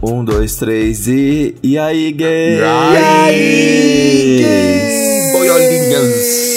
Um, 0.00 0.24
dois, 0.24 0.54
três 0.54 1.08
e. 1.08 1.56
E 1.60 1.76
aí, 1.76 2.12
gays? 2.12 2.60
E 2.60 2.62
aí, 2.62 4.38
gays? 4.44 5.32
Boiolinhas. 5.32 6.48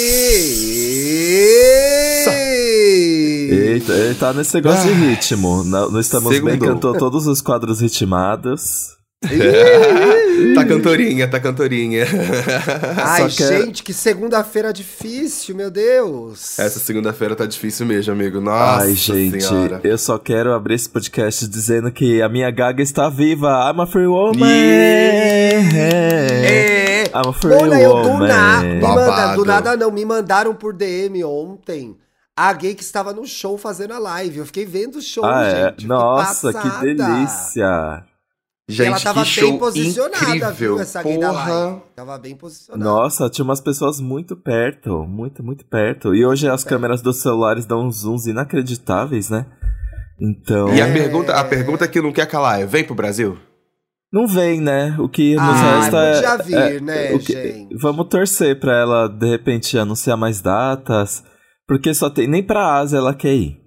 Eita, 3.50 3.92
ele 3.92 4.14
tá 4.14 4.32
nesse 4.32 4.54
negócio 4.54 4.88
de 4.88 4.92
ritmo. 4.92 5.64
Não, 5.64 5.90
não 5.90 5.98
estamos 5.98 6.38
bem, 6.38 6.56
cantou 6.56 6.96
todos 6.96 7.26
os 7.26 7.40
quadros 7.40 7.80
ritmados. 7.80 8.90
Tá 10.54 10.64
cantorinha, 10.64 11.28
tá 11.28 11.38
cantorinha. 11.40 12.04
Ai, 13.04 13.24
que- 13.28 13.30
gente, 13.46 13.82
que 13.82 13.92
segunda-feira 13.92 14.72
difícil, 14.72 15.54
meu 15.54 15.70
Deus. 15.70 16.58
Essa 16.58 16.78
segunda-feira 16.78 17.34
tá 17.34 17.46
difícil 17.46 17.86
mesmo, 17.86 18.12
amigo. 18.12 18.40
Nossa 18.40 18.82
Ai, 18.84 18.94
gente, 18.94 19.40
senhora. 19.42 19.80
eu 19.84 19.96
só 19.98 20.18
quero 20.18 20.52
abrir 20.52 20.74
esse 20.74 20.88
podcast 20.88 21.46
dizendo 21.48 21.90
que 21.90 22.20
a 22.22 22.28
minha 22.28 22.50
gaga 22.50 22.82
está 22.82 23.08
viva. 23.08 23.48
I'm 23.70 23.80
a 23.80 23.86
free 23.86 24.06
woman. 24.06 24.46
É. 25.62 27.04
I'm 27.14 27.28
a 27.28 27.32
free 27.32 27.52
Olha, 27.54 27.80
eu 27.80 27.90
do, 28.02 28.08
woman. 28.08 28.28
na, 28.28 28.62
me 28.62 28.80
Babado. 28.80 29.36
do 29.36 29.44
nada 29.44 29.76
não, 29.76 29.90
me 29.90 30.04
mandaram 30.04 30.54
por 30.54 30.72
DM 30.72 31.22
ontem 31.24 31.96
a 32.36 32.52
gay 32.54 32.74
que 32.74 32.82
estava 32.82 33.12
no 33.12 33.26
show 33.26 33.58
fazendo 33.58 33.92
a 33.94 33.98
live. 33.98 34.38
Eu 34.38 34.46
fiquei 34.46 34.64
vendo 34.64 34.96
o 34.96 35.02
show, 35.02 35.24
Ah, 35.24 35.44
gente. 35.72 35.84
é? 35.84 35.88
Nossa, 35.88 36.52
que 36.52 36.68
delícia. 36.80 38.04
Gente, 38.72 38.86
ela 38.88 39.00
tava 39.00 39.24
que 39.24 39.40
bem 39.40 39.58
posicionada, 39.58 40.24
incrível. 40.26 40.52
viu, 40.54 40.80
essa 40.80 41.02
gay 41.02 41.18
da 41.18 41.28
Porra. 41.30 41.82
Tava 41.94 42.18
bem 42.18 42.34
posicionada. 42.36 42.84
Nossa, 42.84 43.28
tinha 43.30 43.44
umas 43.44 43.60
pessoas 43.60 44.00
muito 44.00 44.36
perto, 44.36 45.04
muito, 45.06 45.42
muito 45.42 45.64
perto. 45.66 46.14
E 46.14 46.24
hoje 46.24 46.48
as 46.48 46.64
câmeras 46.64 47.00
dos 47.02 47.20
celulares 47.22 47.64
dão 47.66 47.86
uns 47.86 48.00
zooms 48.02 48.26
inacreditáveis, 48.26 49.30
né? 49.30 49.46
Então. 50.20 50.72
E 50.74 50.80
a 50.80 50.86
É. 50.86 50.92
pergunta, 50.92 51.32
a 51.34 51.44
pergunta 51.44 51.88
que 51.88 52.00
não 52.00 52.12
quer 52.12 52.26
calar 52.26 52.60
é: 52.60 52.66
vem 52.66 52.84
pro 52.84 52.94
Brasil? 52.94 53.36
Não 54.12 54.26
vem, 54.26 54.60
né? 54.60 54.94
O 54.98 55.08
que 55.08 55.34
nos 55.34 55.42
Ah, 55.42 55.80
resta 55.80 55.96
é- 55.98 56.14
podia 56.14 56.36
vir, 56.44 56.54
é- 56.76 56.80
né, 56.80 57.18
que- 57.18 57.32
gente? 57.32 57.76
Vamos 57.80 58.06
torcer 58.08 58.60
pra 58.60 58.78
ela, 58.78 59.08
de 59.08 59.26
repente, 59.26 59.78
anunciar 59.78 60.16
mais 60.18 60.40
datas. 60.42 61.24
Porque 61.66 61.94
só 61.94 62.10
tem. 62.10 62.28
Nem 62.28 62.42
pra 62.42 62.76
Ásia 62.78 62.98
ela 62.98 63.14
quer 63.14 63.32
ir. 63.34 63.61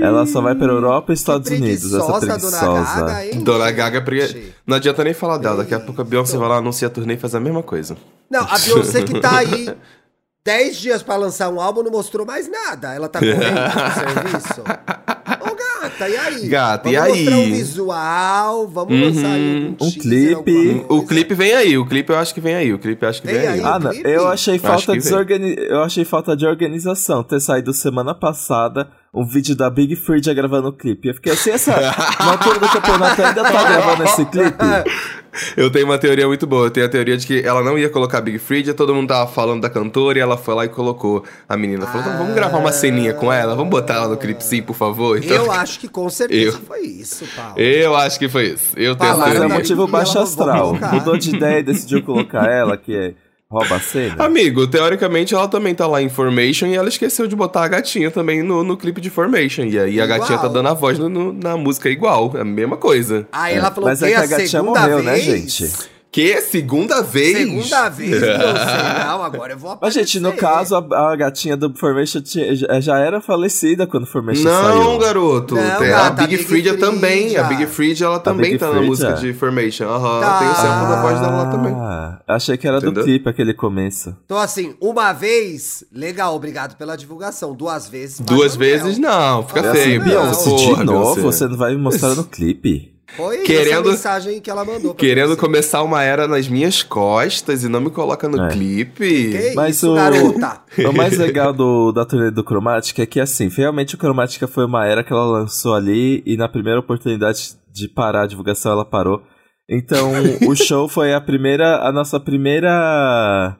Ela 0.00 0.26
só 0.26 0.40
vai 0.42 0.54
pra 0.54 0.66
Europa 0.66 1.12
e 1.12 1.14
Estados 1.14 1.50
Unidos, 1.50 1.92
essa 1.94 2.18
preguiçosa, 2.18 2.60
Dona. 2.60 2.82
Gaga, 3.06 3.26
hein, 3.26 3.40
Dona 3.40 3.70
Gaga, 3.70 4.02
pre- 4.02 4.26
gente? 4.26 4.54
não 4.66 4.76
adianta 4.76 5.02
nem 5.02 5.14
falar 5.14 5.38
dela. 5.38 5.56
Daqui 5.58 5.74
a 5.74 5.80
pouco 5.80 6.00
a 6.02 6.04
Beyoncé 6.04 6.36
vai 6.36 6.48
lá, 6.48 6.56
anuncia 6.58 6.88
a 6.88 6.90
turnê 6.90 7.14
e 7.14 7.16
faz 7.16 7.34
a 7.34 7.40
mesma 7.40 7.62
coisa. 7.62 7.96
Não, 8.30 8.42
a 8.42 8.58
Beyoncé 8.58 9.02
que 9.02 9.18
tá 9.18 9.38
aí 9.38 9.70
10 10.44 10.76
dias 10.76 11.02
pra 11.02 11.16
lançar 11.16 11.48
um 11.48 11.58
álbum 11.60 11.82
não 11.82 11.90
mostrou 11.90 12.26
mais 12.26 12.48
nada. 12.50 12.94
Ela 12.94 13.08
tá 13.08 13.18
correndo 13.18 13.40
pro 13.72 13.94
serviço. 13.94 14.60
Ô, 14.60 15.54
gata, 15.56 16.08
e 16.08 16.16
aí? 16.16 16.48
Gata, 16.48 16.88
e 16.88 16.94
vamos 16.94 17.10
aí? 17.12 17.24
mostrar 17.24 17.38
um 17.38 17.44
visual, 17.50 18.68
vamos 18.68 18.92
Uhum. 18.94 19.04
lançar 19.06 19.26
aí 19.32 19.68
Um 19.80 19.90
teaser, 19.90 20.02
clipe. 20.02 20.68
alguma 20.80 20.92
O 21.00 21.06
clipe 21.06 21.34
vem 21.34 21.54
aí, 21.54 21.78
o 21.78 21.86
clipe 21.86 22.12
eu 22.12 22.18
acho 22.18 22.34
que 22.34 22.40
vem 22.40 22.54
aí, 22.54 22.72
o 22.72 22.78
clipe 22.78 23.02
eu 23.02 23.08
acho 23.08 23.20
que 23.22 23.26
vem, 23.26 23.38
Vem 23.38 23.48
aí. 23.48 23.58
aí. 23.60 23.64
Ah, 23.64 23.78
não. 23.78 23.92
Eu 23.92 24.28
achei 24.28 24.54
Acho 24.56 24.62
falta, 24.66 24.82
que 24.82 24.92
vem. 24.92 25.00
desorgani... 25.00 25.56
eu 25.58 25.82
achei 25.82 26.04
falta 26.04 26.36
de 26.36 26.46
organização 26.46 27.24
ter 27.24 27.40
saído 27.40 27.72
semana 27.72 28.14
passada 28.14 28.88
um 29.16 29.24
vídeo 29.26 29.56
da 29.56 29.70
Big 29.70 29.96
Freedia 29.96 30.34
gravando 30.34 30.68
o 30.68 30.72
clipe. 30.72 31.08
Eu 31.08 31.14
fiquei 31.14 31.32
assim, 31.32 31.50
essa. 31.50 31.72
Na 32.20 32.32
altura 32.32 32.58
do 32.60 32.68
campeonato 32.68 33.22
ainda 33.22 33.42
tá 33.42 33.62
gravando 33.64 34.04
esse 34.04 34.24
clipe. 34.26 34.56
Eu 35.54 35.70
tenho 35.70 35.84
uma 35.84 35.98
teoria 35.98 36.26
muito 36.26 36.46
boa. 36.46 36.64
Eu 36.66 36.70
tenho 36.70 36.86
a 36.86 36.88
teoria 36.88 37.14
de 37.14 37.26
que 37.26 37.40
ela 37.46 37.62
não 37.62 37.78
ia 37.78 37.90
colocar 37.90 38.22
Big 38.22 38.38
Freedia, 38.38 38.72
todo 38.72 38.94
mundo 38.94 39.08
tava 39.08 39.30
falando 39.30 39.60
da 39.60 39.68
cantora 39.68 40.16
e 40.18 40.20
ela 40.22 40.38
foi 40.38 40.54
lá 40.54 40.64
e 40.64 40.68
colocou 40.70 41.24
a 41.46 41.56
menina. 41.58 41.86
Falou, 41.86 42.00
então, 42.06 42.16
vamos 42.16 42.34
gravar 42.34 42.56
uma 42.56 42.72
ceninha 42.72 43.12
com 43.12 43.30
ela? 43.30 43.54
Vamos 43.54 43.70
botar 43.70 43.96
ela 43.96 44.08
no 44.08 44.16
clipe 44.16 44.42
sim, 44.42 44.62
por 44.62 44.74
favor? 44.74 45.18
Então, 45.18 45.36
Eu 45.36 45.52
acho 45.52 45.78
que 45.78 45.88
com 45.88 46.08
certeza 46.08 46.56
Eu- 46.56 46.62
foi 46.62 46.80
isso, 46.86 47.26
Paulo. 47.36 47.52
eu 47.58 47.94
acho 47.94 48.18
que 48.18 48.30
foi 48.30 48.46
isso. 48.54 48.72
Eu 48.78 48.96
tenho 48.96 49.14
Mas 49.18 49.28
é 49.28 49.32
teoria. 49.38 49.54
motivo 49.56 49.86
baixo 49.86 50.18
astral. 50.18 50.74
Mudou 50.92 51.18
de 51.18 51.36
ideia 51.36 51.58
e 51.58 51.62
decidiu 51.62 52.02
colocar 52.02 52.50
ela, 52.50 52.78
que 52.78 52.96
é 52.96 53.14
rouba 53.50 53.76
a 53.76 53.80
cena. 53.80 54.24
Amigo, 54.24 54.66
teoricamente 54.66 55.34
ela 55.34 55.46
também 55.48 55.74
tá 55.74 55.86
lá 55.86 56.02
em 56.02 56.08
Formation 56.08 56.66
e 56.66 56.74
ela 56.74 56.88
esqueceu 56.88 57.26
de 57.26 57.36
botar 57.36 57.64
a 57.64 57.68
gatinha 57.68 58.10
também 58.10 58.42
no, 58.42 58.62
no 58.64 58.76
clipe 58.76 59.00
de 59.00 59.08
Formation. 59.10 59.64
E 59.64 59.78
aí 59.78 60.00
a 60.00 60.06
gatinha 60.06 60.38
tá 60.38 60.48
dando 60.48 60.68
a 60.68 60.74
voz 60.74 60.98
no- 60.98 61.08
no- 61.08 61.32
na 61.32 61.56
música 61.56 61.88
igual. 61.88 62.32
É 62.34 62.40
a 62.40 62.44
mesma 62.44 62.76
coisa. 62.76 63.26
Aí 63.32 63.54
ela 63.56 63.70
falou 63.70 63.88
Mas 63.88 64.02
é 64.02 64.06
que 64.08 64.12
que 64.12 64.18
a 64.18 64.22
a 64.22 64.26
gatinha 64.26 64.48
segunda 64.48 64.80
morreu, 64.80 65.02
né, 65.02 65.12
vez... 65.14 65.24
gente? 65.24 65.72
Que? 66.16 66.40
Segunda 66.40 67.02
vez? 67.02 67.36
Segunda 67.36 67.88
vez, 67.90 68.20
Beyoncé. 68.20 69.04
Não, 69.06 69.22
agora 69.22 69.52
eu 69.52 69.58
vou 69.58 69.68
Mas, 69.68 69.76
aparecer. 69.76 70.00
gente, 70.00 70.20
no 70.20 70.32
caso, 70.32 70.74
a, 70.74 71.12
a 71.12 71.14
gatinha 71.16 71.58
do 71.58 71.74
Formation 71.74 72.22
tinha- 72.22 72.54
já- 72.80 72.98
era 72.98 73.20
falecida 73.20 73.86
quando 73.86 74.04
o 74.04 74.06
Formation 74.06 74.44
Não, 74.44 74.62
saiu. 74.84 74.98
garoto. 74.98 75.54
Não, 75.54 75.78
Tem 75.78 75.88
gata, 75.90 76.04
a 76.04 76.06
a 76.06 76.10
Big, 76.26 76.36
Big 76.38 76.44
Freedia 76.48 76.78
também. 76.78 77.36
A 77.36 77.42
Big 77.42 77.66
Freedia, 77.66 78.06
ela 78.06 78.18
também 78.18 78.52
Big 78.52 78.58
tá 78.58 78.72
na 78.72 78.80
música 78.80 79.12
de 79.12 79.34
Formation. 79.34 79.84
Aham, 79.84 80.20
Tá. 80.20 80.38
tem 80.38 80.48
o 80.48 80.54
sample 80.54 80.88
da 80.88 81.02
voz 81.02 81.20
dela 81.20 81.36
lá 81.42 81.50
também. 81.50 81.72
Ah, 81.74 82.18
achei 82.28 82.56
que 82.56 82.66
era 82.66 82.78
Entendeu? 82.78 83.02
do 83.02 83.04
clipe 83.04 83.28
aquele 83.28 83.52
começo. 83.52 84.16
Então, 84.24 84.38
assim, 84.38 84.74
uma 84.80 85.12
vez, 85.12 85.84
legal, 85.92 86.34
obrigado 86.34 86.76
pela 86.78 86.96
divulgação. 86.96 87.54
Duas 87.54 87.88
vezes. 87.88 88.20
Duas 88.20 88.56
vezes 88.56 88.96
não, 88.96 89.46
fica 89.46 89.70
feio. 89.74 89.98
não. 90.00 90.06
Beyoncé, 90.08 90.48
Porra, 90.48 90.76
de 90.78 90.84
novo, 90.84 91.20
você 91.20 91.46
não 91.46 91.58
vai 91.58 91.72
me 91.72 91.78
mostrar 91.78 92.14
no 92.14 92.24
clipe. 92.24 92.95
Foi 93.16 93.38
Querendo- 93.44 93.82
essa 93.90 93.90
mensagem 93.90 94.40
que 94.40 94.50
ela 94.50 94.64
mandou 94.64 94.92
pra 94.94 95.00
Querendo 95.06 95.28
você. 95.30 95.40
começar 95.40 95.82
uma 95.82 96.02
era 96.02 96.26
nas 96.26 96.48
minhas 96.48 96.82
costas 96.82 97.62
e 97.62 97.68
não 97.68 97.80
me 97.80 97.90
coloca 97.90 98.28
no 98.28 98.42
É. 98.44 98.48
clipe. 98.48 99.30
Que 99.30 99.54
Mas 99.54 99.76
isso, 99.76 99.92
o- 99.92 99.94
garota? 99.94 100.60
O 100.88 100.92
mais 100.92 101.16
legal 101.16 101.52
do, 101.52 101.92
da 101.92 102.04
turnê 102.04 102.30
do 102.30 102.42
Chromatica 102.42 103.02
é 103.02 103.06
que, 103.06 103.20
assim, 103.20 103.48
realmente 103.48 103.94
o 103.94 103.98
Chromatica 103.98 104.48
foi 104.48 104.64
uma 104.66 104.84
era 104.84 105.04
que 105.04 105.12
ela 105.12 105.24
lançou 105.24 105.74
ali 105.74 106.22
e 106.26 106.36
na 106.36 106.48
primeira 106.48 106.80
oportunidade 106.80 107.54
de 107.72 107.88
parar 107.88 108.22
a 108.22 108.26
divulgação 108.26 108.72
ela 108.72 108.84
parou. 108.84 109.22
Então, 109.70 110.10
o 110.48 110.54
show 110.56 110.88
foi 110.88 111.14
a 111.14 111.20
primeira, 111.20 111.86
a 111.86 111.92
nossa 111.92 112.18
primeira, 112.20 113.56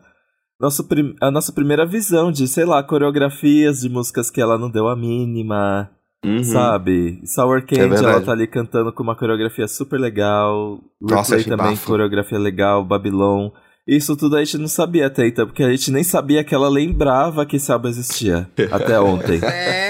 nosso, 0.61 0.85
prim- 0.85 1.15
a 1.21 1.31
nossa 1.31 1.53
primeira 1.53 1.85
visão 1.87 2.31
de, 2.33 2.47
sei 2.49 2.65
lá, 2.65 2.83
coreografias 2.83 3.81
de 3.81 3.89
músicas 3.89 4.31
que 4.31 4.41
ela 4.41 4.59
não 4.59 4.71
deu 4.71 4.89
a 4.89 4.97
mínima, 4.97 5.91
Uhum. 6.26 6.42
sabe? 6.44 7.20
Sour 7.25 7.62
Candy, 7.62 7.94
É 7.94 7.98
ela 7.98 8.20
tá 8.20 8.32
ali 8.32 8.47
cantando 8.47 8.92
com 8.92 9.03
uma 9.03 9.14
coreografia 9.14 9.69
super 9.69 9.98
legal. 10.00 10.78
Nossa, 11.00 11.37
Replay 11.37 11.56
também, 11.56 11.72
bafo. 11.75 11.87
coreografia 11.87 12.38
legal, 12.38 12.84
Babylon. 12.84 13.50
Isso 13.87 14.16
tudo 14.16 14.34
a 14.37 14.42
gente 14.44 14.59
não 14.59 14.66
sabia 14.66 15.06
até 15.06 15.28
então, 15.28 15.47
porque 15.47 15.62
a 15.62 15.70
gente 15.70 15.92
nem 15.92 16.03
sabia 16.03 16.42
que 16.42 16.53
ela 16.53 16.69
lembrava 16.69 17.47
que 17.47 17.54
esse 17.54 17.70
álbum 17.70 17.87
existia 17.87 18.48
até 18.72 18.98
ontem. 19.00 19.38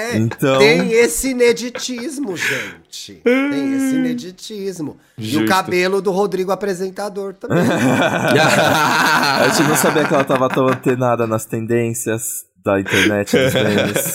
É, 0.07 0.19
Então- 0.19 0.59
tem 0.59 0.93
esse 0.93 1.31
ineditismo, 1.31 2.37
gente. 2.37 3.15
Tem 3.25 3.75
esse 3.75 3.97
ineditismo. 3.97 4.97
E 5.19 5.23
o 5.23 5.31
Justo. 5.41 5.49
cabelo 5.49 6.01
do 6.03 6.11
Rodrigo 6.13 6.53
apresentador 6.53 7.33
também. 7.35 7.59
A 7.67 9.49
gente 9.49 9.67
não 9.69 9.75
sabia 9.77 10.05
que 10.05 10.15
ela 10.15 10.25
tava 10.25 10.49
tão 10.49 10.69
antenada 10.69 11.27
nas 11.27 11.45
tendências 11.47 12.45
da 12.65 12.79
internet 12.79 13.37
dos 13.37 13.55
memes. 13.55 14.13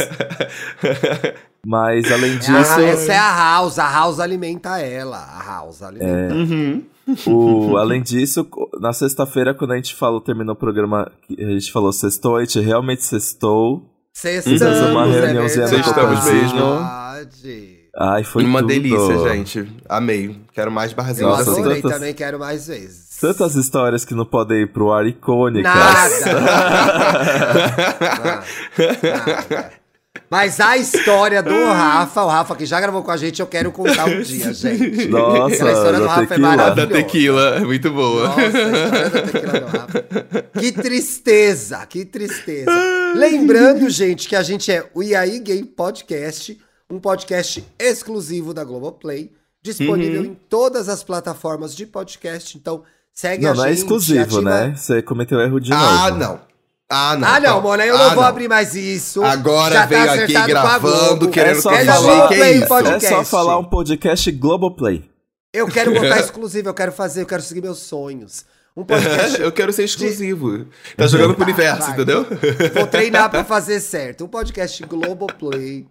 Mas 1.65 2.11
além 2.11 2.31
É 2.31 2.35
a- 2.35 2.39
disso, 2.39 2.79
essa 2.81 3.13
é 3.13 3.17
a 3.17 3.35
House, 3.35 3.77
a 3.79 3.89
House 3.91 4.19
alimenta 4.19 4.79
ela. 4.79 5.17
A 5.17 5.43
House 5.45 5.81
alimenta. 5.83 6.33
Uhum. 6.33 6.83
o, 7.27 7.77
além 7.77 8.01
disso, 8.01 8.47
na 8.79 8.93
sexta-feira, 8.93 9.53
quando 9.53 9.71
a 9.73 9.75
gente 9.75 9.95
falou, 9.95 10.19
terminou 10.21 10.53
o 10.53 10.57
programa, 10.57 11.11
a 11.29 11.41
gente 11.51 11.71
falou 11.71 11.91
sextou, 11.93 12.37
a 12.37 12.43
gente 12.43 12.59
realmente 12.59 13.03
sextou. 13.03 13.83
Sextamos, 14.13 14.59
Fizemos 14.59 14.79
uma 14.89 15.05
é 15.07 15.11
reuniãozinha 15.21 15.67
verdade. 15.67 16.53
no. 16.55 16.77
Verdade. 16.77 17.77
Ai, 17.97 18.23
foi 18.23 18.43
Uma 18.45 18.59
tudo. 18.61 18.69
delícia, 18.69 19.17
gente. 19.29 19.71
Amei. 19.87 20.35
Quero 20.53 20.71
mais 20.71 20.93
barrazinhos 20.93 21.29
Eu 21.31 21.37
Nossa, 21.37 21.51
assim. 21.51 21.59
adorei 21.61 21.81
tantas- 21.81 21.99
também, 21.99 22.13
quero 22.13 22.39
mais 22.39 22.67
vezes. 22.67 23.19
Tantas 23.19 23.55
histórias 23.55 24.03
que 24.05 24.13
não 24.15 24.25
podem 24.25 24.61
ir 24.63 24.71
pro 24.73 24.91
ar 24.91 25.05
icônicas. 25.05 25.63
Nada. 25.73 26.25
Nada. 28.01 28.43
Nada. 29.49 29.71
Mas 30.31 30.61
a 30.61 30.77
história 30.77 31.43
do 31.43 31.53
Rafa, 31.53 32.23
o 32.23 32.27
Rafa 32.29 32.55
que 32.55 32.65
já 32.65 32.79
gravou 32.79 33.03
com 33.03 33.11
a 33.11 33.17
gente, 33.17 33.41
eu 33.41 33.45
quero 33.47 33.69
contar 33.69 34.05
um 34.05 34.21
dia, 34.21 34.51
gente. 34.55 35.07
Nossa, 35.09 35.53
Aquela 35.55 35.71
história 35.73 35.99
do 35.99 36.05
da 36.05 36.09
Rafa 36.13 36.21
é 36.23 36.27
tequila. 36.27 36.47
Da 36.49 36.57
maravilhosa. 36.57 36.87
tequila, 37.03 37.59
muito 37.59 37.91
boa. 37.91 38.27
Nossa, 38.29 38.39
a 38.41 38.47
história 38.47 39.09
da 39.09 39.21
tequila 39.21 39.59
do 39.59 39.67
Rafa. 39.67 40.01
Que 40.57 40.71
tristeza, 40.71 41.85
que 41.85 42.05
tristeza. 42.05 42.71
Lembrando, 43.15 43.89
gente, 43.89 44.29
que 44.29 44.35
a 44.37 44.41
gente 44.41 44.71
é 44.71 44.89
o 44.93 45.03
Iaí 45.03 45.37
Gay 45.39 45.63
Podcast, 45.65 46.57
um 46.89 46.97
podcast 46.97 47.65
exclusivo 47.77 48.53
da 48.53 48.63
Globoplay, 48.63 49.31
disponível 49.61 50.23
em 50.23 50.33
todas 50.49 50.87
as 50.87 51.03
plataformas 51.03 51.75
de 51.75 51.85
podcast. 51.85 52.57
Então, 52.57 52.83
segue 53.13 53.43
Não, 53.43 53.51
a 53.51 53.53
não 53.53 53.63
gente. 53.63 53.71
é 53.71 53.73
exclusivo, 53.73 54.21
ativa- 54.37 54.41
né? 54.67 54.73
Você 54.77 55.01
cometeu 55.01 55.41
erro 55.41 55.59
de 55.59 55.71
novo. 55.71 55.83
Ah, 55.83 56.09
não. 56.11 56.50
Ah, 56.93 57.15
não. 57.17 57.27
Ah, 57.27 57.39
não, 57.39 57.45
Calma. 57.53 57.61
Mona, 57.61 57.85
eu 57.85 57.95
Ah, 57.95 58.07
não 58.09 58.15
vou 58.15 58.23
abrir 58.23 58.47
mais 58.49 58.75
isso. 58.75 59.23
Agora 59.23 59.73
Já 59.73 59.81
tá 59.81 59.85
veio 59.87 60.01
aqui 60.01 60.11
acertado 60.11 60.51
com 60.51 60.57
a 60.57 60.61
gravando, 60.61 61.29
querendo 61.29 61.57
É 61.57 61.61
só 61.61 61.71
É 61.71 61.85
falar. 61.85 61.99
Globoplay 62.01 62.57
isso? 62.57 62.67
Podcast. 62.67 63.05
É 63.05 63.09
só 63.09 63.23
falar 63.23 63.57
um 63.57 63.63
podcast 63.63 64.31
Globoplay. 64.33 65.09
Eu 65.53 65.67
quero 65.67 65.93
botar 65.93 66.19
exclusivo, 66.21 66.69
eu 66.69 66.73
quero 66.73 66.91
fazer, 66.91 67.21
eu 67.21 67.25
quero 67.25 67.41
seguir 67.41 67.61
meus 67.61 67.79
sonhos. 67.79 68.45
Um 68.75 68.85
podcast. 68.85 69.39
Eu 69.41 69.51
quero 69.51 69.73
ser 69.73 69.83
exclusivo. 69.83 70.65
Tá 70.95 71.05
jogando 71.05 71.33
pro 71.35 71.39
Tá, 71.39 71.51
universo, 71.51 71.81
vai. 71.81 71.91
entendeu? 71.91 72.25
Vou 72.73 72.87
treinar 72.87 73.29
pra 73.29 73.43
fazer 73.45 73.81
certo. 73.81 74.23
Um 74.23 74.29
podcast 74.29 74.81
Globoplay. 74.85 75.85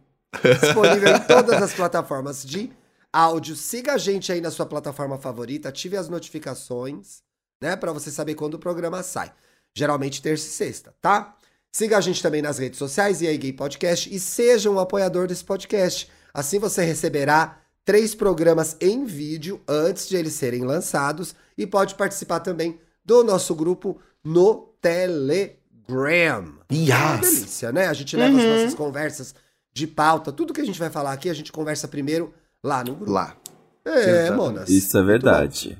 Disponível 0.63 1.15
em 1.17 1.21
todas 1.21 1.63
as 1.63 1.75
plataformas 1.75 2.43
de 2.43 2.71
áudio, 3.13 3.55
siga 3.55 3.93
a 3.95 3.99
gente 3.99 4.33
aí 4.33 4.41
na 4.41 4.51
sua 4.51 4.65
plataforma 4.65 5.19
favorita, 5.19 5.69
ative 5.69 5.97
as 5.97 6.09
notificações, 6.09 7.19
né, 7.63 7.77
Pra 7.77 7.93
você 7.93 8.11
saber 8.11 8.35
quando 8.35 8.55
o 8.55 8.59
programa 8.59 9.03
sai. 9.03 9.31
Geralmente 9.75 10.23
terça 10.23 10.47
e 10.47 10.51
sexta, 10.51 10.95
tá? 11.01 11.37
Siga 11.73 11.99
a 11.99 12.01
gente 12.01 12.23
também 12.23 12.43
nas 12.43 12.59
redes 12.59 12.79
sociais 12.79 13.23
e 13.23 13.29
aí 13.29 13.39
Gay 13.39 13.53
Podcast 13.53 14.13
e 14.13 14.19
seja 14.19 14.71
um 14.71 14.79
apoiador 14.79 15.29
desse 15.29 15.45
podcast. 15.45 16.11
Assim 16.35 16.59
você 16.59 16.83
receberá 16.83 17.61
três 17.85 18.15
programas 18.15 18.77
em 18.81 19.05
vídeo 19.05 19.61
antes 19.69 20.09
de 20.09 20.17
eles 20.17 20.35
serem 20.35 20.65
lançados 20.65 21.35
e 21.57 21.67
pode 21.67 21.95
participar 21.95 22.41
também 22.41 22.81
do 23.05 23.23
nosso 23.23 23.55
grupo 23.55 24.01
no 24.25 24.75
Telegram. 24.81 26.55
Yes. 26.73 26.91
É 26.91 26.95
uma 26.95 27.17
delícia, 27.19 27.73
né? 27.73 27.87
A 27.87 27.93
gente 27.93 28.17
leva 28.17 28.37
as 28.37 28.45
nossas 28.45 28.75
conversas 28.75 29.35
de 29.73 29.87
pauta, 29.87 30.33
tudo 30.33 30.53
que 30.53 30.61
a 30.61 30.67
gente 30.67 30.79
vai 30.79 30.91
falar 30.91 31.13
aqui, 31.13 31.31
a 31.31 31.35
gente 31.35 31.53
conversa 31.53 31.87
primeiro 31.87 32.35
lá 32.63 32.83
no 32.83 32.95
grupo. 32.97 33.13
Lá. 33.13 33.37
É. 33.85 34.31
Monas. 34.33 34.69
Isso 34.69 34.99
é 34.99 35.03
verdade. 35.03 35.79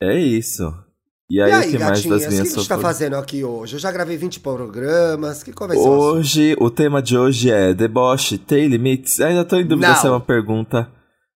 É 0.00 0.18
isso. 0.18 0.74
E 1.28 1.40
aí, 1.42 1.50
E 1.50 1.52
aí, 1.52 1.68
o 1.68 1.70
que 1.72 1.78
mais 1.78 1.90
gatinhas, 1.90 2.04
das 2.04 2.04
o 2.04 2.18
que 2.20 2.26
a 2.26 2.30
minhas 2.42 2.54
gente 2.54 2.68
tá 2.68 2.78
fazendo 2.78 3.16
aqui 3.16 3.42
hoje? 3.42 3.74
Eu 3.74 3.80
já 3.80 3.90
gravei 3.90 4.16
20 4.16 4.38
programas, 4.40 5.42
que 5.42 5.52
qual 5.52 5.66
vai 5.66 5.76
ser 5.76 5.82
o 5.82 5.86
assunto? 5.86 6.02
Hoje, 6.18 6.56
o 6.60 6.70
tema 6.70 7.02
de 7.02 7.18
hoje 7.18 7.50
é 7.50 7.74
deboche, 7.74 8.38
tem 8.38 8.68
limites? 8.68 9.20
Ainda 9.20 9.44
tô 9.44 9.56
em 9.56 9.66
dúvida 9.66 9.88
Não. 9.88 9.96
se 9.96 10.06
é 10.06 10.10
uma 10.10 10.20
pergunta 10.20 10.88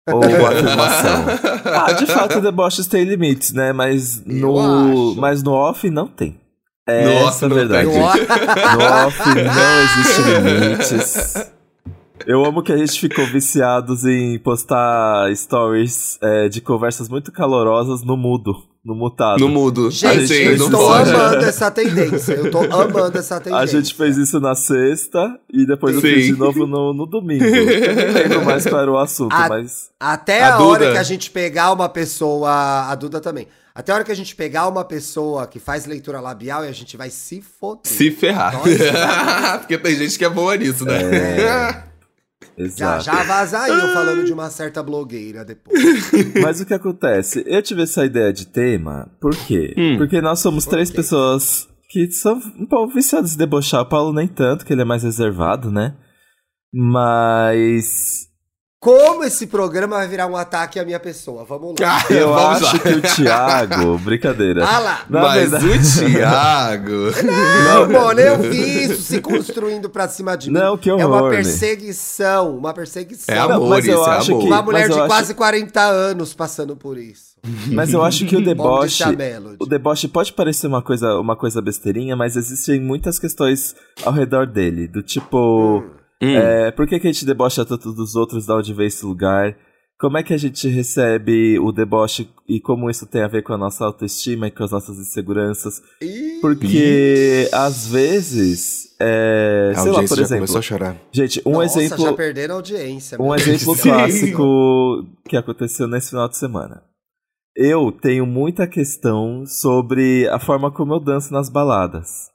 ou 0.09 0.25
uma 0.25 0.49
afirmação. 0.49 1.25
ah, 1.75 1.93
de 1.93 2.07
fato, 2.07 2.41
deboches 2.41 2.87
têm 2.87 3.03
limites, 3.05 3.53
né? 3.53 3.73
Mas 3.73 4.23
Eu 4.27 4.53
no, 4.53 4.59
acho. 5.11 5.21
mas 5.21 5.43
no 5.43 5.53
off 5.53 5.91
não 5.91 6.07
tem. 6.07 6.39
É 6.89 7.05
No 7.07 7.13
off 7.25 7.29
essa 7.29 7.49
não 7.49 7.57
verdade. 7.57 7.89
tem. 7.91 7.99
No 7.99 9.07
off 9.07 9.19
não 9.29 9.81
existe 9.83 10.23
limites. 10.23 11.51
Eu 12.27 12.45
amo 12.45 12.63
que 12.63 12.73
a 12.73 12.77
gente 12.77 13.01
ficou 13.01 13.27
viciados 13.27 14.05
em 14.05 14.39
postar 14.39 15.35
stories 15.35 16.17
é, 16.23 16.49
de 16.49 16.61
conversas 16.61 17.09
muito 17.09 17.33
calorosas 17.33 18.05
no 18.05 18.17
mudo, 18.17 18.55
no 18.85 18.95
mutado. 18.95 19.39
No 19.39 19.49
mudo. 19.49 19.91
Gente, 19.91 20.25
Assim, 20.25 20.35
eu 20.35 20.57
não 20.59 20.65
estou 20.67 20.81
pode. 20.87 21.11
amando 21.11 21.45
essa 21.45 21.71
tendência. 21.71 22.33
Eu 22.33 22.51
tô 22.51 22.59
amando 22.61 23.19
essa 23.19 23.39
tendência. 23.41 23.59
A 23.63 23.67
gente 23.67 23.95
fez 23.95 24.17
isso 24.17 24.41
na 24.41 24.55
sexta 24.55 25.39
e 25.53 25.67
depois 25.67 25.95
eu 25.97 26.01
Sim. 26.01 26.07
fiz 26.15 26.27
de 26.27 26.33
novo 26.33 26.67
no, 26.67 26.95
no 26.95 27.07
domingo. 27.07 27.45
Eu 27.45 27.95
nem 27.95 28.11
lembro 28.11 28.45
mais 28.45 28.67
qual 28.67 28.81
era 28.83 28.91
o 28.91 28.99
assunto, 28.99 29.35
A- 29.35 29.49
mas. 29.49 29.91
Até 30.01 30.43
A 30.43 30.55
a, 30.55 30.63
hora 30.63 30.93
que 30.93 30.99
a 30.99 31.03
gente 31.03 31.31
pegar 31.31 31.73
uma 31.73 31.89
pessoa. 31.89 32.89
A 32.91 32.95
Duda 32.95 33.21
também. 33.21 33.47
Até 33.75 33.93
a 33.93 33.95
hora 33.97 34.05
que 34.05 34.11
a 34.13 34.17
gente 34.17 34.35
pegar 34.35 34.67
uma 34.67 34.85
pessoa 34.85 35.47
que 35.47 35.61
faz 35.61 35.87
leitura 35.87 36.21
labial 36.21 36.65
e 36.65 36.69
a 36.69 36.73
gente 36.73 36.97
vai 36.97 37.09
se 37.11 37.41
foder. 37.41 37.83
Se 37.85 38.11
ferrar. 38.11 38.55
Nossa. 38.55 39.59
Porque 39.61 39.79
tem 39.79 39.95
gente 39.95 40.19
que 40.19 40.25
é 40.25 40.29
boa 40.29 40.57
nisso, 40.57 40.85
né? 40.85 40.99
É. 41.03 41.90
Já, 42.69 42.99
Exato. 42.99 43.05
já 43.05 43.23
vaza 43.23 43.61
aí 43.61 43.73
eu 43.73 43.89
falando 43.93 44.25
de 44.25 44.33
uma 44.33 44.51
certa 44.51 44.83
blogueira 44.83 45.45
depois. 45.45 45.81
Mas 46.43 46.61
o 46.61 46.67
que 46.67 46.75
acontece? 46.75 47.43
Eu 47.47 47.63
tive 47.63 47.83
essa 47.83 48.05
ideia 48.05 48.33
de 48.33 48.47
tema, 48.47 49.11
por 49.21 49.35
quê? 49.47 49.75
Hum. 49.77 49.99
Porque 49.99 50.21
nós 50.21 50.41
somos 50.41 50.67
três 50.67 50.91
quê? 50.91 50.97
pessoas 50.97 51.69
que 51.91 52.11
são 52.13 52.41
um 52.59 52.67
pouco 52.67 52.95
viciadas 52.95 53.35
em 53.35 53.39
debochar. 53.39 53.83
O 53.83 53.89
Paulo 53.89 54.13
nem 54.13 54.29
tanto, 54.29 54.65
que 54.65 54.73
ele 54.73 54.83
é 54.83 54.85
mais 54.85 55.03
reservado, 55.03 55.71
né? 55.71 55.97
Mas. 56.73 58.30
Como 58.83 59.23
esse 59.25 59.47
programa 59.47 59.97
vai 59.97 60.09
virar 60.09 60.27
um 60.27 60.35
ataque 60.35 60.79
à 60.81 60.85
minha 60.87 60.99
pessoa? 60.99 61.45
Vamos 61.45 61.75
lá. 61.79 61.99
Ah, 61.99 62.07
Eu 62.15 62.33
Vamos 62.33 62.63
acho 62.63 62.65
lá. 62.65 62.79
que 62.79 62.89
o 62.89 63.03
Thiago. 63.03 63.99
Brincadeira. 64.01 64.65
Ah 64.67 64.79
lá. 64.79 65.05
Na 65.07 65.21
Mas 65.21 65.51
verdade- 65.51 65.67
o 65.67 66.11
Thiago. 66.11 66.91
Não, 67.69 67.89
mano, 67.93 68.21
eu 68.21 68.39
vi 68.39 68.85
isso 68.85 69.03
se 69.03 69.21
construindo 69.21 69.91
pra 69.91 70.09
cima 70.09 70.35
de 70.35 70.51
mim. 70.51 70.59
Não, 70.59 70.79
que 70.79 70.89
É 70.89 70.95
uma 70.95 71.05
horror, 71.15 71.31
né? 71.31 71.37
perseguição, 71.37 72.57
uma 72.57 72.73
perseguição. 72.73 73.35
É 73.35 73.39
Não, 73.39 73.51
amor, 73.57 73.69
mas 73.69 73.87
eu 73.87 74.01
isso 74.01 74.11
é 74.11 74.17
acho 74.17 74.31
amor. 74.33 74.41
que- 74.41 74.47
Uma 74.49 74.63
mulher 74.63 74.79
mas 74.81 74.95
de 74.95 74.99
acho- 74.99 75.09
quase 75.09 75.35
40 75.35 75.81
anos 75.83 76.33
passando 76.33 76.75
por 76.75 76.97
isso. 76.97 77.29
Mas 77.73 77.91
eu 77.93 78.03
acho 78.05 78.27
que 78.27 78.37
o 78.37 78.45
deboche. 78.45 79.03
O 79.59 79.65
deboche 79.67 80.07
pode 80.09 80.31
parecer 80.35 80.67
uma 80.67 80.83
coisa, 80.83 81.15
uma 81.19 81.35
coisa 81.35 81.63
besteirinha, 81.63 82.15
mas 82.15 82.37
existem 82.37 82.79
muitas 82.79 83.19
questões 83.19 83.75
ao 84.05 84.13
redor 84.13 84.47
dele. 84.47 84.87
Do 84.87 85.03
tipo. 85.03 85.79
Hum. 85.79 86.00
É, 86.21 86.71
por 86.71 86.87
que, 86.87 87.01
que 87.01 87.09
a 87.09 87.13
gente 87.13 87.25
debocha 87.25 87.65
tanto 87.65 87.93
dos 87.93 88.15
outros, 88.15 88.47
da 88.47 88.57
onde 88.57 88.75
veio 88.75 88.89
esse 88.89 89.05
lugar? 89.05 89.57
Como 89.99 90.17
é 90.17 90.23
que 90.23 90.33
a 90.33 90.39
gente 90.39 90.67
recebe 90.67 91.59
o 91.59 91.71
deboche 91.71 92.31
e 92.49 92.59
como 92.59 92.89
isso 92.89 93.07
tem 93.07 93.23
a 93.23 93.29
ver 93.29 93.43
com 93.43 93.53
a 93.53 93.59
nossa 93.59 93.85
autoestima 93.85 94.49
e 94.49 94.51
com 94.51 94.65
as 94.65 94.71
nossas 94.71 94.99
inseguranças? 94.99 95.83
Porque 96.41 97.47
às 97.53 97.87
vezes. 97.87 98.97
É, 98.99 99.73
A 99.77 99.81
sei 99.81 99.93
lá, 99.93 99.99
por 100.03 100.19
exemplo. 100.19 100.37
começou 100.37 100.59
a 100.59 100.63
chorar. 100.63 100.97
Gente, 101.13 101.43
um 101.45 101.53
nossa, 101.53 101.83
exemplo. 101.83 102.05
já 102.05 102.13
perderam 102.15 102.55
a 102.55 102.59
audiência. 102.59 103.21
Um 103.21 103.35
exemplo 103.35 103.77
clássico 103.77 105.05
que 105.29 105.37
aconteceu 105.37 105.87
nesse 105.87 106.11
final 106.11 106.31
de 106.31 106.39
semana. 106.39 106.83
Eu 107.55 107.93
tenho 107.93 108.25
muita 108.25 108.67
questão 108.67 109.45
sobre 109.45 110.27
a 110.29 110.39
forma 110.39 110.71
como 110.73 110.95
eu 110.95 111.01
danço 111.01 111.31
nas 111.31 111.51
baladas. 111.51 112.31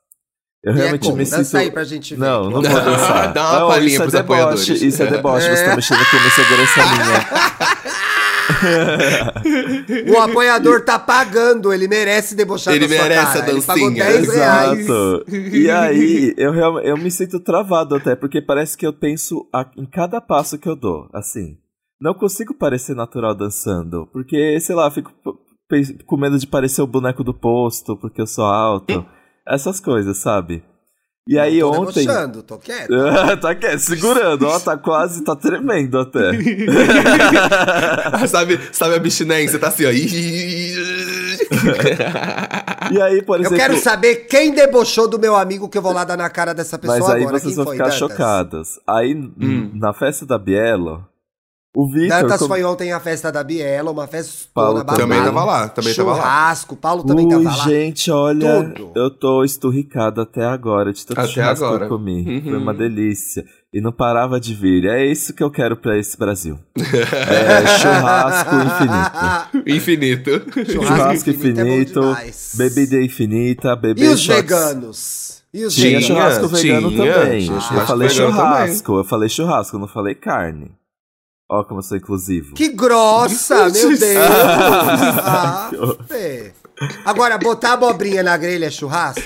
Eu 0.65 0.73
E 0.73 0.77
é 0.77 0.81
realmente 0.81 1.01
como? 1.03 1.17
me 1.17 1.23
Dança 1.23 1.43
sinto. 1.43 1.57
aí 1.57 1.69
pra 1.71 1.83
gente 1.83 2.15
ver. 2.15 2.19
Não, 2.19 2.45
não 2.49 2.61
vou 2.61 2.63
dançar. 2.63 3.31
Dá 3.33 3.51
uma 3.51 3.59
não, 3.59 3.67
palhinha 3.67 3.87
isso 3.87 3.95
é 3.97 3.99
pros 4.05 4.13
deboche, 4.13 4.41
apoiadores. 4.41 4.81
isso 4.81 5.03
é 5.03 5.05
deboche. 5.05 5.49
Você 5.55 5.63
tá 5.65 5.75
mexendo 5.75 6.05
com 6.09 6.17
uma 6.17 6.27
insegurança 6.27 6.85
minha. 6.85 8.05
O 10.15 10.19
apoiador 10.19 10.81
tá 10.81 10.97
pagando, 10.99 11.73
ele 11.73 11.87
merece 11.87 12.35
debochar 12.35 12.73
Ele 12.75 12.87
da 12.87 12.95
sua 12.95 13.03
merece 13.03 13.33
cara. 13.33 13.45
a 13.45 13.49
Ele 13.49 13.61
pagou 13.61 13.89
dancinha. 13.89 14.05
10 14.05 14.33
reais. 14.33 14.79
Exato. 14.79 15.25
E 15.53 15.69
aí, 15.71 16.33
eu, 16.37 16.51
real- 16.51 16.79
eu 16.81 16.97
me 16.97 17.09
sinto 17.11 17.39
travado 17.39 17.95
até, 17.95 18.15
porque 18.15 18.41
parece 18.41 18.77
que 18.77 18.85
eu 18.85 18.93
penso 18.93 19.47
a- 19.53 19.69
em 19.77 19.85
cada 19.85 20.21
passo 20.21 20.57
que 20.57 20.69
eu 20.69 20.75
dou, 20.75 21.09
assim. 21.13 21.57
Não 21.99 22.13
consigo 22.13 22.53
parecer 22.53 22.95
natural 22.95 23.33
dançando, 23.35 24.07
porque, 24.11 24.59
sei 24.59 24.75
lá, 24.75 24.89
fico 24.91 25.11
com 26.05 26.17
medo 26.17 26.37
de 26.37 26.45
parecer 26.45 26.81
o 26.81 26.87
boneco 26.87 27.23
do 27.23 27.33
posto, 27.33 27.97
porque 27.97 28.21
eu 28.21 28.27
sou 28.27 28.45
alto. 28.45 29.05
Essas 29.47 29.79
coisas, 29.79 30.17
sabe? 30.17 30.63
E 31.27 31.39
aí 31.39 31.59
tô 31.59 31.71
ontem. 31.71 32.05
debochando, 32.05 32.43
tô 32.43 32.57
quieto. 32.59 32.89
tá 33.41 33.55
quieto, 33.55 33.79
segurando, 33.79 34.45
ó, 34.47 34.59
tá 34.59 34.77
quase, 34.77 35.23
tá 35.23 35.35
tremendo 35.35 35.97
até. 35.99 36.31
sabe, 38.27 38.59
sabe 38.71 38.93
a 38.93 38.97
abstinência? 38.97 39.57
Tá 39.57 39.69
assim, 39.69 39.85
ó. 39.85 39.89
E 42.91 43.01
aí, 43.01 43.21
por 43.23 43.37
Eu 43.37 43.41
exemplo. 43.41 43.57
quero 43.57 43.77
saber 43.77 44.27
quem 44.27 44.53
debochou 44.53 45.07
do 45.07 45.17
meu 45.19 45.35
amigo 45.35 45.67
que 45.67 45.77
eu 45.77 45.81
vou 45.81 45.91
lá 45.93 46.03
dar 46.03 46.17
na 46.17 46.29
cara 46.29 46.53
dessa 46.53 46.77
pessoa 46.77 46.99
Mas 46.99 47.09
aí 47.09 47.21
agora. 47.23 47.39
vocês 47.39 47.55
Quem 47.55 47.55
vão 47.55 47.65
foi, 47.65 47.75
ficar 47.75 47.85
Dantas? 47.85 47.99
chocadas. 47.99 48.79
Aí, 48.87 49.11
n- 49.11 49.71
na 49.73 49.93
festa 49.93 50.25
da 50.25 50.37
Bielo, 50.37 51.03
o 51.75 51.87
Vitor. 51.91 52.07
Dantas 52.21 52.39
com- 52.39 52.47
foi 52.47 52.63
ontem 52.63 52.91
a 52.91 52.99
festa 52.99 53.31
da 53.31 53.43
Biela, 53.43 53.91
uma 53.91 54.07
festa 54.07 54.47
Paulo 54.53 54.77
babada. 54.79 54.99
também 54.99 55.21
tava 55.23 55.43
lá, 55.43 55.67
também 55.69 55.93
tava 55.93 56.09
lá. 56.11 56.15
Churrasco, 56.17 56.75
Paulo 56.75 57.03
também 57.03 57.25
Ui, 57.25 57.31
tava 57.43 57.57
lá. 57.57 57.63
gente, 57.65 58.09
olha, 58.09 58.63
Tudo. 58.75 58.91
eu 58.95 59.09
tô 59.11 59.43
esturricado 59.43 60.21
até 60.21 60.45
agora 60.45 60.93
de 60.93 61.05
tanto 61.05 61.19
Até 61.19 61.29
churrasco 61.29 61.59
que 61.59 61.65
agora. 61.65 61.85
eu 61.85 61.89
comi. 61.89 62.25
Uhum. 62.27 62.41
Foi 62.43 62.57
uma 62.57 62.73
delícia. 62.73 63.43
E 63.73 63.81
não 63.81 63.91
parava 63.91 64.39
de 64.39 64.53
vir. 64.53 64.85
É 64.85 65.05
isso 65.05 65.33
que 65.33 65.43
eu 65.43 65.51
quero 65.51 65.75
pra 65.75 65.97
esse 65.97 66.17
Brasil. 66.17 66.57
é 66.77 67.67
churrasco 67.77 68.55
infinito. 68.55 69.65
Infinito. 70.45 70.71
Churrasco 70.71 71.29
é 71.29 71.33
infinito, 71.33 71.99
demais. 71.99 72.53
bebida 72.57 73.01
infinita, 73.01 73.75
bebê 73.75 74.05
E 74.05 74.07
os 74.09 74.21
shots. 74.21 74.41
veganos? 74.41 75.43
E 75.53 75.63
os 75.65 75.73
Tinha 75.75 75.89
Tinha, 75.99 76.01
churrasco 76.01 76.47
tinha, 76.49 76.75
vegano 76.79 76.89
tinha 76.91 77.13
também. 77.13 77.41
churrasco 77.41 77.73
eu 77.75 77.85
falei 77.85 78.09
churrasco, 78.09 78.97
eu 78.97 79.03
falei 79.03 79.29
churrasco, 79.29 79.75
eu 79.75 79.79
não 79.79 79.87
falei 79.87 80.15
carne. 80.15 80.71
Ó 81.49 81.63
como 81.63 81.79
eu 81.79 81.83
sou 81.83 81.97
inclusivo. 81.97 82.55
Que 82.55 82.69
grossa, 82.69 83.69
meu. 83.69 83.89
Deus! 83.97 84.01
ah. 85.23 85.69
Agora, 87.05 87.37
botar 87.37 87.73
abobrinha 87.73 88.23
na 88.23 88.35
grelha 88.35 88.65
é 88.65 88.71
churrasco? 88.71 89.21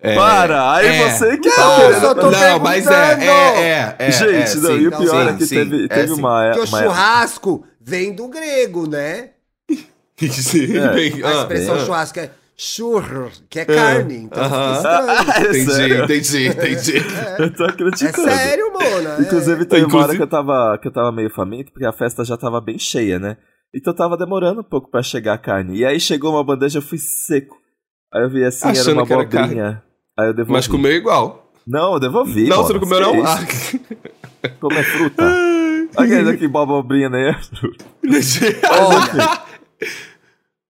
É, 0.00 0.14
Para! 0.14 0.74
Aí 0.74 0.86
é. 0.86 1.10
você 1.10 1.36
que 1.38 1.48
Não, 1.48 1.56
tá 1.56 1.82
eu 1.82 2.00
só 2.00 2.14
tô 2.14 2.30
Não, 2.30 2.58
mas 2.60 2.86
é, 2.86 2.90
perguntando. 3.16 3.22
é, 3.24 3.60
é, 3.68 3.96
é. 3.98 4.10
Gente, 4.12 4.32
é, 4.32 4.54
não, 4.60 4.70
sim, 4.70 4.78
e 4.78 4.86
o 4.86 4.90
pior 4.96 5.24
sim, 5.26 5.28
é 5.28 5.36
que 5.36 5.46
sim, 5.46 5.54
teve, 5.56 5.84
é, 5.84 5.88
teve 5.88 6.12
uma. 6.12 6.44
Porque 6.52 6.60
o 6.60 6.64
uma- 6.64 6.82
churrasco 6.82 7.66
vem 7.80 8.12
do 8.14 8.28
grego, 8.28 8.88
né? 8.88 9.30
Sim, 10.18 10.76
É. 10.76 10.92
bem, 10.94 11.22
A 11.24 11.32
expressão 11.42 11.76
ah. 11.76 11.84
churrasco 11.84 12.18
é 12.20 12.30
churro, 12.58 13.30
que 13.48 13.60
é 13.60 13.64
carne. 13.64 14.14
Então 14.24 14.42
aham. 14.42 14.74
fica 15.24 15.56
estranho. 15.56 15.94
É 15.94 16.04
Entendi, 16.04 16.24
sério? 16.24 16.44
entendi, 16.44 16.46
entendi. 16.48 16.92
Eu 17.38 17.54
tô 17.54 17.64
É 17.64 17.68
acreditando. 17.68 18.28
sério, 18.30 18.72
Mona. 18.72 19.16
é. 19.16 19.20
Inclusive, 19.22 19.64
teve 19.64 19.84
uma 19.84 19.94
hora 19.98 20.14
Inclusive- 20.14 20.16
que 20.16 20.22
eu, 20.22 20.26
tava, 20.26 20.78
que 20.82 20.88
eu 20.88 20.92
tava 20.92 21.12
meio 21.12 21.30
faminto, 21.30 21.70
porque 21.72 21.86
a 21.86 21.92
festa 21.92 22.24
já 22.24 22.36
tava 22.36 22.60
bem 22.60 22.78
cheia, 22.78 23.18
né? 23.18 23.36
Então 23.74 23.94
tava 23.94 24.16
demorando 24.16 24.60
um 24.60 24.64
pouco 24.64 24.90
pra 24.90 25.02
chegar 25.02 25.34
a 25.34 25.38
carne. 25.38 25.78
E 25.78 25.84
aí 25.84 26.00
chegou 26.00 26.32
uma 26.32 26.42
bandeja, 26.42 26.78
eu 26.78 26.82
fui 26.82 26.98
seco. 26.98 27.56
Aí 28.12 28.22
eu 28.22 28.30
vi 28.30 28.42
assim, 28.44 28.66
era 28.68 28.72
Achando 28.80 28.94
uma 29.00 29.06
que 29.06 29.12
era 29.12 29.22
abobrinha. 29.22 29.82
Aí 30.18 30.26
eu 30.28 30.32
devolvi. 30.34 30.52
Mas 30.52 30.66
comeu 30.66 30.90
igual. 30.92 31.52
Não, 31.66 31.92
eu 31.94 32.00
devolvi. 32.00 32.48
não, 32.48 32.56
Bonas, 32.62 32.66
você 32.66 32.72
não 32.72 32.80
comeu, 32.80 33.00
não? 33.00 33.26
Ah. 33.26 33.38
Como 34.58 34.74
é 34.78 34.82
fruta. 34.82 35.24
Aquele 35.96 36.30
aqui, 36.30 36.44
abobrinha, 36.46 37.08
né? 37.10 37.38
Olha, 38.70 39.40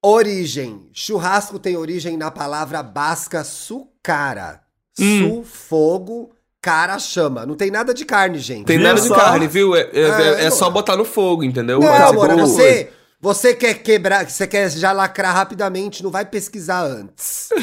origem. 0.09 0.88
Churrasco 0.93 1.59
tem 1.59 1.77
origem 1.77 2.17
na 2.17 2.31
palavra 2.31 2.83
basca 2.83 3.45
sucara. 3.45 4.61
Hum. 4.99 5.19
Su, 5.19 5.45
fogo, 5.45 6.31
cara 6.61 6.99
chama. 6.99 7.47
Não 7.47 7.55
tem 7.55 7.71
nada 7.71 7.95
de 7.95 8.05
carne, 8.05 8.38
gente. 8.38 8.67
Tem 8.67 8.79
Viu 8.79 8.87
nada 8.87 9.00
de 9.00 9.07
só? 9.07 9.15
carne, 9.15 9.47
viu? 9.47 9.77
É, 9.77 9.88
é- 9.93 10.43
É, 10.43 10.45
é 10.47 10.50
só 10.50 10.65
amor. 10.67 10.75
botar 10.75 10.97
no 10.97 11.05
fogo, 11.05 11.45
entendeu? 11.45 11.79
Não, 11.81 11.93
amor, 12.09 12.35
você, 12.37 12.91
você 13.21 13.55
quer 13.55 13.75
quebrar, 13.75 14.29
você 14.29 14.47
quer 14.47 14.71
já 14.71 14.93
lacrar 14.93 15.35
rapidamente, 15.35 16.03
não 16.03 16.11
vai 16.11 16.25
pesquisar 16.25 16.83
antes. 16.85 17.49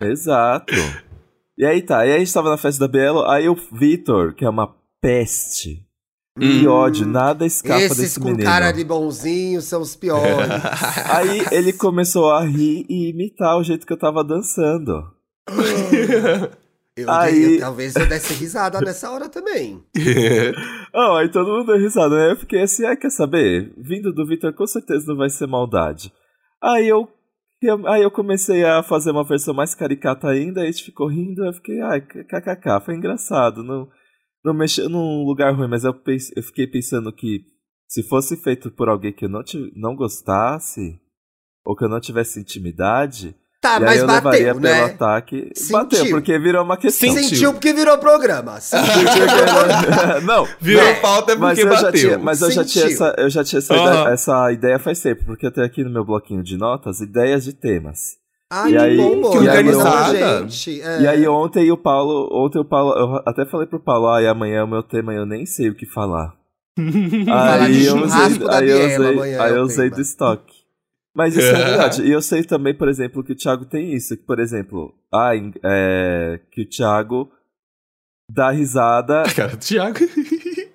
Exato. 0.00 0.74
E 1.56 1.64
aí 1.66 1.82
tá, 1.82 2.06
e 2.06 2.10
aí 2.10 2.16
a 2.16 2.18
gente 2.20 2.32
tava 2.32 2.50
na 2.50 2.56
festa 2.56 2.86
da 2.86 2.92
Belo, 2.92 3.24
aí 3.28 3.48
o 3.48 3.56
Vitor, 3.72 4.32
que 4.34 4.44
é 4.44 4.48
uma 4.48 4.76
peste, 5.00 5.84
e 6.40 6.66
ódio, 6.66 7.06
nada 7.06 7.44
escapa 7.46 7.80
Esses 7.80 7.96
desse 7.98 8.20
com 8.20 8.26
menino. 8.30 8.44
cara 8.44 8.70
de 8.72 8.84
bonzinho 8.84 9.60
são 9.62 9.80
os 9.82 9.94
piores. 9.96 10.48
Aí 11.10 11.42
ele 11.52 11.72
começou 11.72 12.30
a 12.30 12.44
rir 12.44 12.84
e 12.88 13.10
imitar 13.10 13.56
o 13.58 13.62
jeito 13.64 13.86
que 13.86 13.92
eu 13.92 13.98
tava 13.98 14.22
dançando. 14.24 14.92
Eu, 16.96 17.08
Aí- 17.10 17.54
eu- 17.54 17.60
talvez 17.60 17.94
eu 17.94 18.06
desse 18.08 18.34
risada 18.34 18.80
nessa 18.80 19.10
hora 19.10 19.28
também. 19.28 19.82
Oh, 20.94 21.16
aí 21.16 21.28
todo 21.30 21.50
mundo 21.50 21.66
deu 21.66 21.78
risada, 21.78 22.16
né? 22.16 22.32
Eu 22.32 22.36
fiquei 22.36 22.62
assim, 22.62 22.84
ah, 22.86 22.96
quer 22.96 23.10
saber? 23.10 23.72
Vindo 23.76 24.10
do 24.12 24.26
Vitor, 24.26 24.52
com 24.54 24.66
certeza 24.66 25.04
não 25.06 25.16
vai 25.16 25.28
ser 25.28 25.46
maldade. 25.46 26.10
Aí 26.62 26.88
eu, 26.88 27.06
eu- 27.62 27.86
aí 27.86 28.02
eu 28.02 28.10
comecei 28.10 28.64
a 28.64 28.82
fazer 28.82 29.10
uma 29.10 29.22
versão 29.22 29.52
mais 29.54 29.74
caricata 29.74 30.26
ainda, 30.28 30.60
aí 30.62 30.68
a 30.68 30.70
gente 30.72 30.84
ficou 30.84 31.06
rindo, 31.06 31.44
eu 31.44 31.52
fiquei, 31.52 31.80
ai, 31.82 32.00
kkk, 32.00 32.84
foi 32.84 32.94
engraçado. 32.96 33.62
Não, 33.62 33.86
não 34.44 34.54
mexeu 34.54 34.88
num 34.88 35.24
lugar 35.24 35.54
ruim, 35.54 35.68
mas 35.68 35.84
eu, 35.84 35.92
pense- 35.94 36.32
eu 36.36 36.42
fiquei 36.42 36.66
pensando 36.66 37.12
que 37.12 37.44
se 37.88 38.02
fosse 38.02 38.36
feito 38.36 38.70
por 38.70 38.88
alguém 38.88 39.12
que 39.12 39.24
eu 39.24 39.28
não, 39.28 39.42
ti- 39.42 39.72
não 39.76 39.96
gostasse, 39.96 40.98
ou 41.64 41.74
que 41.76 41.84
eu 41.84 41.88
não 41.88 42.00
tivesse 42.00 42.38
intimidade, 42.40 43.34
Tá, 43.60 43.72
e 43.72 43.76
aí 43.78 43.84
mas 43.86 43.98
eu 44.00 44.06
levaria 44.06 44.54
bateu, 44.54 44.60
pelo 44.62 44.74
né? 44.74 44.84
ataque. 44.84 45.50
Sentiu. 45.52 45.72
Bateu, 45.78 46.10
porque 46.10 46.38
virou 46.38 46.62
uma 46.64 46.76
questão. 46.76 47.08
Sentiu. 47.12 47.28
Sentiu 47.28 47.52
porque 47.52 47.72
virou 47.72 47.98
programa. 47.98 48.60
Sentiu. 48.60 48.86
não, 50.24 50.46
Virou 50.60 50.84
não. 50.84 51.00
pauta 51.00 51.34
Mas 51.36 51.58
porque 51.58 51.68
eu, 51.68 51.76
já 51.76 51.82
bateu. 51.82 52.00
tinha, 52.00 52.18
mas 52.18 52.40
eu 52.40 52.50
já 52.52 52.64
tinha 52.64 52.84
essa, 52.86 53.14
eu 53.18 53.28
já 53.28 53.42
tinha 53.42 53.58
essa, 53.58 53.74
Aham. 53.74 53.90
ideia, 54.00 54.12
essa 54.14 54.52
ideia 54.52 54.78
faz 54.78 55.00
tempo, 55.00 55.24
porque 55.24 55.44
eu 55.44 55.50
tenho 55.50 55.66
aqui 55.66 55.82
no 55.82 55.90
meu 55.90 56.04
bloquinho 56.04 56.42
de 56.42 56.56
notas 56.56 57.00
ideias 57.00 57.42
de 57.44 57.52
temas. 57.52 58.16
Ai, 58.50 58.70
E 58.70 58.72
que 58.72 58.78
aí- 58.78 58.96
bom, 58.96 59.30
que 59.30 59.36
organizada. 59.38 60.40
gente. 60.48 60.80
É. 60.80 61.02
E 61.02 61.06
aí 61.06 61.28
ontem 61.28 61.70
o 61.70 61.76
Paulo, 61.76 62.28
ontem 62.32 62.58
o 62.58 62.64
Paulo, 62.64 62.92
eu 62.94 63.22
até 63.26 63.44
falei 63.44 63.66
pro 63.66 63.78
Paulo, 63.80 64.08
ai, 64.08 64.26
amanhã 64.26 64.60
é 64.60 64.62
o 64.64 64.68
meu 64.68 64.82
tema 64.82 65.12
eu 65.12 65.26
nem 65.26 65.44
sei 65.44 65.68
o 65.68 65.74
que 65.74 65.84
falar. 65.86 66.34
Aí 66.78 67.84
eu 67.86 67.96
usei, 67.96 68.38
da 68.38 68.58
aí 68.58 68.70
eu 68.70 68.86
usei, 68.86 69.34
aí 69.34 69.50
é 69.50 69.52
o 69.52 69.56
eu 69.56 69.62
usei 69.64 69.90
do 69.90 70.00
estoque. 70.00 70.54
Mas 71.14 71.36
isso 71.36 71.48
é 71.48 71.52
verdade. 71.64 72.02
E 72.06 72.10
eu 72.12 72.22
sei 72.22 72.44
também, 72.44 72.72
por 72.72 72.88
exemplo, 72.88 73.24
que 73.24 73.32
o 73.32 73.36
Thiago 73.36 73.64
tem 73.64 73.92
isso. 73.94 74.16
Que, 74.16 74.22
por 74.22 74.38
exemplo, 74.38 74.94
ah, 75.12 75.32
é, 75.64 76.38
que 76.52 76.62
o 76.62 76.68
Thiago 76.68 77.28
dá 78.30 78.50
risada 78.50 79.24
Cara, 79.34 79.56
Thiago. 79.56 79.98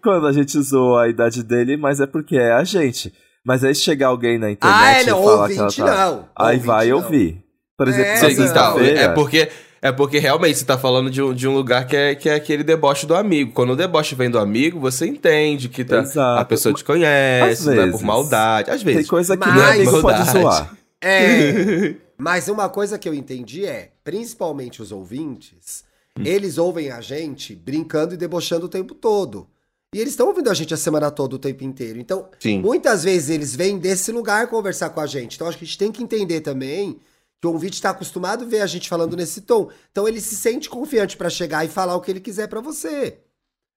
quando 0.03 0.27
a 0.27 0.33
gente 0.33 0.57
usou 0.57 0.97
a 0.97 1.07
idade 1.07 1.41
dele, 1.41 1.77
mas 1.77 2.01
é 2.01 2.05
porque 2.05 2.35
é 2.35 2.51
a 2.51 2.65
gente. 2.65 3.13
Mas 3.45 3.63
aí 3.63 3.73
chegar 3.73 4.07
alguém 4.07 4.37
na 4.37 4.51
internet 4.51 4.83
Ah, 4.83 4.99
é, 4.99 5.03
e 5.03 5.05
não, 5.05 5.23
falar 5.23 5.47
que 5.47 5.53
ela 5.55 5.63
ouvinte 5.63 5.81
tá... 5.81 6.05
não. 6.11 6.29
Aí 6.35 6.45
Ouvinte 6.57 6.65
vai 6.67 6.87
não. 6.89 6.97
ouvir. 6.97 7.42
Por 7.77 7.87
exemplo, 7.87 8.11
É, 8.11 8.31
então, 8.31 8.79
é 8.79 9.07
porque 9.09 9.49
é 9.81 9.91
porque 9.91 10.17
realmente 10.17 10.57
você 10.59 10.63
tá 10.65 10.77
falando 10.77 11.09
de 11.11 11.21
um, 11.21 11.33
de 11.33 11.45
um 11.45 11.53
lugar 11.53 11.85
que 11.85 11.95
é, 11.95 12.15
que 12.15 12.29
é 12.29 12.35
aquele 12.35 12.63
deboche 12.63 13.05
do 13.05 13.13
amigo. 13.15 13.51
Quando 13.51 13.71
o 13.71 13.75
deboche 13.75 14.15
vem 14.15 14.29
do 14.29 14.39
amigo, 14.39 14.79
você 14.79 15.05
entende 15.05 15.67
que 15.67 15.83
tá, 15.83 15.99
Exato. 15.99 16.39
a 16.41 16.45
pessoa 16.45 16.73
te 16.73 16.83
conhece, 16.85 17.65
não 17.65 17.83
é 17.83 17.91
por 17.91 18.01
maldade. 18.01 18.71
Às 18.71 18.81
Tem 18.81 18.93
vezes. 18.95 19.09
coisa 19.09 19.35
que 19.35 19.45
Mas- 19.45 19.55
não 19.55 19.65
amigo 19.65 20.01
pode 20.01 20.31
zoar. 20.31 20.73
É. 21.05 21.95
Mas 22.17 22.47
uma 22.47 22.69
coisa 22.69 22.97
que 22.97 23.09
eu 23.09 23.13
entendi 23.13 23.65
é, 23.65 23.89
principalmente 24.05 24.81
os 24.81 24.89
ouvintes, 24.93 25.83
eles 26.23 26.57
ouvem 26.57 26.91
a 26.91 27.01
gente 27.01 27.53
brincando 27.53 28.13
e 28.13 28.17
debochando 28.17 28.67
o 28.67 28.69
tempo 28.69 28.95
todo. 28.95 29.45
E 29.93 29.99
eles 29.99 30.13
estão 30.13 30.27
ouvindo 30.27 30.49
a 30.49 30.53
gente 30.53 30.73
a 30.73 30.77
semana 30.77 31.11
toda, 31.11 31.35
o 31.35 31.39
tempo 31.39 31.61
inteiro. 31.65 31.99
Então, 31.99 32.29
Sim. 32.39 32.61
muitas 32.61 33.03
vezes 33.03 33.29
eles 33.29 33.53
vêm 33.53 33.77
desse 33.77 34.13
lugar 34.13 34.47
conversar 34.47 34.91
com 34.91 35.01
a 35.01 35.05
gente. 35.05 35.35
Então, 35.35 35.45
acho 35.45 35.57
que 35.57 35.65
a 35.65 35.67
gente 35.67 35.77
tem 35.77 35.91
que 35.91 36.01
entender 36.01 36.39
também 36.39 36.99
que 37.43 37.47
o 37.47 37.51
ouvinte 37.51 37.73
está 37.73 37.89
acostumado 37.89 38.45
a 38.45 38.47
ver 38.47 38.61
a 38.61 38.65
gente 38.65 38.87
falando 38.87 39.17
nesse 39.17 39.41
tom. 39.41 39.69
Então, 39.91 40.07
ele 40.07 40.21
se 40.21 40.33
sente 40.33 40.69
confiante 40.69 41.17
para 41.17 41.29
chegar 41.29 41.65
e 41.65 41.67
falar 41.67 41.93
o 41.93 41.99
que 41.99 42.09
ele 42.09 42.21
quiser 42.21 42.47
para 42.47 42.61
você. 42.61 43.17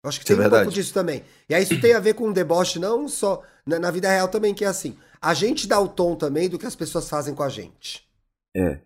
Eu 0.04 0.08
acho 0.08 0.20
que 0.20 0.25
é 0.25 0.28
tem 0.28 0.37
um 0.37 0.38
verdade. 0.38 0.62
pouco 0.62 0.73
disso 0.73 0.94
também. 0.94 1.25
E 1.49 1.54
aí 1.54 1.64
isso 1.64 1.80
tem 1.80 1.92
a 1.92 1.99
ver 1.99 2.14
com 2.14 2.28
um 2.28 2.32
deboche 2.32 2.78
não 2.78 3.08
só 3.08 3.42
na, 3.66 3.80
na 3.80 3.90
vida 3.90 4.08
real 4.08 4.28
também, 4.28 4.54
que 4.54 4.64
é 4.64 4.68
assim. 4.68 4.96
A 5.20 5.35
gente 5.35 5.66
dá 5.66 5.80
o 5.80 5.88
tom 5.88 6.14
também 6.14 6.49
do 6.49 6.61
que 6.61 6.66
as 6.66 6.76
pessoas 6.76 7.08
fazem 7.08 7.35
com 7.35 7.42
a 7.42 7.49
gente. 7.49 8.08
É. 8.56 8.78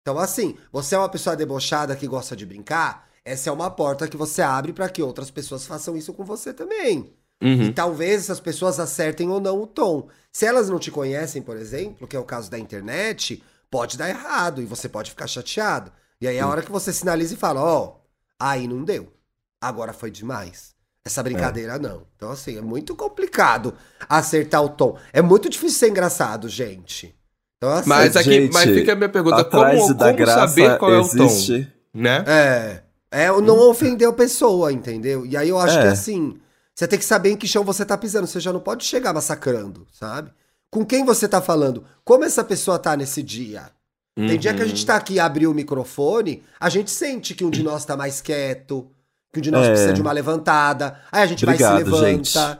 Então, 0.00 0.16
assim, 0.16 0.56
você 0.70 0.94
é 0.94 0.98
uma 0.98 1.08
pessoa 1.08 1.34
debochada 1.34 1.96
que 1.96 2.06
gosta 2.06 2.36
de 2.36 2.46
brincar, 2.46 3.08
essa 3.24 3.50
é 3.50 3.52
uma 3.52 3.68
porta 3.68 4.06
que 4.06 4.16
você 4.16 4.42
abre 4.42 4.72
para 4.72 4.88
que 4.88 5.02
outras 5.02 5.28
pessoas 5.28 5.66
façam 5.66 5.96
isso 5.96 6.12
com 6.12 6.22
você 6.22 6.54
também. 6.54 7.12
Uhum. 7.42 7.62
E 7.62 7.72
talvez 7.72 8.20
essas 8.20 8.38
pessoas 8.38 8.78
acertem 8.78 9.28
ou 9.28 9.40
não 9.40 9.60
o 9.60 9.66
tom. 9.66 10.08
Se 10.32 10.46
elas 10.46 10.70
não 10.70 10.78
te 10.78 10.92
conhecem, 10.92 11.42
por 11.42 11.56
exemplo, 11.56 12.06
que 12.06 12.14
é 12.14 12.20
o 12.20 12.24
caso 12.24 12.48
da 12.48 12.60
internet, 12.60 13.42
pode 13.70 13.96
dar 13.96 14.08
errado 14.08 14.60
e 14.60 14.66
você 14.66 14.88
pode 14.88 15.10
ficar 15.10 15.26
chateado. 15.26 15.92
E 16.20 16.28
aí 16.28 16.36
é 16.36 16.40
a 16.40 16.48
hora 16.48 16.62
que 16.62 16.72
você 16.72 16.92
sinaliza 16.92 17.34
e 17.34 17.36
fala: 17.36 17.62
Ó, 17.62 17.96
aí 18.38 18.66
não 18.66 18.84
deu. 18.84 19.12
Agora 19.60 19.92
foi 19.92 20.10
demais. 20.10 20.74
Essa 21.04 21.22
brincadeira 21.22 21.78
não. 21.78 22.02
Então, 22.16 22.30
assim, 22.30 22.58
é 22.58 22.60
muito 22.60 22.94
complicado 22.94 23.74
acertar 24.08 24.62
o 24.62 24.68
tom. 24.68 24.98
É 25.12 25.22
muito 25.22 25.48
difícil 25.48 25.78
ser 25.78 25.88
engraçado, 25.88 26.48
gente. 26.48 27.14
Então, 27.56 27.70
assim, 27.72 27.88
Mas 27.88 28.16
aqui, 28.16 28.30
Gente, 28.30 28.52
mas 28.52 28.64
fica 28.70 28.92
a 28.92 28.96
minha 28.96 29.08
pergunta, 29.08 29.40
Atrás 29.40 29.80
como, 29.80 29.94
da 29.94 30.06
como 30.06 30.16
graça 30.16 30.48
saber 30.48 30.78
qual 30.78 31.00
existe... 31.00 31.52
é 31.52 31.56
o 31.56 31.64
tom, 31.64 31.70
né? 31.94 32.24
É. 32.26 32.82
É 33.10 33.40
não 33.40 33.58
ofender 33.68 34.08
a 34.08 34.12
pessoa, 34.12 34.72
entendeu? 34.72 35.26
E 35.26 35.36
aí 35.36 35.48
eu 35.48 35.58
acho 35.58 35.78
É. 35.78 35.82
que 35.82 35.88
assim, 35.88 36.38
você 36.74 36.86
tem 36.86 36.98
que 36.98 37.04
saber 37.04 37.30
em 37.32 37.36
que 37.36 37.48
chão 37.48 37.64
você 37.64 37.84
tá 37.84 37.98
pisando. 37.98 38.26
Você 38.26 38.40
já 38.40 38.52
não 38.52 38.60
pode 38.60 38.84
chegar 38.84 39.12
massacrando, 39.12 39.86
sabe? 39.92 40.30
Com 40.70 40.84
quem 40.84 41.04
você 41.04 41.28
tá 41.28 41.40
falando? 41.42 41.84
Como 42.04 42.24
essa 42.24 42.44
pessoa 42.44 42.78
tá 42.78 42.96
nesse 42.96 43.22
dia? 43.22 43.70
Tem 44.16 44.38
dia 44.38 44.52
que 44.52 44.60
a 44.60 44.64
Uhum. 44.64 44.68
gente 44.70 44.84
tá 44.84 44.96
aqui 44.96 45.14
e 45.14 45.20
abriu 45.20 45.50
o 45.50 45.54
microfone, 45.54 46.42
a 46.58 46.68
gente 46.68 46.90
sente 46.90 47.34
que 47.34 47.44
um 47.44 47.50
de 47.50 47.62
nós 47.62 47.84
tá 47.86 47.96
mais 47.96 48.20
quieto, 48.20 48.90
que 49.32 49.38
um 49.38 49.42
de 49.42 49.50
nós 49.50 49.66
É. 49.66 49.70
precisa 49.70 49.92
de 49.94 50.02
uma 50.02 50.12
levantada, 50.12 50.98
aí 51.10 51.22
a 51.22 51.26
gente 51.26 51.46
vai 51.46 51.54
Obrigado, 51.54 51.78
se 51.78 51.84
levanta. 51.84 52.06
gente. 52.06 52.38
É. 52.38 52.58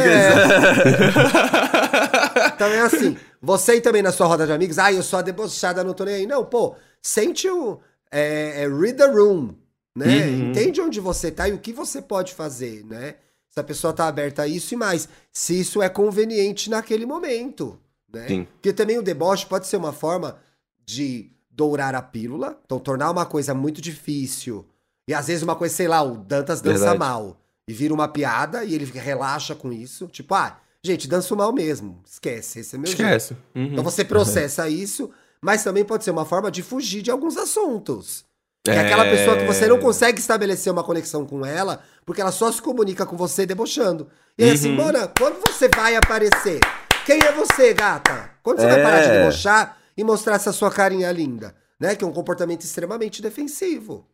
Então 2.54 2.68
é 2.68 2.80
assim, 2.80 3.16
você 3.40 3.76
e 3.76 3.80
também 3.80 4.02
na 4.02 4.12
sua 4.12 4.26
roda 4.26 4.46
de 4.46 4.52
amigos, 4.52 4.78
ah, 4.78 4.92
eu 4.92 5.02
sou 5.02 5.18
a 5.18 5.22
debochada, 5.22 5.82
não 5.82 5.94
tô 5.94 6.04
nem 6.04 6.14
aí. 6.16 6.26
Não, 6.26 6.44
pô, 6.44 6.74
sente 7.02 7.48
o. 7.48 7.80
É, 8.12 8.64
é, 8.64 8.68
read 8.68 8.94
the 8.98 9.06
room, 9.06 9.54
né? 9.96 10.26
Uhum. 10.26 10.50
Entende 10.50 10.80
onde 10.80 11.00
você 11.00 11.30
tá 11.30 11.48
e 11.48 11.52
o 11.52 11.58
que 11.58 11.72
você 11.72 12.02
pode 12.02 12.34
fazer, 12.34 12.84
né? 12.84 13.14
Se 13.50 13.58
a 13.58 13.64
pessoa 13.64 13.92
tá 13.92 14.06
aberta 14.06 14.42
a 14.42 14.48
isso 14.48 14.74
e 14.74 14.76
mais, 14.76 15.08
se 15.32 15.58
isso 15.60 15.82
é 15.82 15.88
conveniente 15.88 16.70
naquele 16.70 17.04
momento, 17.04 17.78
né? 18.12 18.28
Sim. 18.28 18.44
Porque 18.44 18.72
também 18.72 18.98
o 18.98 19.02
deboche 19.02 19.46
pode 19.46 19.66
ser 19.66 19.76
uma 19.76 19.92
forma 19.92 20.38
de 20.86 21.32
dourar 21.50 21.94
a 21.94 22.02
pílula, 22.02 22.58
então 22.64 22.78
tornar 22.78 23.10
uma 23.10 23.26
coisa 23.26 23.52
muito 23.52 23.80
difícil. 23.80 24.66
E 25.06 25.12
às 25.12 25.26
vezes 25.26 25.42
uma 25.42 25.56
coisa, 25.56 25.74
sei 25.74 25.88
lá, 25.88 26.02
o 26.02 26.16
Dantas 26.16 26.60
dança 26.60 26.78
Verdade. 26.78 26.98
mal 26.98 27.40
e 27.66 27.72
vira 27.72 27.92
uma 27.92 28.08
piada 28.08 28.64
e 28.64 28.74
ele 28.74 28.84
relaxa 28.84 29.54
com 29.54 29.72
isso. 29.72 30.06
Tipo, 30.06 30.34
ah, 30.34 30.58
gente, 30.82 31.08
danço 31.08 31.36
mal 31.36 31.52
mesmo. 31.52 32.00
Esquece, 32.06 32.60
esse 32.60 32.76
é 32.76 32.78
meu 32.78 32.86
jeito. 32.86 33.02
Esquece. 33.02 33.36
Uhum. 33.54 33.72
Então 33.72 33.84
você 33.84 34.04
processa 34.04 34.68
isso, 34.68 35.10
mas 35.42 35.64
também 35.64 35.84
pode 35.84 36.04
ser 36.04 36.12
uma 36.12 36.24
forma 36.24 36.50
de 36.50 36.62
fugir 36.62 37.02
de 37.02 37.10
alguns 37.10 37.36
assuntos. 37.36 38.24
É 38.68 38.78
aquela 38.80 39.04
pessoa 39.04 39.36
que 39.38 39.44
você 39.46 39.66
não 39.66 39.78
consegue 39.78 40.18
estabelecer 40.20 40.70
uma 40.72 40.84
conexão 40.84 41.24
com 41.24 41.44
ela, 41.46 41.82
porque 42.04 42.20
ela 42.20 42.30
só 42.32 42.52
se 42.52 42.60
comunica 42.60 43.06
com 43.06 43.16
você 43.16 43.46
debochando. 43.46 44.08
E 44.36 44.44
assim, 44.50 44.70
Uhum. 44.70 44.76
Mona, 44.84 45.08
quando 45.18 45.40
você 45.40 45.68
vai 45.68 45.96
aparecer? 45.96 46.60
Quem 47.06 47.18
é 47.22 47.32
você, 47.32 47.72
gata? 47.72 48.30
Quando 48.42 48.60
você 48.60 48.66
vai 48.66 48.80
É. 48.80 48.82
parar 48.82 49.00
de 49.02 49.08
debochar 49.10 49.78
e 49.96 50.04
mostrar 50.04 50.34
essa 50.34 50.52
sua 50.52 50.70
carinha 50.70 51.10
linda? 51.10 51.54
Né? 51.80 51.94
Que 51.96 52.04
é 52.04 52.06
um 52.06 52.12
comportamento 52.12 52.62
extremamente 52.62 53.22
defensivo. 53.22 54.06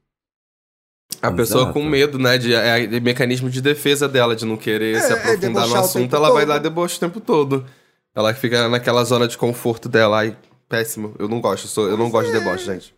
A 1.20 1.30
pessoa 1.32 1.62
Exato. 1.64 1.72
com 1.74 1.82
medo, 1.84 2.18
né? 2.18 2.38
De, 2.38 2.54
é, 2.54 2.84
é 2.84 3.00
mecanismo 3.00 3.50
de 3.50 3.60
defesa 3.60 4.08
dela, 4.08 4.36
de 4.36 4.44
não 4.44 4.56
querer 4.56 4.96
É, 4.96 5.00
se 5.00 5.12
é 5.12 5.16
aprofundar 5.16 5.66
no 5.68 5.76
assunto, 5.76 6.14
ela 6.14 6.30
vai 6.30 6.42
todo. 6.42 6.50
lá 6.50 6.56
e 6.56 6.60
debocha 6.60 6.96
o 6.96 7.00
tempo 7.00 7.20
todo. 7.20 7.66
Ela 8.14 8.32
fica 8.34 8.68
naquela 8.68 9.02
zona 9.04 9.26
de 9.26 9.36
conforto 9.36 9.88
dela. 9.88 10.18
Ai, 10.18 10.36
péssimo. 10.68 11.14
Eu 11.18 11.28
não 11.28 11.40
gosto, 11.40 11.64
eu, 11.64 11.68
sou- 11.68 11.88
eu 11.88 11.96
não 11.96 12.10
gosto 12.10 12.28
de 12.32 12.38
deboche, 12.38 12.64
gente. 12.64 12.94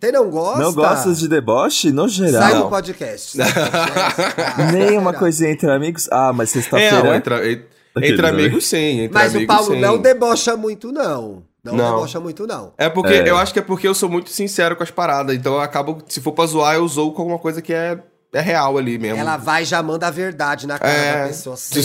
Você 0.00 0.12
não 0.12 0.30
gosta? 0.30 0.60
Não 0.62 0.72
gostas 0.72 1.18
de 1.18 1.28
deboche? 1.28 1.90
No 1.90 2.08
Sai 2.08 2.28
geral. 2.30 2.62
do 2.64 2.68
podcast. 2.70 3.36
sai 3.36 3.52
do 3.52 3.70
podcast, 3.70 4.34
cara. 4.36 4.72
Nem 4.72 4.96
uma 4.96 5.12
coisinha 5.12 5.50
entre 5.50 5.70
amigos. 5.70 6.08
Ah, 6.12 6.32
mas 6.32 6.50
É, 6.50 6.52
sexta-feira. 6.60 7.16
entre, 7.16 7.34
entre, 7.52 7.66
Aquele, 7.96 8.12
entre 8.12 8.22
né? 8.22 8.28
amigos 8.28 8.66
sim, 8.66 9.00
entre 9.00 9.14
Mas 9.14 9.32
o 9.34 9.36
amigos 9.38 9.56
Paulo 9.56 9.74
sim. 9.74 9.80
não 9.80 9.98
debocha 9.98 10.56
muito, 10.56 10.92
não. 10.92 11.42
Não, 11.64 11.74
Não. 11.74 11.94
debocha 11.96 12.20
muito, 12.20 12.46
não. 12.46 12.72
É 12.78 12.88
porque, 12.88 13.12
É. 13.12 13.28
eu 13.28 13.36
acho 13.36 13.52
que 13.52 13.58
é 13.58 13.62
porque 13.62 13.86
eu 13.88 13.94
sou 13.94 14.08
muito 14.08 14.30
sincero 14.30 14.76
com 14.76 14.82
as 14.84 14.90
paradas, 14.90 15.34
então 15.36 15.54
eu 15.54 15.60
acabo, 15.60 15.98
se 16.08 16.20
for 16.20 16.32
pra 16.32 16.46
zoar, 16.46 16.76
eu 16.76 16.86
zoo 16.88 17.12
com 17.12 17.20
alguma 17.22 17.38
coisa 17.38 17.60
que 17.60 17.72
é, 17.74 17.98
é 18.32 18.40
real 18.40 18.78
ali 18.78 18.96
mesmo. 18.98 19.18
Ela 19.18 19.36
vai 19.36 19.64
já 19.64 19.82
manda 19.82 20.06
a 20.06 20.10
verdade 20.10 20.66
na 20.68 20.78
cara 20.78 20.92
É. 20.92 21.22
da 21.22 21.26
pessoa. 21.28 21.56
Sem. 21.58 21.82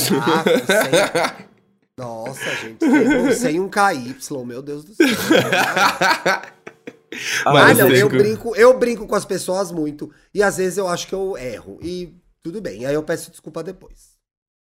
Nossa, 1.98 2.50
gente. 2.62 2.78
Sem, 2.80 3.32
sem 3.34 3.60
um 3.60 3.68
KY, 3.68 4.16
meu 4.46 4.62
Deus 4.62 4.84
do 4.86 4.94
céu. 4.94 5.08
Ah, 7.46 7.54
Mas 7.54 7.78
não, 7.78 7.88
tem 7.90 7.98
eu 8.00 8.10
que- 8.10 8.18
brinco, 8.18 8.56
eu 8.56 8.78
brinco 8.78 9.08
com 9.08 9.16
as 9.16 9.26
pessoas 9.26 9.72
muito. 9.72 10.12
E 10.34 10.42
às 10.44 10.58
vezes 10.58 10.78
eu 10.78 10.88
acho 10.88 11.08
que 11.08 11.14
eu 11.16 11.38
erro. 11.38 11.78
E 11.82 12.14
tudo 12.44 12.62
bem. 12.62 12.86
Aí 12.86 12.94
eu 12.94 13.04
peço 13.04 13.32
desculpa 13.32 13.64
depois. 13.64 14.16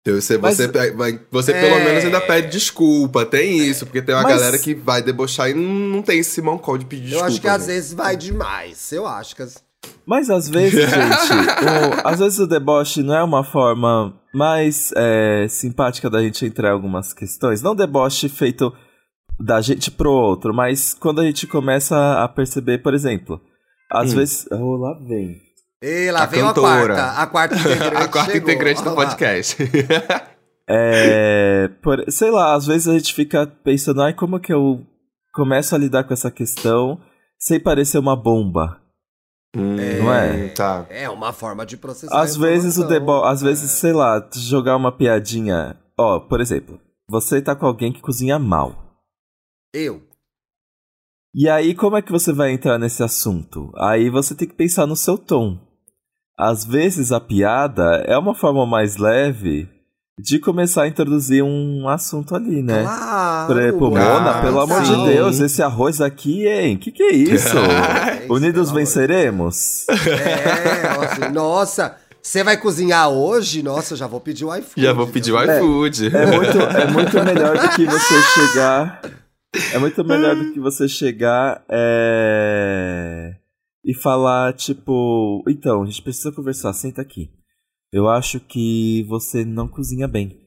Você, 0.07 0.39
Mas- 0.39 0.57
você, 0.57 0.69
você 1.31 1.53
É. 1.53 1.61
pelo 1.61 1.85
menos 1.85 2.03
ainda 2.05 2.21
pede 2.23 2.49
desculpa, 2.51 3.27
tem 3.27 3.59
isso, 3.59 3.85
porque 3.85 4.01
tem 4.01 4.15
uma 4.15 4.23
Mas- 4.23 4.37
galera 4.39 4.59
que 4.59 4.75
vai 4.75 5.03
debochar 5.03 5.51
e 5.51 5.55
não, 5.55 5.63
não 5.63 6.03
tem 6.03 6.21
esse 6.21 6.41
mão 6.41 6.57
de 6.79 6.87
pedir 6.87 7.13
eu 7.13 7.19
desculpa. 7.19 7.27
acho 7.27 7.41
que 7.43 7.49
às 7.49 7.67
vezes 7.67 7.93
vai 7.93 8.17
demais. 8.17 8.91
Eu 8.91 9.07
acho 9.07 9.37
que. 9.37 9.43
as- 9.43 9.63
Mas 10.07 10.31
às 10.31 10.49
vezes, 10.49 10.73
gente, 10.89 11.33
o- 11.35 12.09
às 12.09 12.19
vezes 12.21 12.39
o 12.39 12.47
deboche 12.47 13.03
não 13.03 13.15
é 13.15 13.23
uma 13.23 13.45
forma 13.45 14.19
mais 14.33 14.93
é, 14.97 15.47
simpática 15.51 16.09
da 16.09 16.23
gente 16.23 16.47
entrar 16.47 16.69
em 16.71 16.73
algumas 16.73 17.13
questões. 17.13 17.61
Não 17.61 17.75
deboche 17.75 18.31
feito 18.31 18.73
da 19.39 19.61
gente 19.61 19.91
pro 19.91 20.11
outro, 20.11 20.53
mas 20.55 20.95
quando 20.95 21.21
a 21.21 21.25
gente 21.25 21.47
começa 21.47 22.23
a 22.23 22.29
perceber, 22.29 22.79
por 22.79 22.95
exemplo, 22.95 23.41
às 23.91 24.13
Hum. 24.13 24.17
vezes. 24.17 24.49
Oh, 24.51 24.77
lá 24.77 24.95
vem. 25.07 25.37
E 25.83 26.11
lá 26.11 26.25
A 26.25 26.27
veio 26.27 26.45
cantora. 26.47 26.95
a 26.95 26.97
quarta. 26.97 27.23
A 27.23 27.27
quarta 27.27 27.55
integrante. 27.59 27.97
A 27.97 28.09
quarta 28.09 28.33
chegou. 28.33 28.51
integrante 28.51 28.83
do 28.85 28.95
podcast. 28.95 29.57
É, 30.71 31.69
por- 31.83 32.05
sei 32.11 32.31
lá, 32.31 32.55
às 32.55 32.67
vezes 32.67 32.87
a 32.89 32.93
gente 32.93 33.15
fica 33.15 33.47
pensando, 33.47 34.03
ai, 34.03 34.13
como 34.13 34.39
que 34.39 34.53
eu 34.53 34.85
começo 35.33 35.75
a 35.75 35.79
lidar 35.79 36.05
com 36.05 36.13
essa 36.13 36.31
questão 36.31 37.01
sem 37.39 37.59
parecer 37.59 37.97
uma 37.99 38.15
bomba? 38.15 38.79
Não 39.57 40.13
é? 40.13 40.49
Tá. 40.49 40.85
É 40.91 41.09
uma 41.09 41.33
forma 41.33 41.65
de 41.65 41.79
processar. 41.79 42.21
Às 42.21 42.37
a 42.37 42.41
vezes 42.41 42.77
o 42.77 42.85
debo... 42.87 43.25
às 43.25 43.43
É. 43.43 43.47
vezes, 43.47 43.71
sei 43.71 43.95
lá, 43.95 44.23
jogar 44.35 44.77
uma 44.77 44.93
piadinha. 44.93 45.75
Ó, 45.99 46.21
por 46.21 46.39
exemplo, 46.41 46.79
você 47.09 47.41
tá 47.41 47.57
com 47.57 47.65
alguém 47.65 47.91
que 47.91 48.03
cozinha 48.03 48.39
mal. 48.39 48.88
Eu. 49.79 50.03
E 51.35 51.49
aí, 51.49 51.75
como 51.75 51.97
é 51.97 52.03
que 52.03 52.11
você 52.11 52.33
vai 52.33 52.51
entrar 52.53 52.79
nesse 52.79 53.03
assunto? 53.03 53.71
Aí 53.77 54.11
você 54.11 54.35
tem 54.35 54.49
que 54.49 54.55
pensar 54.55 54.87
no 54.87 54.97
seu 54.97 55.17
tom. 55.17 55.59
Às 56.37 56.65
vezes 56.65 57.13
a 57.13 57.21
piada 57.21 58.03
é 58.07 58.17
uma 58.19 58.35
forma 58.35 58.67
mais 58.67 58.97
leve 58.97 59.69
de 60.19 60.41
começar 60.41 60.83
a 60.83 60.89
introduzir 60.89 61.45
um 61.45 61.89
assunto 61.89 62.35
ali, 62.35 62.61
né? 62.61 62.83
Claro. 62.83 63.47
Por 63.47 63.61
exemplo, 63.63 63.87
Ah, 63.97 64.19
Mona, 64.21 64.41
pelo 64.43 64.61
amor 64.61 64.81
de 64.83 64.89
sim. 64.89 65.07
Deus, 65.07 65.39
esse 65.39 65.63
arroz 65.63 66.01
aqui, 66.01 66.47
hein? 66.49 66.77
Que 66.77 66.91
que 66.91 67.03
é 67.05 67.13
isso? 67.13 67.57
É, 68.29 68.33
Unidos 68.33 68.71
venceremos? 68.73 69.87
É, 69.89 70.89
assim, 71.05 71.33
nossa. 71.33 71.97
Você 72.21 72.43
vai 72.43 72.57
cozinhar 72.57 73.09
hoje? 73.11 73.63
Nossa, 73.63 73.95
eu 73.95 73.97
já 73.99 74.07
vou 74.09 74.21
pedir 74.21 74.45
o 74.45 74.55
iFood. 74.55 74.83
Já 74.83 74.93
vou 74.93 75.07
pedir 75.07 75.33
o 75.33 75.39
viu? 75.39 75.53
iFood. 75.87 76.17
É 76.17 76.27
muito, 76.27 76.59
é 76.59 76.87
muito 76.91 77.25
melhor 77.25 77.57
do 77.59 77.69
que 77.77 77.87
você 77.87 78.23
chegar. 78.35 79.01
É 79.73 79.79
muito 79.79 80.05
melhor 80.05 80.37
do 80.37 80.53
que 80.53 80.61
você 80.61 80.87
chegar 80.87 81.65
é, 81.69 83.35
e 83.85 83.95
falar, 83.95 84.53
tipo, 84.53 85.43
então, 85.49 85.83
a 85.83 85.87
gente 85.87 86.03
precisa 86.03 86.31
conversar, 86.33 86.73
senta 86.73 87.01
aqui. 87.01 87.31
Eu 87.93 88.09
acho 88.09 88.39
que 88.41 89.03
você 89.09 89.45
não 89.45 89.67
cozinha 89.67 90.07
bem. 90.07 90.39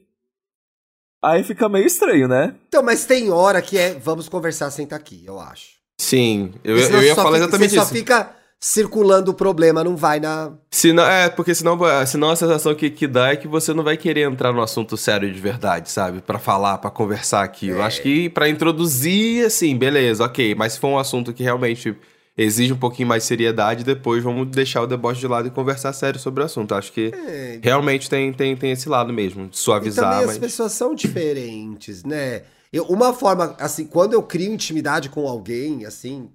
Aí 1.23 1.43
fica 1.43 1.67
meio 1.69 1.85
estranho, 1.85 2.27
né? 2.27 2.55
Então, 2.67 2.83
mas 2.83 3.05
tem 3.05 3.29
hora 3.31 3.61
que 3.61 3.77
é 3.77 3.93
vamos 3.93 4.27
conversar, 4.29 4.69
senta 4.71 4.95
aqui, 4.95 5.23
eu 5.25 5.39
acho. 5.39 5.79
Sim, 5.99 6.53
eu, 6.63 6.77
eu 6.77 7.03
ia 7.03 7.15
falar 7.15 7.37
fica- 7.37 7.43
exatamente 7.43 7.69
você 7.71 7.77
isso. 7.77 7.85
só 7.85 7.93
fica 7.93 8.35
circulando 8.63 9.31
o 9.31 9.33
problema, 9.33 9.83
não 9.83 9.97
vai 9.97 10.19
na. 10.19 10.53
Senão, 10.69 11.03
é, 11.03 11.27
porque 11.29 11.55
senão, 11.55 11.79
senão 12.05 12.29
a 12.29 12.35
sensação 12.35 12.75
que, 12.75 12.91
que 12.91 13.07
dá 13.07 13.29
é 13.29 13.35
que 13.35 13.47
você 13.47 13.73
não 13.73 13.83
vai 13.83 13.97
querer 13.97 14.21
entrar 14.21 14.53
no 14.53 14.61
assunto 14.61 14.95
sério 14.95 15.33
de 15.33 15.39
verdade, 15.41 15.89
sabe? 15.89 16.21
Pra 16.21 16.37
falar, 16.37 16.77
pra 16.77 16.91
conversar 16.91 17.43
aquilo. 17.43 17.79
É. 17.79 17.81
Acho 17.81 18.03
que 18.03 18.29
pra 18.29 18.47
introduzir, 18.47 19.47
assim, 19.47 19.75
beleza, 19.75 20.23
ok. 20.23 20.53
Mas 20.53 20.73
se 20.73 20.79
for 20.79 20.89
um 20.89 20.99
assunto 20.99 21.33
que 21.33 21.41
realmente 21.41 21.97
exige 22.37 22.71
um 22.71 22.77
pouquinho 22.77 23.07
mais 23.09 23.23
de 23.23 23.27
seriedade, 23.27 23.83
depois 23.83 24.23
vamos 24.23 24.47
deixar 24.49 24.83
o 24.83 24.87
deboche 24.87 25.19
de 25.19 25.27
lado 25.27 25.47
e 25.47 25.51
conversar 25.51 25.91
sério 25.91 26.19
sobre 26.19 26.43
o 26.43 26.45
assunto. 26.45 26.75
Acho 26.75 26.93
que 26.93 27.11
É, 27.13 27.59
realmente 27.63 28.07
tem, 28.07 28.31
tem, 28.31 28.55
tem 28.55 28.71
esse 28.71 28.87
lado 28.87 29.11
mesmo, 29.11 29.47
de 29.47 29.55
E 29.55 29.59
suavizar, 29.59 30.11
também 30.11 30.27
mas... 30.27 30.35
as 30.35 30.37
pessoas 30.37 30.71
são 30.71 30.93
diferentes, 30.93 32.03
né? 32.03 32.43
Eu, 32.71 32.85
uma 32.85 33.11
forma, 33.11 33.55
assim, 33.59 33.85
quando 33.85 34.13
eu 34.13 34.21
crio 34.23 34.53
intimidade 34.53 35.09
com 35.09 35.27
alguém, 35.27 35.83
assim, 35.85 36.29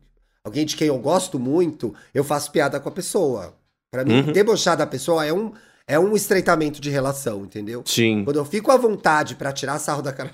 alguém 0.47 0.65
de 0.65 0.77
quem 0.77 0.87
eu 0.89 0.99
gosto 0.99 1.39
muito, 1.39 1.93
eu 2.15 2.23
faço 2.23 2.53
piada 2.53 2.79
com 2.79 2.89
a 2.89 2.93
pessoa. 2.93 3.53
Pra 3.93 4.05
mim, 4.05 4.21
Uhum. 4.27 4.33
debochar 4.33 4.77
da 4.77 4.87
pessoa 4.87 5.27
é 5.27 5.33
um, 5.33 5.53
é 5.89 5.99
um 5.99 6.15
estreitamento 6.15 6.81
de 6.81 6.89
relação, 6.89 7.45
entendeu? 7.45 7.83
Sim. 7.85 8.23
Quando 8.25 8.37
eu 8.39 8.45
fico 8.45 8.71
à 8.71 8.77
vontade 8.77 9.35
pra 9.35 9.53
tirar 9.53 9.79
sarro 9.81 10.03
da 10.03 10.13
cara. 10.13 10.31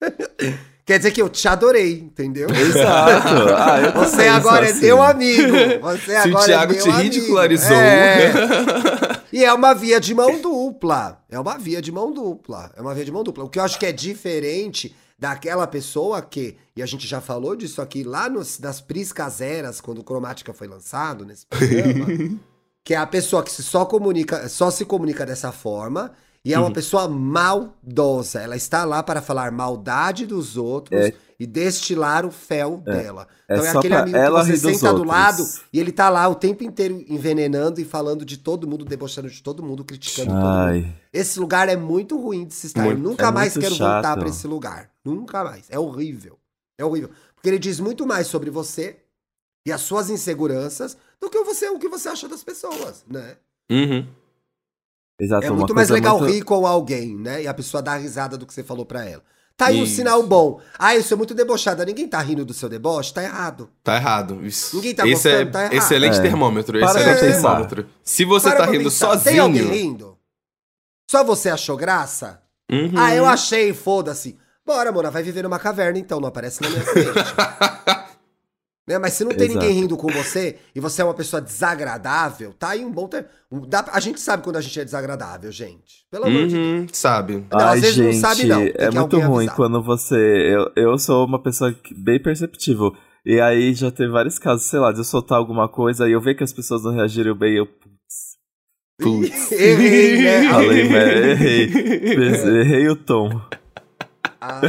Quer 0.84 0.98
dizer 0.98 1.12
que 1.12 1.22
eu 1.22 1.28
te 1.28 1.46
adorei, 1.46 1.92
entendeu? 2.00 2.48
Exato. 2.50 3.28
Ah, 3.54 3.90
Você 4.04 4.26
agora 4.26 4.66
é 4.66 4.70
assim. 4.70 4.80
meu 4.86 5.00
amigo. 5.02 5.52
Você 5.80 6.20
Se 6.22 6.28
o 6.28 6.32
agora 6.32 6.44
Thiago 6.44 6.72
é 6.72 6.74
meu 6.74 6.82
te 6.84 6.90
amigo. 6.90 7.02
ridicularizou. 7.02 7.76
É. 7.76 8.32
E 9.32 9.44
é 9.44 9.52
uma 9.52 9.72
via 9.74 9.98
de 10.00 10.14
mão 10.14 10.40
dupla. 10.40 11.22
É 11.30 11.38
uma 11.38 11.56
via 11.58 11.80
de 11.80 11.90
mão 11.90 12.12
dupla. 12.12 12.70
É 12.76 12.80
uma 12.82 12.94
via 12.94 13.04
de 13.04 13.12
mão 13.12 13.24
dupla. 13.24 13.44
O 13.44 13.48
que 13.48 13.58
eu 13.58 13.62
acho 13.64 13.78
que 13.78 13.86
é 13.86 13.92
diferente 13.92 14.94
daquela 15.18 15.66
pessoa 15.66 16.20
que, 16.20 16.56
e 16.76 16.82
a 16.82 16.86
gente 16.86 17.06
já 17.06 17.20
falou 17.20 17.54
disso 17.54 17.80
aqui 17.80 18.02
lá 18.02 18.28
nos, 18.28 18.58
nas 18.58 18.80
Priscas 18.80 19.40
Eras, 19.40 19.80
quando 19.80 19.98
o 19.98 20.04
Cromática 20.04 20.52
foi 20.52 20.66
lançado 20.66 21.24
nesse 21.24 21.46
programa, 21.46 22.06
que 22.84 22.92
é 22.92 22.96
a 22.96 23.06
pessoa 23.06 23.42
que 23.42 23.52
se 23.52 23.62
só 23.62 23.84
comunica, 23.84 24.48
só 24.48 24.70
se 24.70 24.84
comunica 24.84 25.24
dessa 25.24 25.52
forma. 25.52 26.12
E 26.44 26.52
é 26.52 26.58
Uhum. 26.58 26.64
uma 26.66 26.72
pessoa 26.72 27.06
maldosa. 27.08 28.40
Ela 28.40 28.56
está 28.56 28.84
lá 28.84 29.02
para 29.02 29.22
falar 29.22 29.52
maldade 29.52 30.26
dos 30.26 30.56
outros 30.56 31.00
É. 31.00 31.12
e 31.42 31.46
destilar 31.46 32.24
o 32.24 32.30
fel 32.30 32.76
dela. 32.78 33.26
É 33.48 33.54
Então 33.54 33.66
é, 33.66 33.72
só 33.72 33.78
aquele 33.78 33.94
amigo 33.94 34.16
ela 34.16 34.44
que 34.44 34.56
você 34.56 34.74
senta 34.74 34.92
do 34.92 34.98
outros. 35.00 35.08
lado 35.08 35.48
e 35.72 35.80
ele 35.80 35.90
tá 35.90 36.08
lá 36.08 36.28
o 36.28 36.34
tempo 36.34 36.62
inteiro 36.62 37.04
envenenando 37.08 37.80
e 37.80 37.84
falando 37.84 38.24
de 38.24 38.36
todo 38.38 38.66
mundo, 38.68 38.84
debochando 38.84 39.28
de 39.28 39.42
todo 39.42 39.62
mundo, 39.62 39.84
criticando 39.84 40.28
todo 40.30 40.36
mundo. 40.40 40.46
Ai. 40.46 40.94
Esse 41.12 41.40
lugar 41.40 41.68
é 41.68 41.76
muito 41.76 42.16
ruim 42.20 42.44
de 42.46 42.54
se 42.54 42.68
estar. 42.68 42.82
Muito- 42.84 42.98
Eu 42.98 43.02
nunca 43.10 43.26
é 43.26 43.30
mais 43.32 43.54
quero 43.56 43.74
voltar 43.74 44.02
chato. 44.02 44.18
pra 44.20 44.28
esse 44.28 44.46
lugar. 44.46 44.90
Nunca 45.04 45.42
mais. 45.42 45.64
É 45.68 45.78
horrível. 45.78 46.38
É 46.78 46.84
horrível. 46.84 47.10
Porque 47.34 47.48
ele 47.48 47.58
diz 47.58 47.80
muito 47.80 48.06
mais 48.06 48.28
sobre 48.28 48.50
você 48.50 48.98
e 49.66 49.72
as 49.72 49.80
suas 49.80 50.10
inseguranças 50.10 50.96
do 51.20 51.28
que 51.28 51.42
você, 51.42 51.68
o 51.68 51.78
que 51.78 51.88
você 51.88 52.08
acha 52.08 52.28
das 52.28 52.44
pessoas, 52.44 53.04
né? 53.08 53.36
Uhum. 53.70 54.06
Exato, 55.20 55.46
É 55.46 55.50
muito 55.50 55.74
mais 55.74 55.88
legal 55.90 56.18
muito- 56.18 56.32
rir 56.32 56.42
com 56.42 56.66
alguém, 56.66 57.16
né? 57.16 57.42
E 57.42 57.46
a 57.48 57.54
pessoa 57.54 57.82
dá 57.82 57.96
risada 57.96 58.36
do 58.38 58.46
que 58.46 58.52
você 58.54 58.62
falou 58.62 58.84
pra 58.86 59.04
ela. 59.04 59.22
Tá 59.56 59.66
aí 59.66 59.80
um 59.80 59.84
Isso. 59.84 59.96
sinal 59.96 60.22
bom. 60.22 60.60
Ah, 60.78 60.96
eu 60.96 61.02
sou 61.02 61.16
muito 61.16 61.34
debochada. 61.34 61.84
Ninguém 61.84 62.08
tá 62.08 62.20
rindo 62.20 62.44
do 62.44 62.52
seu 62.54 62.68
deboche? 62.68 63.12
Tá 63.14 63.22
errado. 63.22 63.70
Tá 63.84 63.96
errado. 63.96 64.44
Isso. 64.44 64.74
Ninguém 64.76 64.94
tá 64.94 65.06
Esse 65.06 65.28
é 65.28 65.32
gostando, 65.32 65.52
tá 65.52 65.60
errado. 65.60 65.72
excelente 65.74 66.18
É. 66.18 66.22
termômetro. 66.22 66.80
Para 66.80 66.90
excelente 67.00 67.20
termômetro. 67.20 67.86
Se 68.02 68.24
você 68.24 68.48
Para 68.48 68.58
tá 68.66 68.66
rindo 68.72 68.84
pensar. 68.84 69.06
sozinho. 69.08 69.24
Tem 69.24 69.38
alguém 69.38 69.64
rindo? 69.68 70.18
Só 71.10 71.22
você 71.22 71.50
achou 71.50 71.76
graça? 71.76 72.40
Uhum. 72.70 72.92
Ah, 72.96 73.14
eu 73.14 73.26
achei, 73.26 73.72
foda-se. 73.74 74.38
Bora, 74.64 74.90
Mona, 74.90 75.10
vai 75.10 75.22
viver 75.22 75.42
numa 75.42 75.58
caverna 75.58 75.98
então, 75.98 76.18
não 76.20 76.28
aparece 76.28 76.62
na 76.62 76.70
minha 76.70 76.82
frente. 76.82 77.10
né? 78.88 78.98
Mas 78.98 79.12
se 79.14 79.24
não 79.24 79.32
tem 79.32 79.46
Exato. 79.48 79.58
ninguém 79.64 79.80
rindo 79.82 79.96
com 79.96 80.08
você 80.08 80.56
e 80.74 80.80
você 80.80 81.02
é 81.02 81.04
uma 81.04 81.14
pessoa 81.14 81.40
desagradável, 81.40 82.52
tá 82.58 82.70
aí 82.70 82.84
um 82.84 82.90
bom 82.90 83.08
um- 83.50 83.60
dá- 83.66 83.84
A 83.92 84.00
gente 84.00 84.20
sabe 84.20 84.42
quando 84.42 84.56
a 84.56 84.60
gente 84.60 84.78
é 84.80 84.84
desagradável, 84.84 85.50
gente. 85.52 86.04
Pelo 86.10 86.26
amor 86.26 86.46
de 86.46 86.54
Deus. 86.54 86.66
Uhum, 86.80 86.86
sabe. 86.92 87.44
Não, 87.50 87.58
às 87.58 87.64
Ai, 87.64 87.80
vezes 87.80 87.96
não 87.98 88.04
gente, 88.12 88.20
sabe, 88.20 88.44
não. 88.46 88.58
Tem 88.60 88.74
é 88.76 88.90
muito 88.90 89.18
ruim 89.20 89.36
avisar. 89.46 89.56
quando 89.56 89.82
você. 89.82 90.16
Eu, 90.16 90.70
eu 90.76 90.98
sou 90.98 91.24
uma 91.26 91.42
pessoa 91.42 91.74
bem 91.96 92.20
perceptível. 92.22 92.92
E 93.24 93.40
aí 93.40 93.72
já 93.72 93.90
teve 93.90 94.10
vários 94.10 94.36
casos, 94.38 94.64
sei 94.66 94.80
lá, 94.80 94.90
de 94.90 94.98
eu 94.98 95.04
soltar 95.04 95.38
alguma 95.38 95.68
coisa 95.68 96.08
e 96.08 96.12
eu 96.12 96.20
ver 96.20 96.34
que 96.34 96.42
as 96.42 96.52
pessoas 96.52 96.82
não 96.82 96.92
reagiram 96.92 97.36
bem, 97.36 97.56
eu. 97.56 97.68
Putz. 99.00 99.52
Errei, 99.52 100.22
né? 100.22 100.48
Falei, 100.50 100.80
errei. 100.80 101.66
Pes- 102.16 102.44
Errei 102.44 102.88
o 102.88 102.96
tom. 102.96 103.30
Ah, 104.40 104.60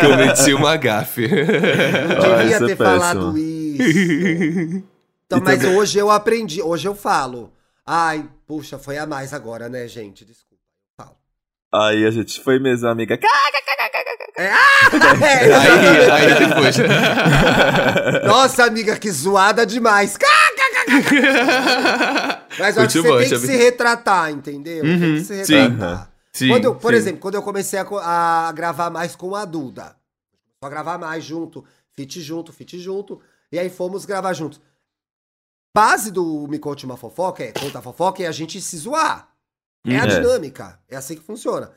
Cometi 0.00 0.52
uma 0.52 0.76
gafe. 0.76 1.26
não 1.26 2.32
Ah, 2.34 2.36
devia 2.42 2.56
é 2.56 2.58
ter 2.58 2.76
péssimo. 2.76 2.76
falado 2.76 3.38
isso. 3.38 3.51
Então, 5.26 5.38
E 5.40 5.44
mas 5.44 5.60
também- 5.62 5.76
hoje 5.78 5.98
eu 5.98 6.10
aprendi, 6.10 6.60
hoje 6.60 6.86
eu 6.86 6.94
falo. 6.94 7.50
Ai, 7.86 8.28
puxa, 8.46 8.78
foi 8.78 8.98
a 8.98 9.06
mais 9.06 9.32
agora, 9.32 9.66
né, 9.68 9.88
gente? 9.88 10.26
Desculpa. 10.26 10.62
eu 10.98 11.04
Falo. 11.06 11.16
Aí 11.86 12.04
a 12.04 12.10
gente 12.10 12.38
foi 12.42 12.58
mesmo, 12.58 12.86
amiga. 12.86 13.18
É, 14.36 14.50
ah, 14.50 15.24
é, 15.24 15.54
aí, 15.54 16.10
aí 16.10 16.48
depois. 16.48 16.76
Nossa, 18.26 18.64
amiga, 18.64 18.98
que 18.98 19.10
zoada 19.10 19.64
demais. 19.64 20.18
Mas 22.58 22.76
eu 22.76 22.82
acho 22.82 23.02
que 23.02 23.08
bom, 23.08 23.14
você 23.16 23.28
tem 23.30 23.40
que 23.40 23.46
se 23.46 23.56
retratar, 23.56 24.30
entendeu? 24.30 24.82
tem 24.82 24.92
Uhum, 24.94 25.14
que 25.16 25.24
se 25.24 25.44
sim. 25.46 25.54
retratar. 25.54 26.10
Sim, 26.32 26.48
Quando 26.48 26.64
eu- 26.64 26.74
por 26.74 26.92
sim. 26.92 26.96
exemplo, 26.98 27.20
quando 27.20 27.34
eu 27.34 27.42
comecei 27.42 27.78
a, 27.78 28.48
a 28.48 28.52
gravar 28.52 28.90
mais 28.90 29.14
com 29.16 29.34
a 29.34 29.44
Duda. 29.44 29.96
Só 30.62 30.68
gravar 30.70 30.96
mais 30.98 31.24
junto, 31.24 31.64
fit 31.94 32.20
junto, 32.20 32.52
fit 32.52 32.78
junto. 32.78 33.20
E 33.52 33.58
aí 33.58 33.68
fomos 33.70 34.04
gravar 34.06 34.32
juntos. 34.32 34.60
Base 35.76 36.10
do 36.10 36.46
Me 36.48 36.58
Conte 36.58 36.84
Uma 36.84 36.96
Fofoca 36.96 37.44
é 37.44 37.52
contar 37.52 37.80
fofoca 37.82 38.22
e 38.22 38.26
a 38.26 38.32
gente 38.32 38.60
se 38.60 38.76
zoar. 38.76 39.28
É 39.86 39.96
a 39.98 40.04
Uhum. 40.04 40.10
É. 40.10 40.20
dinâmica. 40.20 40.80
É 40.88 40.96
assim 40.96 41.14
que 41.16 41.22
funciona. 41.22 41.72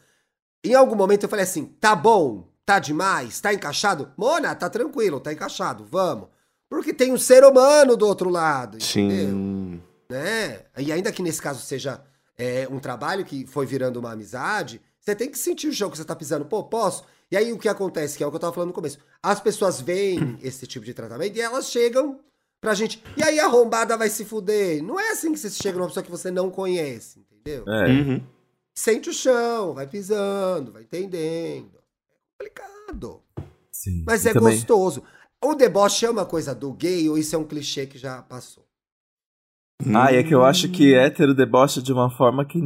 Em 0.63 0.73
algum 0.73 0.95
momento 0.95 1.23
eu 1.23 1.29
falei 1.29 1.43
assim: 1.43 1.65
tá 1.65 1.95
bom, 1.95 2.47
tá 2.65 2.79
demais, 2.79 3.39
tá 3.39 3.53
encaixado? 3.53 4.11
Mona, 4.17 4.53
tá 4.55 4.69
tranquilo, 4.69 5.19
tá 5.19 5.31
encaixado, 5.31 5.85
vamos. 5.85 6.29
Porque 6.69 6.93
tem 6.93 7.13
um 7.13 7.17
ser 7.17 7.43
humano 7.43 7.95
do 7.95 8.05
outro 8.07 8.29
lado, 8.29 8.77
entendeu? 8.77 9.27
Sim. 9.29 9.81
Né? 10.09 10.65
E 10.77 10.91
ainda 10.91 11.11
que 11.11 11.21
nesse 11.21 11.41
caso 11.41 11.61
seja 11.61 12.01
é, 12.37 12.67
um 12.69 12.79
trabalho 12.79 13.23
que 13.23 13.45
foi 13.47 13.65
virando 13.65 13.97
uma 13.99 14.11
amizade, 14.11 14.81
você 14.99 15.15
tem 15.15 15.29
que 15.29 15.37
sentir 15.37 15.67
o 15.67 15.73
chão 15.73 15.89
que 15.89 15.97
você 15.97 16.03
tá 16.05 16.15
pisando. 16.15 16.45
Pô, 16.45 16.63
posso? 16.63 17.03
E 17.31 17.37
aí 17.37 17.51
o 17.51 17.57
que 17.57 17.67
acontece, 17.67 18.17
que 18.17 18.23
é 18.23 18.27
o 18.27 18.29
que 18.29 18.35
eu 18.35 18.39
tava 18.39 18.53
falando 18.53 18.69
no 18.69 18.73
começo. 18.73 18.99
As 19.21 19.39
pessoas 19.39 19.81
veem 19.81 20.37
esse 20.43 20.65
tipo 20.67 20.85
de 20.85 20.93
tratamento 20.93 21.35
e 21.35 21.41
elas 21.41 21.69
chegam 21.69 22.19
pra 22.61 22.73
gente. 22.73 23.03
E 23.17 23.23
aí 23.23 23.39
a 23.39 23.45
arrombada 23.45 23.97
vai 23.97 24.09
se 24.09 24.23
fuder. 24.25 24.83
Não 24.83 24.99
é 24.99 25.11
assim 25.11 25.31
que 25.31 25.39
você 25.39 25.49
chega 25.49 25.77
numa 25.77 25.87
pessoa 25.87 26.03
que 26.03 26.11
você 26.11 26.29
não 26.31 26.49
conhece, 26.51 27.19
entendeu? 27.19 27.63
É. 27.67 27.87
Uhum. 27.89 28.23
Sente 28.77 29.09
o 29.09 29.13
chão, 29.13 29.73
vai 29.73 29.87
pisando, 29.87 30.71
vai 30.71 30.83
entendendo. 30.83 31.71
É 31.77 32.43
complicado. 32.49 33.21
Sim. 33.71 34.03
Mas 34.05 34.25
E 34.25 34.29
é 34.29 34.33
também- 34.33 34.55
gostoso. 34.55 35.03
O 35.43 35.53
deboche 35.53 36.05
é 36.05 36.09
uma 36.09 36.25
coisa 36.25 36.55
do 36.55 36.71
gay 36.73 37.07
ou 37.09 37.17
isso 37.17 37.35
é 37.35 37.39
um 37.39 37.43
clichê 37.43 37.85
que 37.85 37.97
já 37.97 38.21
passou? 38.21 38.65
Ah, 39.93 40.11
e 40.11 40.15
é 40.17 40.23
que 40.23 40.33
eu 40.33 40.43
acho 40.43 40.69
que 40.71 40.93
hétero 40.95 41.35
debocha 41.35 41.81
de 41.81 41.91
uma 41.93 42.09
forma 42.09 42.45
que 42.45 42.57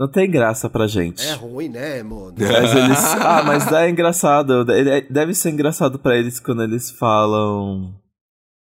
não 0.00 0.08
tem 0.08 0.28
graça 0.30 0.68
pra 0.70 0.86
gente. 0.86 1.24
É 1.24 1.34
ruim, 1.34 1.68
né, 1.68 2.02
mano? 2.02 2.34
Mas 2.40 2.74
eles. 2.74 3.04
Ah, 3.20 3.42
mas 3.44 3.70
é 3.70 3.90
engraçado. 3.90 4.64
É- 4.72 5.02
Deve 5.02 5.34
ser 5.34 5.50
engraçado 5.50 5.98
pra 5.98 6.16
eles 6.16 6.40
quando 6.40 6.62
eles 6.62 6.90
falam. 6.90 7.94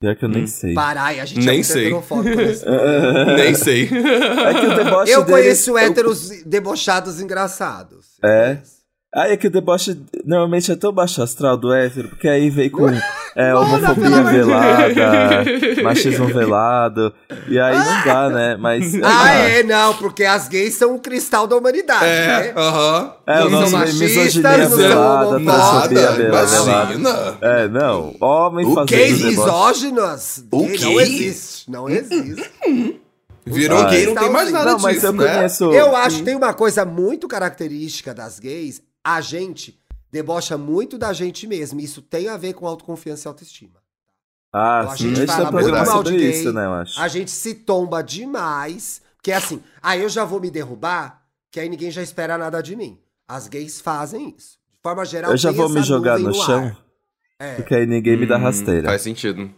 Pior 0.01 0.17
que 0.17 0.25
eu 0.25 0.31
nem 0.31 0.45
Hum. 0.45 0.47
sei. 0.47 0.73
Parai, 0.73 1.21
a 1.21 1.27
gente 1.27 1.43
é 1.43 1.45
Nem 1.45 1.55
muito 1.57 1.67
sei. 1.67 1.91
programa. 1.91 3.35
Nem 3.37 3.55
sei. 3.55 3.85
É 3.85 4.55
que 4.55 4.67
o 4.67 4.75
deboche 4.77 5.13
Eu 5.13 5.25
deles- 5.25 5.41
conheço 5.67 5.77
héteros 5.77 6.31
debochados 6.47 7.21
engraçados. 7.21 8.07
É? 8.25 8.59
Ah, 9.15 9.29
é 9.29 9.37
que 9.37 9.49
o 9.49 9.51
deboche 9.51 10.01
normalmente 10.25 10.73
é 10.73 10.77
tão 10.77 10.91
baixo 10.93 11.23
astral 11.23 11.59
do 11.59 11.71
hétero, 11.73 12.09
porque 12.09 12.29
aí 12.29 12.49
vem 12.49 12.71
com 12.71 12.87
é, 13.37 13.55
homofobia 13.55 14.23
velada, 14.23 15.45
machismo 15.83 16.27
velado, 16.33 17.13
e 17.49 17.59
aí 17.59 17.77
não 17.79 18.05
dá, 18.05 18.29
né? 18.31 18.57
Mas. 18.59 18.95
Ah, 18.97 19.01
tá. 19.01 19.35
é, 19.35 19.63
não, 19.63 19.95
porque 19.95 20.25
as 20.25 20.49
gays 20.49 20.75
são 20.75 20.95
o 20.95 20.99
cristal 20.99 21.47
da 21.47 21.57
humanidade, 21.57 22.05
É, 22.05 22.27
né? 22.27 22.53
aham. 22.57 23.13
É, 23.27 23.39
são 23.41 23.51
nosso 23.51 23.73
machistas, 23.73 24.01
misoginia 24.01 24.59
não 24.59 24.69
são 24.69 24.77
velada, 24.79 25.27
homofóbicos. 25.29 25.55
transfobia 25.55 26.03
Nada, 26.03 26.17
velada. 26.47 26.63
imagina. 26.93 27.39
É, 27.41 27.69
não. 27.69 28.15
Homem 28.21 28.67
O 28.67 28.75
fazendo 28.75 28.89
Gays 28.89 29.23
misóginos? 29.23 30.45
O 30.51 30.67
Gay? 30.67 30.79
Não 30.81 31.01
existe, 31.01 31.71
não 31.71 31.89
existe. 31.89 32.51
Virou 33.47 33.79
Ah, 33.81 33.85
gay, 33.91 34.07
não 34.07 34.15
tem 34.15 34.31
mais 34.31 34.53
nada 34.53 34.73
Não, 34.73 34.79
mas 34.79 34.95
disso, 34.97 35.07
eu 35.07 35.13
né? 35.15 35.35
conheço. 35.35 35.65
Eu 35.73 35.97
acho 35.97 36.19
que 36.19 36.23
tem 36.25 36.37
uma 36.37 36.53
coisa 36.53 36.85
muito 36.85 37.27
característica 37.27 38.13
das 38.15 38.39
gays, 38.39 38.83
a 39.03 39.21
gente 39.23 39.80
debocha 40.11 40.57
muito 40.59 40.99
da 40.99 41.13
gente 41.13 41.47
mesmo. 41.47 41.81
Isso 41.81 42.01
tem 42.03 42.29
a 42.29 42.37
ver 42.37 42.55
com 42.55 42.67
autoconfiança 42.67 43.27
e 43.27 43.29
autoestima. 43.29 43.81
Ah, 44.53 44.81
A 44.81 44.97
sim. 44.97 45.05
gente 45.09 45.13
A 45.13 45.21
gente 45.21 45.27
fala 45.29 45.49
um 45.49 45.53
muito 45.53 45.71
mal 45.71 45.87
sobre 45.87 46.13
de 46.13 46.19
gay. 46.19 46.31
isso, 46.31 46.53
né, 46.53 46.65
eu 46.67 46.73
acho. 46.75 47.01
A 47.01 47.07
gente 47.09 47.31
se 47.31 47.55
tomba 47.55 48.03
demais, 48.03 49.01
porque 49.17 49.31
é 49.31 49.37
assim, 49.37 49.63
ah, 49.81 49.97
eu 49.97 50.09
já 50.09 50.25
vou 50.25 50.41
me 50.41 50.51
derrubar, 50.51 51.23
que 51.51 51.61
aí 51.61 51.69
ninguém 51.69 51.91
já 51.91 52.03
espera 52.03 52.37
nada 52.37 52.61
de 52.61 52.75
mim. 52.75 52.99
As 53.29 53.47
gays 53.47 53.81
fazem 53.81 54.35
isso. 54.37 54.59
De 54.73 54.79
forma 54.83 55.05
geral, 55.05 55.31
Eu 55.31 55.37
já 55.37 55.53
vou 55.53 55.69
me 55.69 55.83
jogar 55.83 56.19
no 56.19 56.29
ar. 56.31 56.47
chão, 56.47 56.77
É. 57.39 57.55
porque 57.55 57.75
aí 57.75 57.87
ninguém 57.87 58.17
me 58.17 58.27
dá 58.27 58.39
Hum, 58.39 58.43
rasteira. 58.43 58.89
Faz 58.89 59.03
sentido. 59.03 59.49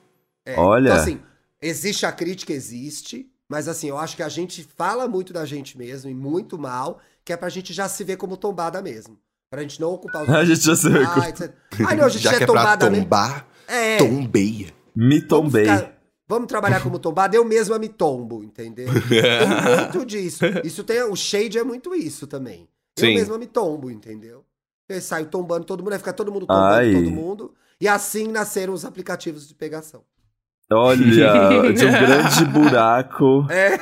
É. 0.44 0.56
Olha. 0.58 0.88
Então, 0.90 0.96
assim, 1.02 1.20
existe 1.60 2.04
a 2.04 2.12
crítica, 2.12 2.52
existe, 2.52 3.30
mas 3.48 3.68
assim, 3.68 3.88
eu 3.88 3.96
acho 3.96 4.14
que 4.16 4.22
a 4.22 4.28
gente 4.28 4.62
fala 4.76 5.08
muito 5.08 5.32
da 5.32 5.46
gente 5.46 5.78
mesmo 5.78 6.10
e 6.10 6.14
muito 6.14 6.58
mal, 6.58 7.00
que 7.24 7.32
é 7.32 7.36
pra 7.36 7.48
gente 7.48 7.72
já 7.72 7.88
se 7.88 8.04
ver 8.04 8.16
como 8.18 8.36
tombada 8.36 8.82
mesmo. 8.82 9.18
Pra 9.52 9.60
gente 9.60 9.78
não 9.78 9.90
ocupar 9.92 10.22
os 10.22 10.28
A 10.34 10.44
gente 10.46 10.60
já 10.64 10.74
se 10.74 10.88
Ah, 10.88 11.28
etc. 11.28 11.52
Ah, 11.86 11.94
não, 11.94 12.04
a 12.06 12.08
gente 12.08 12.22
Já 12.22 12.30
já, 12.32 12.36
que 12.38 12.42
é 12.42 12.44
é 12.44 12.46
pra 12.46 12.54
tombada 12.60 12.88
mesmo. 12.88 13.04
tombar, 13.04 13.46
É. 13.68 13.98
tombeia. 13.98 14.68
Me 14.96 15.16
Vamos, 15.16 15.28
tombei. 15.28 15.64
ficar- 15.66 15.92
vamos 16.26 16.48
trabalhar 16.48 16.80
como 16.82 16.98
tombada, 16.98 17.36
eu 17.36 17.44
mesma 17.44 17.78
me 17.78 17.90
tombo, 17.90 18.42
entendeu? 18.42 18.88
Tem 19.08 19.76
muito 19.82 20.06
disso. 20.06 20.44
Isso 20.64 20.82
tem, 20.82 21.02
o 21.02 21.14
shade 21.14 21.58
é 21.58 21.62
muito 21.64 21.94
isso 21.94 22.26
também. 22.26 22.66
Eu 22.98 23.06
Sim. 23.06 23.14
mesma 23.14 23.36
me 23.36 23.46
tombo, 23.46 23.90
entendeu? 23.90 24.42
Eu 24.88 25.00
saio 25.02 25.26
tombando 25.26 25.64
todo 25.66 25.80
mundo, 25.80 25.90
vai 25.90 25.98
ficar 25.98 26.14
todo 26.14 26.32
mundo 26.32 26.46
tombando 26.46 26.74
Ai. 26.74 26.92
todo 26.94 27.10
mundo. 27.10 27.52
E 27.78 27.86
assim 27.86 28.28
nasceram 28.28 28.72
os 28.72 28.86
aplicativos 28.86 29.46
de 29.46 29.54
pegação. 29.54 30.02
Olha, 30.72 30.96
de 31.74 31.84
um 31.84 31.90
grande 31.92 32.44
buraco. 32.46 33.46
É. 33.50 33.76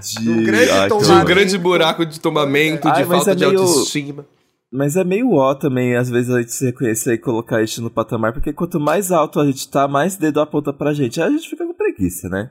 De 0.00 0.30
Um 0.30 0.44
grande 0.44 0.70
Ai, 0.70 0.88
De 0.88 0.94
um 1.12 1.24
grande 1.24 1.56
buraco 1.58 2.04
de 2.04 2.20
tombamento, 2.20 2.86
Ai, 2.88 3.02
de 3.02 3.08
falta 3.08 3.30
é 3.32 3.34
de 3.34 3.46
meio- 3.46 3.60
autoestima. 3.60 4.26
Mas 4.70 4.96
é 4.96 5.04
meio 5.04 5.32
ó 5.32 5.54
também, 5.54 5.96
às 5.96 6.10
vezes, 6.10 6.30
a 6.30 6.40
gente 6.40 6.52
se 6.52 6.66
reconhecer 6.66 7.14
e 7.14 7.18
colocar 7.18 7.62
isso 7.62 7.80
no 7.80 7.90
patamar, 7.90 8.34
porque 8.34 8.52
quanto 8.52 8.78
mais 8.78 9.10
alto 9.10 9.40
a 9.40 9.46
gente 9.46 9.68
tá, 9.68 9.88
mais 9.88 10.16
dedo 10.16 10.40
aponta 10.40 10.72
pra 10.72 10.92
gente. 10.92 11.20
Aí 11.20 11.28
a 11.28 11.30
gente 11.30 11.48
fica 11.48 11.66
com 11.66 11.74
preguiça, 11.74 12.28
né? 12.28 12.50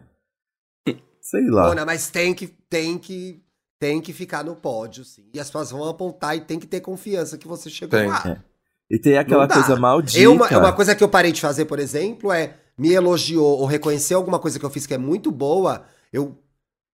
Sei 1.22 1.48
lá. 1.48 1.68
Mona, 1.68 1.86
mas 1.86 2.10
tem 2.10 2.34
que, 2.34 2.48
tem 2.48 2.98
que, 2.98 3.44
tem 3.80 4.02
que 4.02 4.14
ficar 4.14 4.44
no 4.44 4.56
pódio, 4.56 5.06
sim. 5.06 5.30
E 5.32 5.40
as 5.40 5.48
pessoas 5.48 5.70
vão 5.72 5.88
apontar 5.88 6.36
e 6.36 6.42
tem 6.42 6.60
que 6.60 6.66
ter 6.66 6.82
confiança 6.82 7.38
que 7.38 7.48
você 7.48 7.70
chegou 7.70 8.00
Tem. 8.00 8.10
lá. 8.10 8.24
É. 8.26 8.48
E 8.90 8.98
tem 8.98 9.18
aquela 9.18 9.48
coisa 9.48 9.76
maldita. 9.76 10.20
Eu, 10.20 10.34
uma, 10.34 10.48
uma 10.58 10.74
coisa 10.74 10.96
que 10.96 11.04
eu 11.04 11.10
parei 11.10 11.32
de 11.32 11.42
fazer, 11.42 11.66
por 11.66 11.78
exemplo, 11.78 12.32
é 12.32 12.56
me 12.78 12.94
elogiou 12.94 13.60
ou 13.60 13.66
reconheceu 13.66 14.18
alguma 14.18 14.40
coisa 14.40 14.58
que 14.58 14.66
eu 14.66 14.70
fiz 14.70 14.88
que 14.88 14.94
é 14.94 14.98
muito 14.98 15.32
boa, 15.32 15.86
eu, 16.12 16.38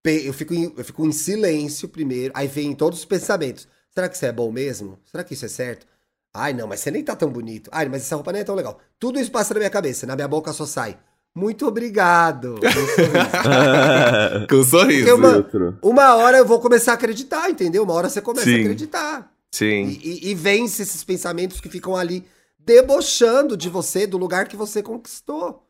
eu, 0.03 0.33
fico, 0.33 0.53
em, 0.53 0.73
eu 0.75 0.83
fico 0.83 1.05
em 1.05 1.11
silêncio 1.11 1.87
primeiro, 1.87 2.33
aí 2.35 2.47
vem 2.47 2.73
todos 2.73 2.99
os 2.99 3.05
pensamentos. 3.05 3.67
Será 3.95 4.09
que 4.09 4.15
isso 4.15 4.25
é 4.25 4.31
bom 4.31 4.51
mesmo? 4.51 4.99
Será 5.09 5.23
que 5.23 5.33
isso 5.33 5.45
é 5.45 5.49
certo? 5.49 5.85
Ai, 6.33 6.51
não, 6.53 6.67
mas 6.67 6.79
você 6.79 6.89
nem 6.89 7.03
tá 7.03 7.15
tão 7.15 7.29
bonito. 7.29 7.69
Ai, 7.71 7.87
mas 7.87 8.01
essa 8.01 8.15
roupa 8.15 8.31
nem 8.31 8.41
é 8.41 8.43
tão 8.43 8.55
legal. 8.55 8.79
Tudo 8.99 9.19
isso 9.19 9.31
passa 9.31 9.53
na 9.53 9.59
minha 9.59 9.69
cabeça, 9.69 10.07
na 10.07 10.15
minha 10.15 10.27
boca 10.27 10.51
só 10.51 10.65
sai. 10.65 10.97
Muito 11.35 11.67
obrigado. 11.67 12.55
com 12.59 12.67
um 12.67 12.73
sorriso. 12.87 14.47
Com 14.49 14.55
um 14.55 14.63
sorriso. 14.63 15.15
Uma- 15.15 15.35
Outro. 15.37 15.77
Uma 15.81 16.15
hora 16.15 16.37
eu 16.37 16.45
vou 16.45 16.59
começar 16.59 16.91
a 16.91 16.95
acreditar, 16.95 17.49
entendeu? 17.49 17.83
Uma 17.83 17.93
hora 17.93 18.09
você 18.09 18.21
começa 18.21 18.45
Sim. 18.45 18.57
a 18.57 18.61
acreditar. 18.61 19.31
Sim. 19.51 19.85
E, 20.03 20.27
e- 20.27 20.31
e 20.31 20.35
vence 20.35 20.81
esses 20.83 21.03
pensamentos 21.03 21.59
que 21.61 21.69
ficam 21.69 21.95
ali 21.95 22.25
debochando 22.59 23.55
de 23.57 23.69
você, 23.69 24.07
do 24.07 24.17
lugar 24.17 24.47
que 24.47 24.55
você 24.55 24.81
conquistou. 24.81 25.63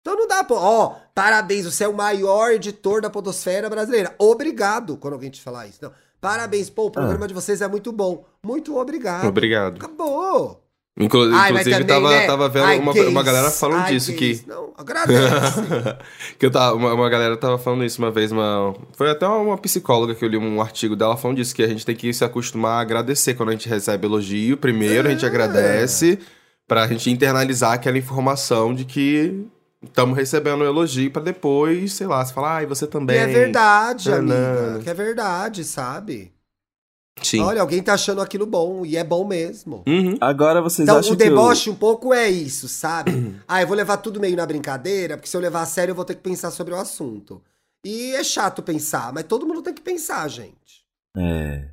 Então 0.00 0.16
não 0.16 0.26
dá, 0.26 0.42
pô. 0.44 0.54
Ó, 0.56 0.96
parabéns, 1.14 1.64
você 1.66 1.84
é 1.84 1.88
o 1.88 1.94
maior 1.94 2.52
editor 2.52 3.00
da 3.00 3.10
podosfera 3.10 3.68
brasileira. 3.70 4.14
Obrigado, 4.18 4.96
quando 4.96 5.14
alguém 5.14 5.30
te 5.30 5.40
falar 5.40 5.66
isso. 5.66 5.78
Não. 5.82 5.92
Parabéns, 6.20 6.68
pô, 6.68 6.86
o 6.86 6.90
programa 6.90 7.24
Ah. 7.24 7.28
de 7.28 7.34
vocês 7.34 7.60
é 7.60 7.68
muito 7.68 7.92
bom. 7.92 8.24
Muito 8.44 8.76
obrigado. 8.76 9.26
Obrigado. 9.28 9.76
Acabou. 9.76 10.62
Inclu- 11.00 11.32
Ai, 11.32 11.50
inclusive, 11.52 11.84
também, 11.84 11.86
tava, 11.86 12.10
né? 12.10 12.26
tava 12.26 12.48
vendo 12.48 12.64
Ai, 12.64 12.78
uma, 12.80 12.92
uma 12.92 13.22
galera 13.22 13.50
falando 13.52 13.82
Ai, 13.82 13.92
disso, 13.92 14.12
gays. 14.12 14.40
que... 14.40 14.48
Não, 14.48 14.72
agradece. 14.76 15.60
que 16.36 16.44
eu 16.44 16.50
tava, 16.50 16.74
uma, 16.74 16.92
uma 16.92 17.08
galera 17.08 17.36
tava 17.36 17.56
falando 17.56 17.84
isso 17.84 18.02
uma 18.02 18.10
vez, 18.10 18.32
uma, 18.32 18.74
foi 18.96 19.08
até 19.08 19.24
uma 19.28 19.56
psicóloga 19.56 20.12
que 20.16 20.24
eu 20.24 20.28
li 20.28 20.36
um 20.36 20.60
artigo 20.60 20.96
dela 20.96 21.16
falando 21.16 21.36
disso, 21.36 21.54
que 21.54 21.62
a 21.62 21.68
gente 21.68 21.86
tem 21.86 21.94
que 21.94 22.12
se 22.12 22.24
acostumar 22.24 22.78
a 22.78 22.80
agradecer 22.80 23.34
quando 23.34 23.50
a 23.50 23.52
gente 23.52 23.68
recebe 23.68 24.06
elogio. 24.08 24.56
Primeiro 24.56 25.06
a 25.06 25.10
gente 25.12 25.24
É. 25.24 25.28
agradece 25.28 26.18
pra 26.66 26.84
gente 26.88 27.08
internalizar 27.12 27.74
aquela 27.74 27.96
informação 27.96 28.74
de 28.74 28.84
que 28.84 29.46
estamos 29.82 30.16
recebendo 30.16 30.62
um 30.62 30.66
elogio 30.66 31.10
pra 31.10 31.22
depois, 31.22 31.92
sei 31.92 32.06
lá, 32.06 32.24
você 32.24 32.32
falar, 32.34 32.56
ai, 32.56 32.66
você 32.66 32.84
e 32.84 32.88
também. 32.88 33.16
é 33.18 33.26
verdade, 33.26 34.10
Nanana. 34.10 34.60
amiga. 34.70 34.84
Que 34.84 34.90
é 34.90 34.94
verdade, 34.94 35.64
sabe? 35.64 36.32
Sim. 37.22 37.40
Olha, 37.40 37.60
alguém 37.60 37.82
tá 37.82 37.94
achando 37.94 38.20
aquilo 38.20 38.46
bom 38.46 38.86
e 38.86 38.96
é 38.96 39.02
bom 39.02 39.26
mesmo. 39.26 39.82
Uhum. 39.88 40.16
Agora 40.20 40.62
vocês 40.62 40.86
Então, 40.86 40.98
acham 41.00 41.14
o 41.14 41.16
que. 41.16 41.24
deboche 41.24 41.68
um 41.68 41.74
pouco 41.74 42.14
é 42.14 42.28
isso, 42.30 42.68
sabe? 42.68 43.34
ah, 43.48 43.60
eu 43.60 43.66
vou 43.66 43.76
levar 43.76 43.96
tudo 43.96 44.20
meio 44.20 44.36
na 44.36 44.46
brincadeira, 44.46 45.16
porque 45.16 45.28
se 45.28 45.36
eu 45.36 45.40
levar 45.40 45.62
a 45.62 45.66
sério, 45.66 45.90
eu 45.92 45.96
vou 45.96 46.04
ter 46.04 46.14
que 46.14 46.22
pensar 46.22 46.50
sobre 46.52 46.74
o 46.74 46.76
assunto. 46.76 47.42
E 47.84 48.14
é 48.14 48.22
chato 48.22 48.62
pensar, 48.62 49.12
mas 49.12 49.24
todo 49.24 49.46
mundo 49.46 49.62
tem 49.62 49.74
que 49.74 49.80
pensar, 49.82 50.28
gente. 50.28 50.84
É. 51.16 51.70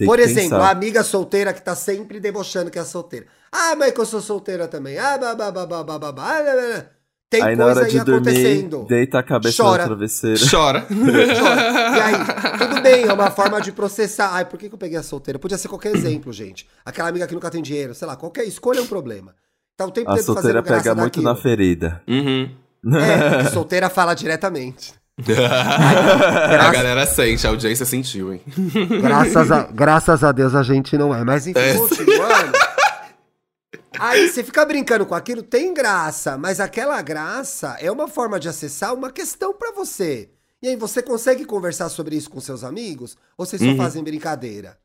Tem 0.00 0.06
Por 0.08 0.18
exemplo, 0.18 0.50
pensar. 0.50 0.62
a 0.62 0.70
amiga 0.70 1.04
solteira 1.04 1.52
que 1.52 1.60
tá 1.62 1.74
sempre 1.74 2.18
debochando 2.18 2.70
que 2.70 2.78
é 2.78 2.84
solteira. 2.84 3.26
Ah, 3.52 3.76
mas 3.76 3.92
que 3.92 4.00
eu 4.00 4.06
sou 4.06 4.20
solteira 4.22 4.66
também. 4.66 4.98
Ah, 4.98 5.18
babá, 5.18 5.50
babá, 5.50 5.84
babá. 5.84 6.10
Blá, 6.10 6.40
blá, 6.42 6.52
blá. 6.52 6.84
Tem 7.28 7.42
Aí 7.42 7.54
na 7.54 7.64
coisa 7.66 7.84
aí 7.84 7.92
dormir, 8.00 8.12
acontecendo. 8.30 8.84
deita 8.88 9.18
a 9.18 9.22
cabeça 9.22 9.62
Chora. 9.62 9.82
no 9.82 9.88
travesseiro. 9.90 10.40
Chora. 10.50 10.80
Chora. 10.90 11.96
E 11.96 12.00
aí, 12.00 12.58
tudo 12.58 12.80
bem, 12.82 13.04
é 13.04 13.12
uma 13.12 13.30
forma 13.30 13.60
de 13.60 13.70
processar. 13.72 14.30
Ai, 14.32 14.46
por 14.46 14.58
que, 14.58 14.68
que 14.68 14.74
eu 14.74 14.78
peguei 14.78 14.96
a 14.98 15.02
solteira? 15.02 15.38
Podia 15.38 15.58
ser 15.58 15.68
qualquer 15.68 15.94
exemplo, 15.94 16.32
gente. 16.32 16.66
Aquela 16.84 17.08
amiga 17.10 17.26
que 17.26 17.34
nunca 17.34 17.50
tem 17.50 17.60
dinheiro, 17.62 17.94
sei 17.94 18.08
lá, 18.08 18.16
qualquer 18.16 18.44
escolha 18.44 18.78
é 18.78 18.82
um 18.82 18.86
problema. 18.86 19.34
Tá 19.76 19.84
o 19.84 19.90
tempo 19.92 20.10
A 20.10 20.16
solteira 20.16 20.60
fazendo 20.60 20.64
graça 20.64 20.82
pega 20.82 20.94
muito 20.94 21.22
na 21.22 21.30
daquilo. 21.34 21.42
ferida. 21.42 22.02
Uhum. 22.08 22.50
É, 22.96 23.44
solteira 23.50 23.88
fala 23.90 24.14
diretamente. 24.14 24.94
a 26.60 26.70
galera 26.70 27.06
sente, 27.06 27.46
a 27.46 27.50
audiência 27.50 27.84
sentiu, 27.86 28.32
hein? 28.32 28.42
Graças 29.02 29.50
a, 29.50 29.62
graças 29.64 30.24
a 30.24 30.32
Deus 30.32 30.54
a 30.54 30.62
gente 30.62 30.96
não 30.98 31.14
é. 31.14 31.22
Mas 31.24 31.46
enfim, 31.46 31.58
É. 31.58 31.74
continuando. 31.74 32.52
Aí 33.98 34.28
você 34.28 34.42
fica 34.42 34.64
brincando 34.64 35.04
com 35.04 35.14
aquilo, 35.14 35.42
tem 35.42 35.74
graça, 35.74 36.38
mas 36.38 36.58
aquela 36.60 37.00
graça 37.02 37.76
é 37.80 37.90
uma 37.90 38.08
forma 38.08 38.40
de 38.40 38.48
acessar 38.48 38.94
uma 38.94 39.10
questão 39.10 39.52
pra 39.52 39.72
você. 39.72 40.30
E 40.62 40.68
aí 40.68 40.76
você 40.76 41.02
consegue 41.02 41.44
conversar 41.44 41.88
sobre 41.88 42.16
isso 42.16 42.30
com 42.30 42.40
seus 42.40 42.64
amigos? 42.64 43.16
Ou 43.36 43.44
vocês 43.44 43.60
só 43.60 43.68
Uhum. 43.68 43.76
fazem 43.76 44.02
brincadeira? 44.02 44.78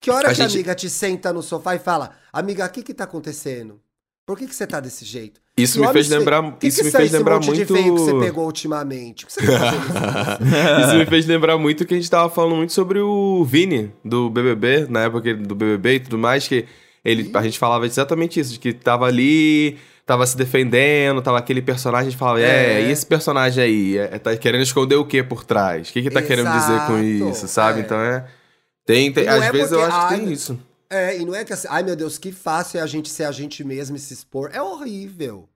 Que 0.00 0.10
hora 0.10 0.30
A 0.30 0.34
que 0.34 0.42
a 0.42 0.46
gente- 0.46 0.56
amiga 0.56 0.74
te 0.74 0.88
senta 0.90 1.32
no 1.32 1.42
sofá 1.42 1.74
e 1.74 1.78
fala, 1.80 2.10
amiga, 2.32 2.64
o 2.66 2.68
que 2.70 2.82
que 2.82 2.94
tá 2.94 3.04
acontecendo? 3.04 3.80
Por 4.26 4.38
que, 4.38 4.46
que 4.46 4.54
você 4.54 4.66
tá 4.66 4.78
desse 4.80 5.04
jeito? 5.04 5.40
Isso 5.56 5.78
Que 5.78 5.86
me 5.86 5.92
fez 5.92 6.08
lembrar, 6.08 6.52
que 6.56 6.66
isso 6.66 6.78
que 6.78 6.84
me 6.84 6.90
fez 6.90 7.12
lembrar 7.12 7.34
monte 7.34 7.46
muito. 7.46 7.74
de 7.74 7.82
que 7.82 7.90
você 7.90 8.14
pegou 8.18 8.46
ultimamente? 8.46 9.24
O 9.24 9.26
que 9.26 9.32
você 9.34 9.46
tá 9.46 9.52
isso? 9.52 10.80
Isso 10.88 10.96
me 10.96 11.06
fez 11.06 11.26
lembrar 11.26 11.58
muito 11.58 11.84
que 11.84 11.92
a 11.92 11.96
gente 11.96 12.10
tava 12.10 12.30
falando 12.30 12.56
muito 12.56 12.72
sobre 12.72 13.00
o 13.00 13.44
Vini 13.44 13.92
do 14.02 14.30
BBB, 14.30 14.86
na 14.88 15.02
época 15.02 15.34
do 15.34 15.54
BBB 15.54 15.94
e 15.96 16.00
tudo 16.00 16.16
mais, 16.16 16.48
que 16.48 16.64
ele, 17.04 17.30
a 17.34 17.42
gente 17.42 17.58
falava 17.58 17.84
exatamente 17.84 18.40
isso, 18.40 18.52
de 18.52 18.58
que 18.58 18.72
tava 18.72 19.04
ali, 19.06 19.76
tava 20.06 20.24
se 20.26 20.36
defendendo, 20.38 21.20
tava 21.20 21.36
aquele 21.38 21.60
personagem, 21.60 22.08
a 22.08 22.10
gente 22.10 22.18
falava, 22.18 22.40
é, 22.40 22.80
É. 22.80 22.88
e 22.88 22.90
esse 22.90 23.04
personagem 23.04 23.62
aí, 23.62 23.98
é, 23.98 24.18
tá 24.18 24.34
querendo 24.36 24.62
esconder 24.62 24.96
o 24.96 25.04
que 25.04 25.22
por 25.22 25.44
trás? 25.44 25.90
O 25.90 25.92
que 25.92 26.00
que 26.00 26.10
tá 26.10 26.22
querendo 26.22 26.50
dizer 26.50 26.80
com 26.86 26.96
Exato, 26.98 27.30
isso, 27.30 27.48
sabe? 27.48 27.80
é. 27.80 27.82
Então 27.82 27.98
é... 28.00 28.24
Tem, 28.86 29.12
tem 29.12 29.28
às 29.28 29.44
é 29.44 29.52
vezes 29.52 29.70
eu 29.72 29.84
acho 29.84 30.08
que 30.08 30.14
tem 30.14 30.32
isso. 30.32 30.58
É, 30.92 31.18
e 31.18 31.24
não 31.24 31.34
é 31.34 31.42
que 31.42 31.54
assim, 31.54 31.66
ai 31.70 31.82
meu 31.82 31.96
Deus, 31.96 32.18
que 32.18 32.30
fácil 32.30 32.78
é 32.78 32.82
a 32.82 32.86
gente 32.86 33.08
ser 33.08 33.24
a 33.24 33.32
gente 33.32 33.64
mesmo 33.64 33.96
e 33.96 33.98
se 33.98 34.12
expor. 34.12 34.50
É 34.52 34.60
horrível. 34.60 35.48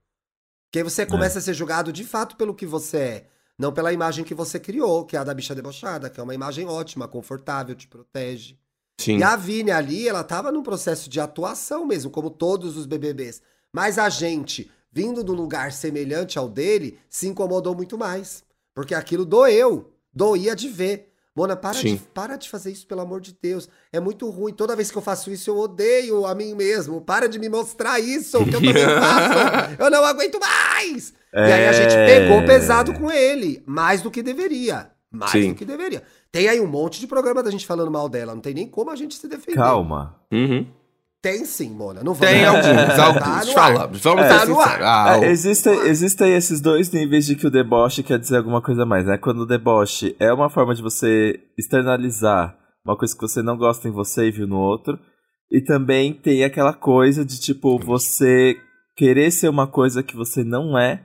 Porque 0.64 0.78
aí 0.78 0.82
você 0.82 1.04
começa 1.04 1.38
a 1.38 1.42
ser 1.42 1.52
julgado 1.52 1.92
de 1.92 2.04
fato 2.04 2.36
pelo 2.36 2.54
que 2.54 2.64
você 2.64 2.96
é. 2.96 3.26
Não 3.58 3.70
pela 3.70 3.92
imagem 3.92 4.24
que 4.24 4.34
você 4.34 4.58
criou, 4.58 5.04
que 5.04 5.14
é 5.14 5.18
a 5.18 5.24
da 5.24 5.34
bicha 5.34 5.54
debochada, 5.54 6.08
que 6.08 6.18
é 6.18 6.22
uma 6.22 6.34
imagem 6.34 6.66
ótima, 6.66 7.06
confortável, 7.06 7.74
te 7.74 7.86
protege. 7.86 8.58
Sim. 8.98 9.18
E 9.18 9.22
a 9.22 9.36
Vini 9.36 9.70
ali, 9.70 10.08
ela 10.08 10.24
tava 10.24 10.50
num 10.50 10.62
processo 10.62 11.10
de 11.10 11.20
atuação 11.20 11.84
mesmo, 11.84 12.10
como 12.10 12.30
todos 12.30 12.76
os 12.76 12.86
BBBs. 12.86 13.42
Mas 13.70 13.98
a 13.98 14.08
gente, 14.08 14.70
vindo 14.90 15.22
de 15.22 15.30
um 15.30 15.34
lugar 15.34 15.70
semelhante 15.70 16.38
ao 16.38 16.48
dele, 16.48 16.98
se 17.10 17.28
incomodou 17.28 17.74
muito 17.74 17.98
mais. 17.98 18.42
Porque 18.74 18.94
aquilo 18.94 19.26
doeu. 19.26 19.92
Doía 20.12 20.56
de 20.56 20.68
ver. 20.68 21.12
Mona, 21.36 21.54
para 21.54 21.78
de, 21.78 21.96
para 22.14 22.36
de 22.36 22.48
fazer 22.48 22.72
isso, 22.72 22.86
pelo 22.86 23.02
amor 23.02 23.20
de 23.20 23.36
Deus. 23.40 23.68
É 23.92 24.00
muito 24.00 24.28
ruim. 24.30 24.54
Toda 24.54 24.74
vez 24.74 24.90
que 24.90 24.96
eu 24.96 25.02
faço 25.02 25.30
isso, 25.30 25.50
eu 25.50 25.58
odeio 25.58 26.24
a 26.24 26.34
mim 26.34 26.54
mesmo. 26.54 27.00
Para 27.02 27.28
de 27.28 27.38
me 27.38 27.48
mostrar 27.48 28.00
isso, 28.00 28.38
que 28.44 28.48
eu 28.48 28.52
também 28.52 28.72
faço. 28.72 29.76
Eu 29.78 29.90
não 29.90 30.02
aguento 30.04 30.40
mais. 30.40 31.12
E 31.34 31.38
aí 31.38 31.68
a 31.68 31.72
gente 31.72 31.94
É. 31.94 32.06
pegou 32.06 32.42
pesado 32.46 32.94
com 32.94 33.10
ele. 33.10 33.62
Mais 33.66 34.00
do 34.00 34.10
que 34.10 34.22
deveria. 34.22 34.90
Mais 35.10 35.30
Sim. 35.32 35.50
do 35.50 35.54
que 35.56 35.64
deveria. 35.66 36.02
Tem 36.32 36.48
aí 36.48 36.58
um 36.60 36.66
monte 36.66 36.98
de 36.98 37.06
programa 37.06 37.42
da 37.42 37.50
gente 37.50 37.66
falando 37.66 37.90
mal 37.90 38.08
dela. 38.08 38.34
Não 38.34 38.40
tem 38.40 38.54
nem 38.54 38.66
como 38.66 38.90
a 38.90 38.96
gente 38.96 39.14
se 39.14 39.28
defender. 39.28 39.56
Calma. 39.56 40.16
Uhum. 40.32 40.66
Tem 41.22 41.44
sim, 41.44 41.70
Mona. 41.70 42.04
Não 42.04 42.14
vamos 42.14 42.28
Tem 42.34 42.44
alguns, 42.44 42.64
Tá 42.96 43.06
alguns, 43.06 43.52
falamos. 43.52 44.00
Vamos 44.00 44.24
É, 44.24 44.28
ser 44.28 44.38
tá 44.38 44.46
no 44.46 44.60
ar. 44.60 44.64
sinceros. 44.68 44.86
Ah, 44.86 45.18
o- 45.18 45.24
É, 45.24 45.30
existem, 45.30 45.78
existem 45.86 46.34
esses 46.34 46.60
dois 46.60 46.90
níveis 46.92 47.26
de 47.26 47.34
que 47.34 47.46
o 47.46 47.50
deboche 47.50 48.02
quer 48.02 48.18
dizer 48.18 48.36
alguma 48.36 48.62
coisa 48.62 48.82
a 48.84 48.86
mais, 48.86 49.06
né? 49.06 49.18
Quando 49.18 49.40
o 49.40 49.46
deboche 49.46 50.14
é 50.20 50.32
uma 50.32 50.48
forma 50.50 50.74
de 50.74 50.82
você 50.82 51.40
externalizar 51.58 52.56
uma 52.84 52.96
coisa 52.96 53.14
que 53.14 53.20
você 53.22 53.42
não 53.42 53.56
gosta 53.56 53.88
em 53.88 53.90
você 53.92 54.28
e 54.28 54.30
viu 54.30 54.46
no 54.46 54.56
outro. 54.58 54.98
E 55.50 55.60
também 55.60 56.12
tem 56.12 56.44
aquela 56.44 56.72
coisa 56.72 57.24
de, 57.24 57.40
tipo, 57.40 57.78
você 57.78 58.56
querer 58.96 59.30
ser 59.32 59.48
uma 59.48 59.66
coisa 59.66 60.02
que 60.02 60.14
você 60.16 60.44
não 60.44 60.78
é. 60.78 61.04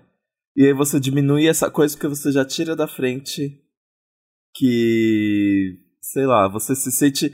E 0.56 0.65
aí 0.65 0.74
você 0.74 1.00
diminui 1.00 1.47
essa 1.47 1.71
coisa 1.71 1.95
porque 1.95 2.08
você 2.08 2.32
já 2.32 2.45
tira 2.45 2.76
da 2.76 2.88
frente 2.88 3.58
que, 4.54 5.78
sei 6.02 6.26
lá, 6.26 6.47
você 6.47 6.76
se 6.76 6.91
sente. 6.91 7.34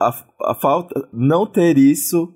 A, 0.00 0.24
a, 0.50 0.54
falta. 0.54 1.08
Não 1.12 1.46
ter 1.46 1.78
isso 1.78 2.34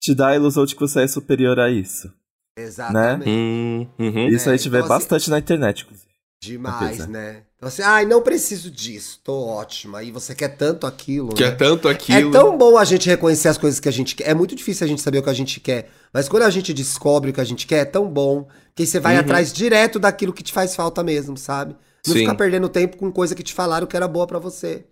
te 0.00 0.14
dá 0.14 0.28
a 0.28 0.36
ilusão 0.36 0.64
de 0.64 0.74
que 0.74 0.80
você 0.80 1.02
é 1.02 1.08
superior 1.08 1.58
a 1.58 1.70
isso. 1.70 2.12
Exatamente. 2.58 3.28
Hum, 3.28 3.88
uhum. 3.98 4.28
Isso 4.28 4.48
É, 4.48 4.52
a 4.52 4.56
gente 4.56 4.68
vê 4.68 4.78
então, 4.78 4.86
assim- 4.92 5.02
bastante 5.04 5.30
na 5.30 5.38
internet, 5.38 5.82
inclusive. 5.84 6.10
Demais, 6.42 7.06
né? 7.06 7.42
Então 7.56 7.68
assim, 7.68 7.82
ai, 7.82 8.06
não 8.06 8.22
preciso 8.22 8.70
disso. 8.70 9.20
Tô 9.22 9.44
ótima. 9.46 10.02
E 10.02 10.10
você 10.10 10.34
quer 10.34 10.48
tanto 10.56 10.86
aquilo, 10.86 11.34
Que 11.34 11.44
é 11.44 11.50
né? 11.50 11.54
tanto 11.56 11.86
aquilo. 11.86 12.30
É 12.30 12.32
tão 12.32 12.56
bom 12.56 12.78
a 12.78 12.84
gente 12.86 13.06
reconhecer 13.06 13.48
as 13.48 13.58
coisas 13.58 13.78
que 13.78 13.88
a 13.90 13.92
gente 13.92 14.16
quer. 14.16 14.30
É 14.30 14.32
muito 14.34 14.54
difícil 14.56 14.86
a 14.86 14.88
gente 14.88 15.02
saber 15.02 15.18
o 15.18 15.22
que 15.22 15.28
a 15.28 15.34
gente 15.34 15.60
quer. 15.60 15.90
Mas 16.14 16.30
quando 16.30 16.44
a 16.44 16.50
gente 16.50 16.72
descobre 16.72 17.30
o 17.30 17.34
que 17.34 17.40
a 17.42 17.44
gente 17.44 17.66
quer, 17.66 17.80
é 17.80 17.84
tão 17.84 18.08
bom 18.10 18.48
que 18.74 18.82
aí 18.84 18.86
você 18.86 18.98
vai 18.98 19.14
Uhum. 19.16 19.20
atrás 19.20 19.52
direto 19.52 19.98
daquilo 19.98 20.32
que 20.32 20.42
te 20.42 20.50
faz 20.52 20.74
falta 20.74 21.02
mesmo, 21.02 21.36
sabe? 21.36 21.76
Não 22.06 22.14
Sim. 22.14 22.20
ficar 22.20 22.34
perdendo 22.34 22.70
tempo 22.70 22.96
com 22.96 23.12
coisa 23.12 23.34
que 23.34 23.42
te 23.42 23.52
falaram 23.52 23.86
que 23.86 23.94
era 23.96 24.08
boa 24.08 24.26
pra 24.26 24.38
você. 24.38 24.86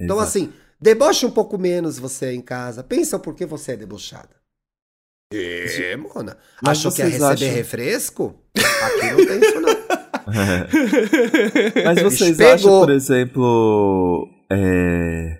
Então, 0.00 0.16
Exato. 0.16 0.28
assim, 0.28 0.52
deboche 0.80 1.26
um 1.26 1.30
pouco 1.30 1.58
menos 1.58 1.98
você 1.98 2.32
em 2.32 2.40
casa. 2.40 2.82
Pensa 2.82 3.16
o 3.16 3.20
porquê 3.20 3.44
você 3.46 3.72
é 3.72 3.76
debochada. 3.76 4.36
É, 5.32 5.94
Mona. 5.96 6.38
Mas 6.62 6.78
Achou 6.78 6.90
que 6.92 7.02
ia 7.02 7.06
vocês 7.10 7.20
receber 7.22 7.44
acham- 7.44 7.54
refresco? 7.56 8.42
Aqui 8.56 9.10
não 9.10 9.26
tem 9.26 9.40
isso, 9.40 9.60
não. 9.60 9.78
Mas 11.84 12.02
vocês 12.02 12.36
Pegou. 12.36 12.54
acham, 12.54 12.80
por 12.80 12.90
exemplo. 12.90 14.28
É... 14.50 15.38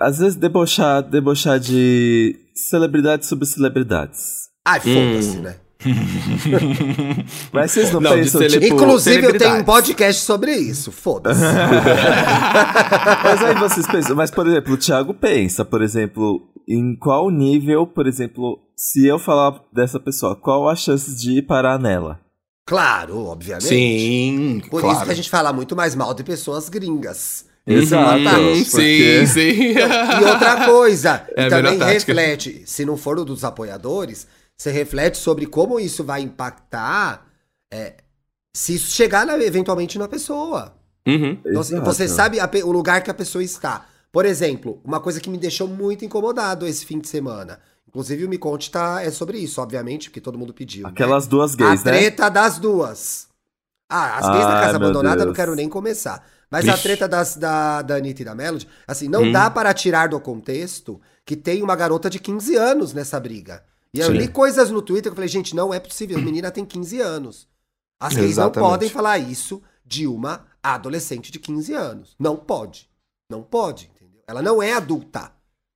Às 0.00 0.18
vezes 0.18 0.36
debochar, 0.36 1.02
debochar 1.02 1.58
de 1.58 2.36
celebridades 2.54 3.28
sobre 3.28 3.46
celebridades. 3.46 4.48
Ai, 4.66 4.78
foda-se, 4.80 5.38
Hum. 5.38 5.42
né? 5.42 5.56
Mas 7.52 7.70
vocês 7.72 7.90
não, 7.92 8.00
Não, 8.00 8.12
pensam, 8.12 8.46
tipo. 8.46 8.66
Inclusive, 8.66 9.26
eu 9.26 9.38
tenho 9.38 9.56
um 9.56 9.64
podcast 9.64 10.22
sobre 10.22 10.52
isso. 10.54 10.92
Foda-se. 10.92 11.40
Mas 13.24 13.42
aí 13.42 13.54
vocês 13.56 13.86
pensam, 13.86 14.16
mas 14.16 14.30
por 14.30 14.46
exemplo, 14.46 14.74
o 14.74 14.76
Thiago 14.76 15.14
pensa, 15.14 15.64
por 15.64 15.82
exemplo, 15.82 16.42
em 16.68 16.96
qual 16.96 17.30
nível, 17.30 17.86
por 17.86 18.06
exemplo, 18.06 18.58
se 18.76 19.06
eu 19.06 19.18
falar 19.18 19.60
dessa 19.72 19.98
pessoa, 20.00 20.34
qual 20.36 20.68
a 20.68 20.76
chance 20.76 21.14
de 21.16 21.38
ir 21.38 21.42
parar 21.42 21.78
nela? 21.78 22.18
claro, 22.66 23.26
obviamente. 23.26 23.66
Sim, 23.66 24.62
Por 24.70 24.80
claro. 24.80 24.96
isso 24.96 25.04
que 25.06 25.10
a 25.10 25.14
gente 25.14 25.28
fala 25.28 25.52
muito 25.52 25.74
mais 25.74 25.96
mal 25.96 26.14
de 26.14 26.22
pessoas 26.22 26.68
gringas. 26.68 27.44
Exato. 27.66 28.16
Uhum, 28.16 28.64
porque- 28.64 29.26
Sim, 29.26 29.26
sim. 29.26 29.62
E 29.72 30.24
outra 30.24 30.64
coisa, 30.66 31.24
É 31.36 31.46
e 31.46 31.48
também 31.50 31.78
reflete, 31.78 32.62
se 32.66 32.84
não 32.84 32.96
for 32.96 33.18
o 33.18 33.24
dos 33.24 33.42
apoiadores, 33.42 34.26
você 34.60 34.70
reflete 34.70 35.16
sobre 35.16 35.46
como 35.46 35.80
isso 35.80 36.04
vai 36.04 36.20
impactar 36.20 37.26
é, 37.72 37.94
se 38.54 38.74
isso 38.74 38.90
chegar 38.90 39.24
na- 39.24 39.38
eventualmente 39.38 39.98
na 39.98 40.06
pessoa. 40.06 40.74
Uhum. 41.06 41.38
Então, 41.46 41.62
você 41.82 42.06
sabe 42.06 42.38
a 42.40 42.50
o 42.64 42.70
lugar 42.70 43.02
que 43.02 43.10
a 43.10 43.14
pessoa 43.14 43.42
está. 43.42 43.86
Por 44.12 44.26
exemplo, 44.26 44.78
uma 44.84 45.00
coisa 45.00 45.18
que 45.20 45.30
me 45.30 45.38
deixou 45.38 45.66
muito 45.66 46.04
incomodado 46.04 46.66
esse 46.66 46.84
fim 46.84 46.98
de 46.98 47.08
semana. 47.08 47.58
Inclusive, 47.88 48.24
o 48.24 48.28
Me 48.28 48.36
Conte 48.36 48.70
tá, 48.70 49.02
é 49.02 49.10
sobre 49.10 49.38
isso, 49.38 49.62
obviamente, 49.62 50.10
porque 50.10 50.20
todo 50.20 50.38
mundo 50.38 50.52
pediu. 50.52 50.82
né? 50.84 50.90
Aquelas 50.90 51.26
duas 51.26 51.54
A 51.54 51.56
gays, 51.56 51.82
né? 51.84 51.92
treta 51.92 52.28
das 52.28 52.58
duas. 52.58 53.28
Ah, 53.90 54.18
as 54.18 54.26
gays 54.28 54.44
da 54.46 54.60
Casa 54.60 54.76
Abandonada 54.76 55.14
eu 55.22 55.26
não 55.26 55.32
Deus. 55.32 55.36
quero 55.36 55.54
nem 55.54 55.68
começar. 55.70 56.22
Mas 56.50 56.68
a 56.68 56.76
treta 56.76 57.08
das, 57.08 57.36
da, 57.36 57.80
da 57.82 57.94
Anitta 57.96 58.22
e 58.22 58.24
da 58.24 58.34
Melody, 58.34 58.68
assim, 58.86 59.08
não 59.08 59.22
Hum. 59.22 59.32
dá 59.32 59.48
para 59.50 59.72
tirar 59.72 60.08
do 60.08 60.20
contexto 60.20 61.00
que 61.24 61.34
tem 61.34 61.62
uma 61.62 61.74
garota 61.74 62.10
de 62.10 62.18
15 62.18 62.56
anos 62.56 62.92
nessa 62.92 63.18
briga. 63.18 63.62
E 63.94 64.00
eu 64.00 64.06
Sim. 64.06 64.18
li 64.18 64.28
coisas 64.28 64.70
no 64.70 64.82
Twitter 64.82 65.04
que 65.04 65.08
eu 65.10 65.16
falei, 65.16 65.28
gente, 65.28 65.54
não 65.54 65.74
é 65.74 65.80
possível, 65.80 66.18
a 66.18 66.20
menina 66.20 66.50
tem 66.50 66.64
15 66.64 67.00
anos. 67.00 67.48
As 68.00 68.14
gays 68.14 68.36
não 68.36 68.50
podem 68.50 68.88
falar 68.88 69.18
isso 69.18 69.62
de 69.84 70.06
uma 70.06 70.46
adolescente 70.62 71.32
de 71.32 71.38
15 71.38 71.74
anos. 71.74 72.16
Não 72.18 72.36
pode. 72.36 72.88
Não 73.28 73.42
pode, 73.42 73.90
entendeu? 73.94 74.22
Ela 74.26 74.40
não 74.40 74.62
é 74.62 74.72
adulta. 74.72 75.32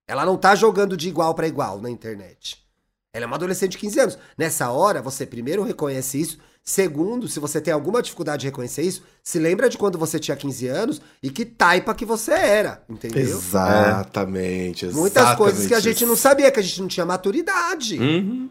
Ela 0.07 0.25
não 0.25 0.37
tá 0.37 0.55
jogando 0.55 0.97
de 0.97 1.09
igual 1.09 1.35
para 1.35 1.49
igual 1.49 1.81
na 1.81 1.91
internet. 1.91 2.65
Ela 3.13 3.25
é 3.25 3.27
uma 3.27 3.37
adolescente 3.37 3.73
de 3.73 3.79
15 3.79 4.01
anos. 4.01 4.19
Nessa 4.37 4.71
hora, 4.71 5.03
você 5.03 5.27
primeiro 5.27 5.63
reconhece 5.63 6.21
isso. 6.21 6.39
Segundo, 6.67 7.29
se 7.29 7.39
você 7.39 7.61
tem 7.61 7.75
alguma 7.75 8.01
dificuldade 8.01 8.41
de 8.41 8.47
reconhecer 8.47 8.83
isso, 8.83 9.03
se 9.23 9.39
lembra 9.39 9.69
de 9.69 9.77
quando 9.77 9.99
você 9.99 10.19
tinha 10.19 10.35
15 10.35 10.67
anos 10.67 11.03
e 11.23 11.29
que 11.29 11.45
taipa 11.45 11.95
que 11.95 12.07
você 12.07 12.33
era, 12.33 12.83
entendeu? 12.89 13.21
Exatamente, 13.21 14.87
exatamente. 14.87 14.87
Muitas 14.95 15.35
coisas 15.35 15.67
que 15.67 15.75
a 15.75 15.81
gente 15.81 16.07
não 16.07 16.17
sabia, 16.17 16.51
que 16.51 16.59
a 16.59 16.63
gente 16.63 16.81
não 16.81 16.89
tinha 16.89 17.05
maturidade. 17.05 17.99
Uhum. 17.99 18.49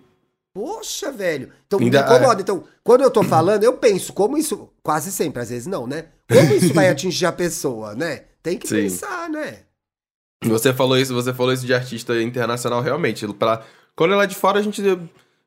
Poxa, 0.54 1.12
velho. 1.12 1.49
Então 1.65 1.80
me 1.80 1.88
incomoda. 1.88 2.39
Então, 2.39 2.63
quando 2.84 3.02
eu 3.02 3.10
tô 3.10 3.23
falando, 3.23 3.63
eu 3.63 3.73
penso 3.73 4.13
como 4.13 4.38
isso. 4.38 4.69
Quase 4.84 5.12
sempre, 5.12 5.41
às 5.41 5.49
vezes 5.49 5.65
não, 5.65 5.88
né? 5.88 6.06
Como 6.30 6.54
isso 6.54 6.71
vai 6.71 6.89
atingir 6.89 7.26
a 7.26 7.32
pessoa, 7.32 7.95
né? 7.95 8.26
Tem 8.43 8.60
que 8.60 8.67
Sim. 8.67 8.76
pensar, 8.76 9.28
né? 9.28 9.62
Você 10.45 10.71
falou 10.71 10.97
isso, 10.97 11.13
você 11.13 11.34
falou 11.34 11.52
isso 11.52 11.65
de 11.65 11.73
artista 11.73 12.21
internacional, 12.21 12.82
realmente. 12.82 13.26
Pra, 13.34 13.63
quando 13.95 14.13
ela 14.13 14.26
é 14.26 14.28
de 14.28 14.36
fora, 14.36 14.60
a 14.60 14.62
gente, 14.62 14.82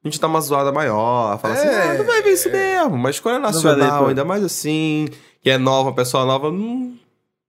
a 0.09 0.11
gente 0.11 0.21
dá 0.21 0.27
uma 0.27 0.41
zoada 0.41 0.73
maior. 0.73 1.39
Fala 1.39 1.55
assim, 1.55 1.67
É, 1.67 1.83
ah, 1.91 1.95
não 1.95 2.05
vai 2.05 2.23
ver 2.23 2.33
isso 2.33 2.51
mesmo. 2.51 2.97
Mas 2.97 3.21
quando 3.21 3.37
é 3.37 3.39
nacional, 3.41 4.03
ler, 4.03 4.09
ainda 4.11 4.25
mais 4.25 4.45
assim, 4.45 5.09
que 5.43 5.51
é 5.51 5.59
nova, 5.59 5.91
uma 5.91 5.95
pessoa 5.95 6.25
nova, 6.25 6.49
hum, 6.49 6.97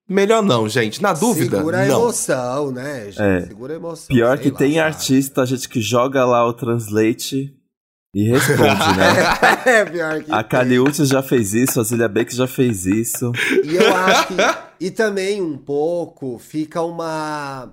melhor 0.07 0.41
não, 0.41 0.67
gente. 0.67 1.01
Na 1.01 1.13
dúvida, 1.13 1.57
Segura 1.57 1.83
a 1.83 1.85
não. 1.85 2.01
emoção, 2.01 2.71
né, 2.71 3.05
gente? 3.05 3.21
É. 3.21 3.41
Segura 3.47 3.73
a 3.73 3.75
emoção. 3.75 4.07
Pior 4.07 4.37
que 4.37 4.49
lá, 4.49 4.57
tem 4.57 4.73
sabe? 4.75 4.79
artista, 4.79 5.45
gente 5.45 5.69
que 5.69 5.81
joga 5.81 6.25
lá 6.25 6.45
o 6.47 6.53
translate 6.53 7.53
e 8.13 8.29
responde, 8.29 8.61
né? 8.63 9.61
é, 9.65 9.85
pior 9.85 10.23
que 10.23 10.31
A 10.31 10.43
Caliute 10.43 11.05
já 11.05 11.21
fez 11.21 11.53
isso, 11.53 11.79
a 11.79 11.83
Zilia 11.83 12.07
Beck 12.07 12.33
já 12.33 12.47
fez 12.47 12.85
isso. 12.85 13.31
E 13.63 13.75
eu 13.75 13.95
acho 13.95 14.27
que. 14.27 14.33
E 14.79 14.91
também 14.91 15.41
um 15.41 15.57
pouco 15.57 16.37
fica 16.39 16.81
uma. 16.81 17.71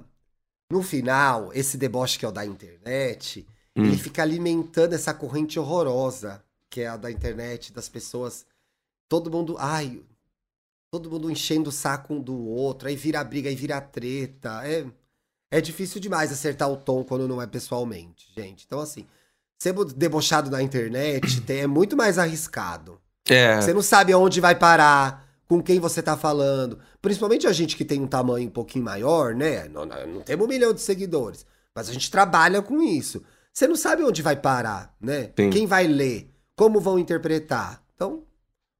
No 0.70 0.82
final, 0.82 1.50
esse 1.54 1.76
deboche 1.76 2.18
que 2.18 2.24
é 2.24 2.28
o 2.28 2.32
da 2.32 2.44
internet, 2.44 3.46
Hum. 3.76 3.84
ele 3.86 3.98
fica 3.98 4.22
alimentando 4.22 4.92
essa 4.94 5.12
corrente 5.12 5.58
horrorosa 5.58 6.42
que 6.70 6.80
é 6.80 6.88
a 6.88 6.96
da 6.96 7.10
internet, 7.10 7.72
das 7.72 7.88
pessoas. 7.88 8.44
Todo 9.08 9.30
mundo. 9.30 9.56
Ai. 9.58 10.02
Todo 10.90 11.10
mundo 11.10 11.30
enchendo 11.30 11.70
o 11.70 11.72
saco 11.72 12.14
um 12.14 12.20
do 12.20 12.36
outro, 12.48 12.86
aí 12.88 12.94
vira 12.96 13.22
briga, 13.24 13.48
aí 13.48 13.54
vira 13.56 13.80
treta. 13.80 14.60
É, 14.66 14.84
É 15.50 15.60
difícil 15.60 16.00
demais 16.00 16.32
acertar 16.32 16.68
o 16.70 16.76
tom 16.76 17.04
quando 17.04 17.28
não 17.28 17.40
é 17.40 17.46
pessoalmente, 17.46 18.28
gente. 18.36 18.64
Então, 18.66 18.80
assim, 18.80 19.06
ser 19.58 19.72
debochado 19.94 20.50
na 20.50 20.60
internet 20.62 21.40
tem- 21.46 21.60
é 21.60 21.66
muito 21.66 21.96
mais 21.96 22.18
arriscado. 22.18 23.00
É. 23.28 23.60
Você 23.60 23.72
não 23.72 23.82
sabe 23.82 24.12
aonde 24.12 24.40
vai 24.40 24.54
parar, 24.56 25.24
com 25.46 25.62
quem 25.62 25.78
você 25.78 26.02
tá 26.02 26.16
falando. 26.16 26.78
Principalmente 27.00 27.46
a 27.46 27.52
gente 27.52 27.76
que 27.76 27.84
tem 27.84 28.00
um 28.00 28.06
tamanho 28.06 28.48
um 28.48 28.52
pouquinho 28.52 28.84
maior, 28.84 29.34
né? 29.34 29.68
Não, 29.68 29.84
não, 29.86 30.06
não 30.06 30.20
temos 30.22 30.44
um 30.44 30.48
milhão 30.48 30.72
de 30.72 30.80
seguidores, 30.80 31.46
mas 31.74 31.88
a 31.88 31.92
gente 31.92 32.10
trabalha 32.10 32.60
com 32.62 32.80
isso. 32.82 33.22
Você 33.54 33.68
não 33.68 33.76
sabe 33.76 34.02
onde 34.02 34.20
vai 34.20 34.34
parar, 34.34 34.92
né? 35.00 35.30
Sim. 35.38 35.48
Quem 35.50 35.64
vai 35.64 35.86
ler, 35.86 36.28
como 36.56 36.80
vão 36.80 36.98
interpretar. 36.98 37.80
Então, 37.94 38.14
um 38.14 38.22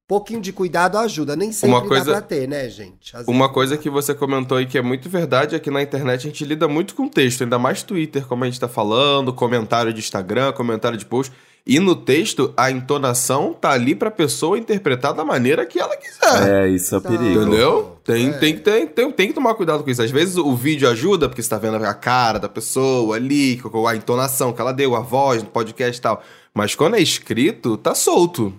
pouquinho 0.07 0.41
de 0.41 0.51
cuidado 0.51 0.97
ajuda. 0.97 1.33
Nem 1.33 1.53
sempre 1.53 1.69
Uma 1.77 1.87
coisa- 1.87 2.05
dá 2.05 2.11
pra 2.11 2.21
ter, 2.21 2.45
né, 2.45 2.67
gente? 2.69 3.15
Às 3.15 3.25
Uma 3.25 3.45
vezes 3.45 3.53
coisa 3.53 3.75
dá. 3.77 3.81
que 3.81 3.89
você 3.89 4.13
comentou 4.13 4.57
aí 4.57 4.65
que 4.65 4.77
é 4.77 4.81
muito 4.81 5.09
verdade 5.09 5.55
é 5.55 5.59
que 5.59 5.71
na 5.71 5.81
internet 5.81 6.19
a 6.27 6.29
gente 6.29 6.43
lida 6.43 6.67
muito 6.67 6.93
com 6.93 7.07
texto, 7.07 7.41
ainda 7.43 7.57
mais 7.57 7.83
Twitter, 7.83 8.27
como 8.27 8.43
a 8.43 8.47
gente 8.47 8.59
tá 8.59 8.67
falando, 8.67 9.31
comentário 9.33 9.93
de 9.93 9.99
Instagram, 9.99 10.51
comentário 10.51 10.97
de 10.97 11.05
post. 11.05 11.33
E 11.67 11.79
no 11.79 11.95
texto, 11.95 12.53
a 12.55 12.69
entonação 12.69 13.51
tá 13.51 13.71
ali 13.71 13.95
pra 13.95 14.11
pessoa 14.11 14.55
interpretar 14.57 15.15
da 15.15 15.25
maneira 15.25 15.65
que 15.65 15.79
ela 15.79 15.97
quiser. 15.97 16.65
É, 16.65 16.67
isso 16.69 16.93
é 16.93 16.97
o 16.99 17.01
Tá. 17.01 17.09
perigo. 17.09 17.41
Entendeu? 17.41 17.97
Tem, 18.03 18.29
É. 18.29 18.33
tem, 18.33 18.57
tem, 18.57 18.85
tem, 18.87 19.11
tem 19.11 19.27
que 19.29 19.33
tomar 19.33 19.55
cuidado 19.55 19.83
com 19.83 19.89
isso. 19.89 20.01
Às 20.03 20.11
vezes 20.11 20.37
o 20.37 20.55
vídeo 20.55 20.87
ajuda, 20.87 21.27
porque 21.27 21.41
você 21.41 21.49
tá 21.49 21.57
vendo 21.57 21.77
a 21.83 21.93
cara 21.95 22.37
da 22.37 22.47
pessoa 22.47 23.15
ali, 23.15 23.59
a 23.87 23.95
entonação 23.95 24.53
que 24.53 24.61
ela 24.61 24.71
deu, 24.71 24.95
a 24.95 24.99
voz 24.99 25.41
no 25.41 25.49
podcast 25.49 25.97
e 25.97 26.01
tal. 26.01 26.21
Mas 26.53 26.75
quando 26.75 26.97
é 26.97 27.01
escrito, 27.01 27.77
tá 27.77 27.95
solto. 27.95 28.53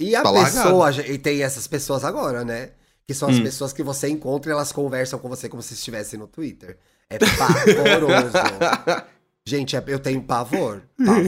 E 0.00 0.16
a 0.16 0.22
Tá 0.22 0.32
pessoa, 0.32 0.90
e 1.06 1.18
tem 1.18 1.42
essas 1.42 1.66
pessoas 1.66 2.04
agora, 2.04 2.42
né? 2.42 2.70
Que 3.06 3.12
são 3.12 3.28
as 3.28 3.36
Hum. 3.36 3.42
pessoas 3.42 3.72
que 3.74 3.82
você 3.82 4.08
encontra 4.08 4.50
e 4.50 4.54
elas 4.54 4.72
conversam 4.72 5.18
com 5.18 5.28
você 5.28 5.46
como 5.48 5.62
se 5.62 5.74
estivessem 5.74 6.18
no 6.18 6.26
Twitter. 6.26 6.78
É 7.10 7.18
pavoroso. 7.18 8.32
Gente, 9.46 9.76
é- 9.76 9.84
eu 9.86 9.98
tenho 9.98 10.22
pavor. 10.22 10.82
Pavor. 10.98 11.22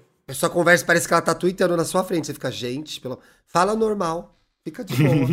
A 0.30 0.32
pessoa 0.32 0.50
conversa, 0.50 0.84
parece 0.84 1.08
que 1.08 1.12
ela 1.12 1.20
tá 1.22 1.34
tweetando 1.34 1.76
na 1.76 1.84
sua 1.84 2.04
frente. 2.04 2.26
Você 2.28 2.34
fica, 2.34 2.50
gente, 2.52 3.00
pelo... 3.00 3.18
fala 3.48 3.74
normal. 3.74 4.36
Fica 4.62 4.84
de 4.84 4.94
boa. 4.94 5.26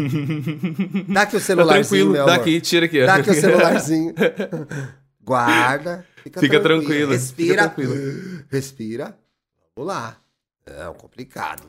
Dá 1.14 1.22
aqui 1.22 1.36
o 1.36 1.40
Tá 1.40 1.46
celularzinho, 1.46 1.84
tranquilo, 1.86 2.12
meu 2.12 2.24
amor. 2.24 2.38
daqui, 2.38 2.62
tira 2.62 2.86
aqui. 2.88 3.06
Dá 3.06 3.16
aqui 3.16 3.30
o 3.30 3.34
celularzinho. 3.34 4.14
Guarda. 5.24 6.06
Fica, 6.24 6.40
Fica 6.40 6.60
tranquilo. 6.60 6.84
tranquilo, 6.88 7.12
Respira. 7.12 7.64
fica 7.64 7.76
tranquilo. 7.76 8.44
Respira. 8.50 9.18
Vamos 9.76 9.94
lá. 9.94 10.18
É 10.66 10.84
complicado. 10.98 11.64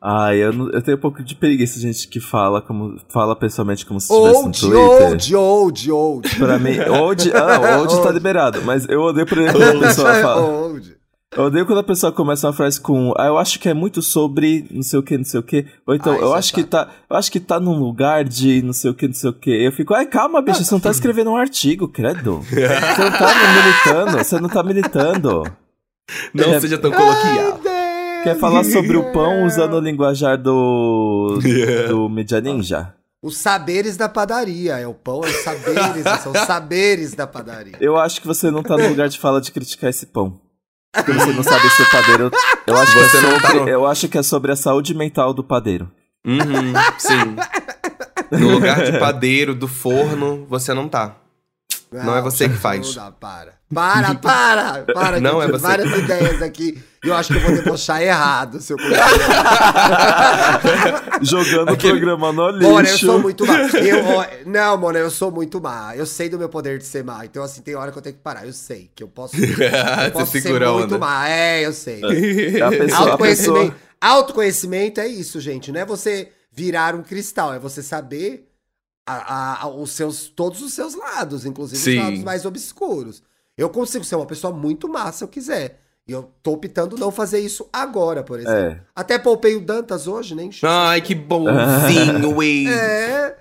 Ah, 0.00 0.34
eu, 0.34 0.52
não- 0.52 0.70
eu 0.72 0.82
tenho 0.82 0.96
um 0.96 1.00
pouco 1.00 1.22
de 1.22 1.36
preguiça 1.36 1.78
gente 1.78 2.08
que 2.08 2.18
fala 2.18 2.60
como 2.60 2.98
fala 3.08 3.36
pessoalmente 3.36 3.86
como 3.86 4.00
se 4.00 4.12
estivesse 4.12 4.34
no 4.40 4.46
Old, 4.46 4.60
Twitter. 4.60 4.78
old, 4.80 5.36
old, 5.36 5.92
old. 5.92 6.36
Pra 6.36 6.58
mim, 6.58 6.78
old, 6.80 7.30
ah, 7.32 7.78
old 7.78 7.92
tá 7.94 8.00
Old. 8.02 8.12
liberado, 8.12 8.62
mas 8.62 8.88
eu 8.88 9.00
odeio 9.02 9.24
por 9.26 9.38
exemplo, 9.38 9.60
quando 9.60 9.84
a 9.84 9.88
pessoa 9.88 10.14
fala. 10.14 10.40
Old. 10.40 10.99
Eu 11.36 11.44
odeio 11.44 11.64
quando 11.64 11.78
a 11.78 11.84
pessoa 11.84 12.10
começa 12.10 12.44
uma 12.48 12.52
frase 12.52 12.80
com 12.80 13.14
ah, 13.16 13.26
eu 13.26 13.38
acho 13.38 13.60
que 13.60 13.68
é 13.68 13.74
muito 13.74 14.02
sobre 14.02 14.66
não 14.68 14.82
sei 14.82 14.98
o 14.98 15.02
que, 15.02 15.16
não 15.16 15.24
sei 15.24 15.38
o 15.38 15.42
que. 15.44 15.64
Ou 15.86 15.94
então, 15.94 16.12
Ah, 16.12 16.16
eu 16.18 16.34
é 16.34 16.38
acho 16.38 16.52
que 16.52 16.62
chato. 16.62 16.70
tá. 16.70 16.88
Eu 17.08 17.16
acho 17.16 17.30
que 17.30 17.38
tá 17.38 17.60
num 17.60 17.78
lugar 17.78 18.24
de 18.24 18.60
não 18.62 18.72
sei 18.72 18.90
o 18.90 18.94
que, 18.94 19.06
não 19.06 19.14
sei 19.14 19.30
o 19.30 19.32
que. 19.32 19.50
Eu 19.50 19.70
fico, 19.70 19.94
ai, 19.94 20.06
calma, 20.06 20.42
bicho, 20.42 20.64
você 20.64 20.74
não 20.74 20.80
tá 20.80 20.90
escrevendo 20.90 21.30
um 21.30 21.36
artigo, 21.36 21.86
credo. 21.86 22.40
Você 22.50 23.04
não 23.04 23.12
tá 23.12 23.30
militando, 23.54 24.24
você 24.24 24.40
não 24.40 24.48
tá 24.48 24.62
militando. 24.64 25.42
Não 26.34 26.52
É. 26.52 26.60
seja 26.60 26.76
tão 26.78 26.90
coloquial. 26.90 27.60
Quer 28.24 28.36
falar 28.36 28.64
sobre 28.64 28.96
o 28.96 29.12
pão 29.12 29.44
usando 29.46 29.74
o 29.74 29.80
linguajar 29.80 30.36
do. 30.36 31.38
do 31.88 32.08
Media 32.08 32.40
Ninja? 32.40 32.92
Os 33.22 33.38
saberes 33.38 33.96
da 33.96 34.08
padaria. 34.08 34.78
É 34.80 34.86
o 34.86 34.94
pão, 34.94 35.22
é 35.24 35.28
os 35.28 35.36
saberes. 35.44 36.20
são 36.22 36.32
os 36.32 36.40
saberes 36.40 37.14
da 37.14 37.26
padaria. 37.28 37.74
Eu 37.80 37.96
acho 37.96 38.20
que 38.20 38.26
você 38.26 38.50
não 38.50 38.64
tá 38.64 38.76
no 38.76 38.88
lugar 38.88 39.08
de 39.08 39.16
fala 39.18 39.40
de 39.40 39.52
criticar 39.52 39.88
esse 39.90 40.06
pão. 40.06 40.40
Porque 40.92 41.12
você 41.12 41.32
não 41.32 41.42
sabe 41.42 41.70
se 41.70 41.82
o 41.82 41.90
padeiro. 41.90 42.30
Eu 42.66 42.76
acho, 42.76 42.92
que 42.92 42.98
é 42.98 43.02
Você 43.08 43.20
não 43.20 43.38
tá 43.38 43.50
sobre, 43.50 43.72
eu 43.72 43.86
acho 43.86 44.08
que 44.08 44.18
é 44.18 44.22
sobre 44.22 44.52
a 44.52 44.56
saúde 44.56 44.94
mental 44.94 45.32
do 45.32 45.42
padeiro. 45.42 45.90
Uhum, 46.24 46.72
sim. 46.98 47.36
No 48.30 48.50
lugar 48.50 48.84
de 48.84 48.98
padeiro, 48.98 49.54
do 49.54 49.66
forno, 49.66 50.46
você 50.48 50.72
não 50.74 50.88
tá. 50.88 51.16
Não 51.90 52.16
é 52.16 52.22
você 52.22 52.48
que 52.48 52.54
faz. 52.54 52.94
Não 52.94 53.04
dá, 53.04 53.10
para. 53.10 53.54
Para, 53.72 54.14
para, 54.14 54.84
para. 54.92 55.20
Não 55.20 55.42
é 55.42 55.48
você. 55.48 55.58
várias 55.58 55.98
ideias 55.98 56.42
aqui. 56.42 56.80
E 57.02 57.08
eu 57.08 57.14
acho 57.14 57.32
que 57.32 57.38
eu 57.38 57.42
vou 57.42 57.52
debochar 57.54 58.02
errado, 58.02 58.60
seu 58.60 58.76
Jogando 61.22 61.70
Aquele- 61.70 61.92
o 61.94 61.96
programa 61.96 62.32
no 62.32 62.50
lixo. 62.50 62.68
Mona, 62.70 62.88
eu 62.88 62.98
sou 62.98 63.18
muito 63.18 63.46
má. 63.46 63.54
Eu, 63.58 64.46
não, 64.46 64.76
Mona, 64.76 64.98
eu 64.98 65.10
sou 65.10 65.30
muito 65.30 65.60
má. 65.60 65.96
Eu 65.96 66.04
sei 66.06 66.28
do 66.28 66.38
meu 66.38 66.48
poder 66.48 66.78
de 66.78 66.84
ser 66.84 67.02
má. 67.04 67.24
Então, 67.24 67.42
assim, 67.42 67.62
tem 67.62 67.74
hora 67.74 67.90
que 67.90 67.98
eu 67.98 68.02
tenho 68.02 68.16
que 68.16 68.22
parar. 68.22 68.46
Eu 68.46 68.52
sei 68.52 68.90
que 68.94 69.02
eu 69.02 69.08
posso, 69.08 69.34
eu 69.42 69.46
você 69.48 70.10
posso 70.12 70.40
ser 70.40 70.62
a 70.62 70.72
muito 70.72 70.84
onda. 70.94 70.98
má. 70.98 71.28
É, 71.28 71.64
eu 71.66 71.72
sei. 71.72 72.00
A 72.62 72.68
pessoa, 72.70 72.98
a 72.98 72.98
Autoconhecimento, 73.10 73.70
pessoa, 73.70 73.74
autoconhecimento 74.00 75.00
é 75.00 75.08
isso, 75.08 75.40
gente. 75.40 75.72
Não 75.72 75.80
é 75.80 75.84
você 75.86 76.30
virar 76.52 76.94
um 76.94 77.02
cristal, 77.02 77.54
é 77.54 77.58
você 77.58 77.82
saber 77.82 78.46
a- 79.06 79.14
a- 79.14 79.62
a- 79.62 79.68
os 79.68 79.90
seus, 79.92 80.28
todos 80.28 80.60
os 80.62 80.72
seus 80.74 80.94
lados, 80.94 81.46
inclusive 81.46 81.80
Sim. 81.80 81.98
os 81.98 82.04
lados 82.04 82.22
mais 82.24 82.44
obscuros. 82.44 83.22
Eu 83.56 83.68
consigo 83.70 84.04
ser 84.04 84.16
uma 84.16 84.26
pessoa 84.26 84.52
muito 84.52 84.88
má 84.88 85.10
se 85.12 85.24
eu 85.24 85.28
quiser. 85.28 85.79
E 86.08 86.12
eu 86.12 86.28
tô 86.42 86.52
optando 86.52 86.96
não 86.96 87.10
fazer 87.12 87.38
isso 87.38 87.68
agora, 87.72 88.22
por 88.24 88.40
exemplo. 88.40 88.56
É. 88.58 88.80
Até 88.96 89.16
poupei 89.18 89.54
o 89.54 89.60
Dantas 89.60 90.08
hoje, 90.08 90.34
nem 90.34 90.48
o 90.48 90.52
Ai, 90.64 91.00
que 91.00 91.14
bonzinho, 91.14 92.34
Wade. 92.34 92.68
É, 92.68 93.36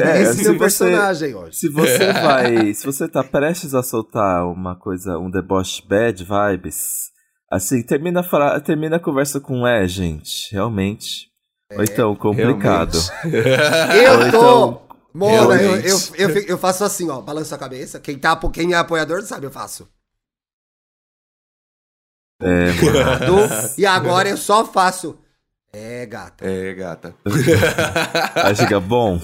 É, 0.00 0.22
esse 0.22 0.36
se 0.38 0.42
meu 0.44 0.52
você- 0.54 0.58
personagem 0.58 1.34
hoje. 1.34 1.56
Se 1.58 1.68
você 1.68 2.12
vai. 2.12 2.72
Se 2.72 2.86
você 2.86 3.06
tá 3.08 3.22
prestes 3.22 3.74
a 3.74 3.82
soltar 3.82 4.46
uma 4.46 4.74
coisa, 4.78 5.18
um 5.18 5.30
deboche 5.30 5.82
bad 5.86 6.24
vibes, 6.24 7.10
assim, 7.52 7.82
termina 7.82 8.20
a, 8.20 8.24
fra- 8.24 8.58
termina 8.60 8.96
a 8.96 9.00
conversa 9.00 9.38
com 9.40 9.66
é, 9.66 9.86
gente, 9.86 10.50
realmente. 10.52 11.26
Ou 11.76 11.82
então, 11.82 12.14
complicado. 12.16 12.96
Eu 13.24 14.12
Ou 14.12 14.18
tô. 14.20 14.26
então- 14.28 14.82
Mona, 15.12 15.34
eu, 15.34 15.48
Realmente. 15.80 15.88
eu, 16.18 16.28
eu, 16.28 16.42
eu 16.42 16.58
faço 16.58 16.84
assim, 16.84 17.08
ó, 17.08 17.22
balanço 17.22 17.54
a 17.54 17.58
cabeça. 17.58 17.98
Quem, 17.98 18.18
tá, 18.18 18.36
quem 18.52 18.74
é 18.74 18.76
apoiador 18.76 19.22
sabe, 19.22 19.46
eu 19.46 19.50
faço. 19.50 19.88
É, 22.40 22.72
mano. 22.72 23.48
E 23.78 23.86
agora 23.86 24.28
eu 24.28 24.36
só 24.36 24.64
faço. 24.64 25.18
É, 25.72 26.06
gata. 26.06 26.44
É, 26.46 26.74
gata. 26.74 27.14
Aí 28.44 28.54
chega, 28.56 28.80
bom. 28.80 29.20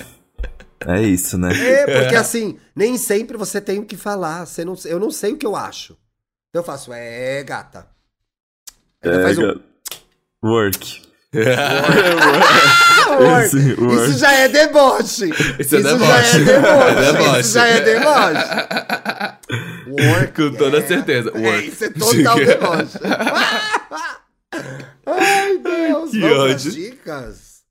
É 0.87 1.01
isso, 1.03 1.39
né? 1.39 1.49
É, 1.55 2.01
porque 2.03 2.17
assim, 2.17 2.59
nem 2.75 2.99
sempre 2.99 3.37
você 3.37 3.61
tem 3.61 3.79
o 3.79 3.85
que 3.87 3.97
falar. 3.97 4.47
Você 4.47 4.65
não, 4.65 4.75
eu 4.85 4.99
não 4.99 5.11
sei 5.11 5.33
o 5.33 5.37
que 5.37 5.47
eu 5.47 5.55
acho. 5.57 5.97
Então 6.51 6.61
eu 6.61 6.65
faço, 6.65 6.93
é, 6.93 7.43
gata. 7.45 7.87
Aí 9.05 9.11
É, 9.11 9.23
faz 9.23 9.39
um- 9.39 9.61
Work. 10.45 11.03
Work. 13.21 13.43
Esse 13.45 13.75
work. 13.81 14.11
Isso 14.11 14.19
já 14.19 14.33
é 14.33 14.49
deboche. 14.49 15.31
Isso 15.59 15.77
é 15.77 15.83
já 15.83 15.93
deboche. 15.93 16.37
é 16.37 16.45
deboche. 16.45 16.99
É 16.99 17.13
deboche. 17.13 17.41
Isso 17.41 17.53
já 17.55 17.67
é 17.67 17.81
deboche. 17.81 19.32
Work. 19.93 20.51
Com 20.51 20.57
toda 20.57 20.79
é. 20.79 20.87
certeza. 20.87 21.33
É, 21.35 21.65
isso 21.65 21.85
é 21.85 21.91
total 21.91 22.37
deboche. 22.37 22.99
Ai, 25.07 25.59
Deus. 25.59 26.11
Que 26.11 26.21
Vamos 26.21 26.39
ódio. 26.39 26.73
dicas? 26.73 27.63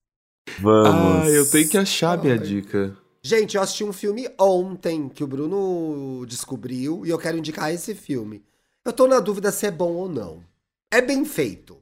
Vamos. 0.59 1.27
Ah, 1.27 1.29
eu 1.29 1.49
tenho 1.49 1.69
que 1.69 1.77
achar 1.77 2.17
minha 2.17 2.33
Ai. 2.33 2.39
dica. 2.39 2.97
Gente, 3.23 3.55
eu 3.55 3.61
assisti 3.61 3.83
um 3.83 3.93
filme 3.93 4.27
ontem 4.39 5.07
que 5.07 5.23
o 5.23 5.27
Bruno 5.27 6.25
descobriu 6.25 7.05
e 7.05 7.09
eu 7.09 7.19
quero 7.19 7.37
indicar 7.37 7.71
esse 7.71 7.93
filme. 7.93 8.43
Eu 8.83 8.91
tô 8.91 9.07
na 9.07 9.19
dúvida 9.19 9.51
se 9.51 9.67
é 9.67 9.71
bom 9.71 9.93
ou 9.93 10.09
não. 10.09 10.43
É 10.91 11.01
bem 11.01 11.23
feito. 11.23 11.77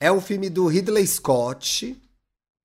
É 0.00 0.10
um 0.10 0.20
filme 0.20 0.50
do 0.50 0.66
Ridley 0.66 1.06
Scott, 1.06 1.96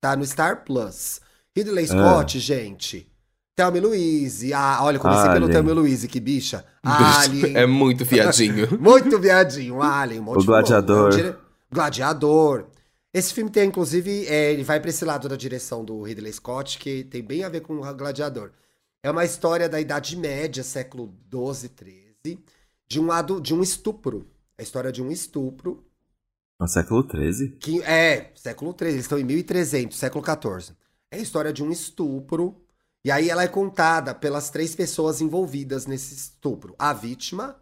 tá 0.00 0.16
no 0.16 0.26
Star 0.26 0.64
Plus. 0.64 1.20
Ridley 1.56 1.86
Scott, 1.86 2.38
gente. 2.40 3.09
Thelma 3.56 3.78
e 3.78 3.80
Louise. 3.80 4.52
Ah, 4.54 4.78
olha, 4.82 4.98
comecei 4.98 5.24
pelo 5.24 5.34
Alien. 5.46 5.50
Thelma 5.52 5.70
e 5.70 5.74
Louise, 5.74 6.08
que 6.08 6.20
bicha. 6.20 6.64
Alien. 6.82 7.56
É 7.56 7.66
muito 7.66 8.06
fiadinho. 8.06 8.68
Muito 8.80 9.18
viadinho, 9.18 9.82
Alien. 9.82 10.20
Um 10.20 10.24
monte 10.24 10.42
O 10.42 10.44
Gladiador. 10.44 11.12
É 11.12 11.16
dire- 11.16 11.36
Gladiador. 11.70 12.66
Esse 13.12 13.34
filme 13.34 13.50
tem, 13.50 13.68
inclusive, 13.68 14.26
é, 14.26 14.52
ele 14.52 14.62
vai 14.62 14.78
pra 14.80 14.88
esse 14.90 15.04
lado 15.04 15.28
da 15.28 15.34
direção 15.36 15.84
do 15.84 16.02
Ridley 16.02 16.32
Scott, 16.32 16.78
que 16.78 17.04
tem 17.04 17.22
bem 17.22 17.42
a 17.42 17.48
ver 17.48 17.60
com 17.60 17.74
o 17.80 17.94
Gladiador. 17.94 18.52
É 19.02 19.10
uma 19.10 19.24
história 19.24 19.68
da 19.68 19.80
Idade 19.80 20.16
Média, 20.16 20.62
século 20.62 21.12
XII, 21.32 21.70
XIII, 22.24 22.38
de 22.88 23.00
um 23.00 23.06
lado, 23.06 23.40
de 23.40 23.52
um 23.54 23.62
estupro. 23.62 24.26
É 24.56 24.62
a 24.62 24.64
história 24.64 24.92
de 24.92 25.02
um 25.02 25.10
estupro, 25.10 25.82
No 26.60 26.68
século 26.68 27.02
XIII? 27.10 27.56
que 27.58 27.82
é 27.82 28.30
século 28.36 28.74
XIII, 28.78 28.90
eles 28.90 29.00
estão 29.02 29.18
em 29.18 29.24
1300, 29.24 29.98
século 29.98 30.24
XIV. 30.24 30.74
É 31.10 31.16
a 31.16 31.20
história 31.20 31.52
de 31.52 31.64
um 31.64 31.70
estupro, 31.72 32.54
e 33.04 33.10
aí 33.10 33.30
ela 33.30 33.42
é 33.42 33.48
contada 33.48 34.14
pelas 34.14 34.50
três 34.50 34.74
pessoas 34.74 35.20
envolvidas 35.20 35.86
nesse 35.86 36.14
estupro. 36.14 36.74
A 36.78 36.92
vítima, 36.92 37.56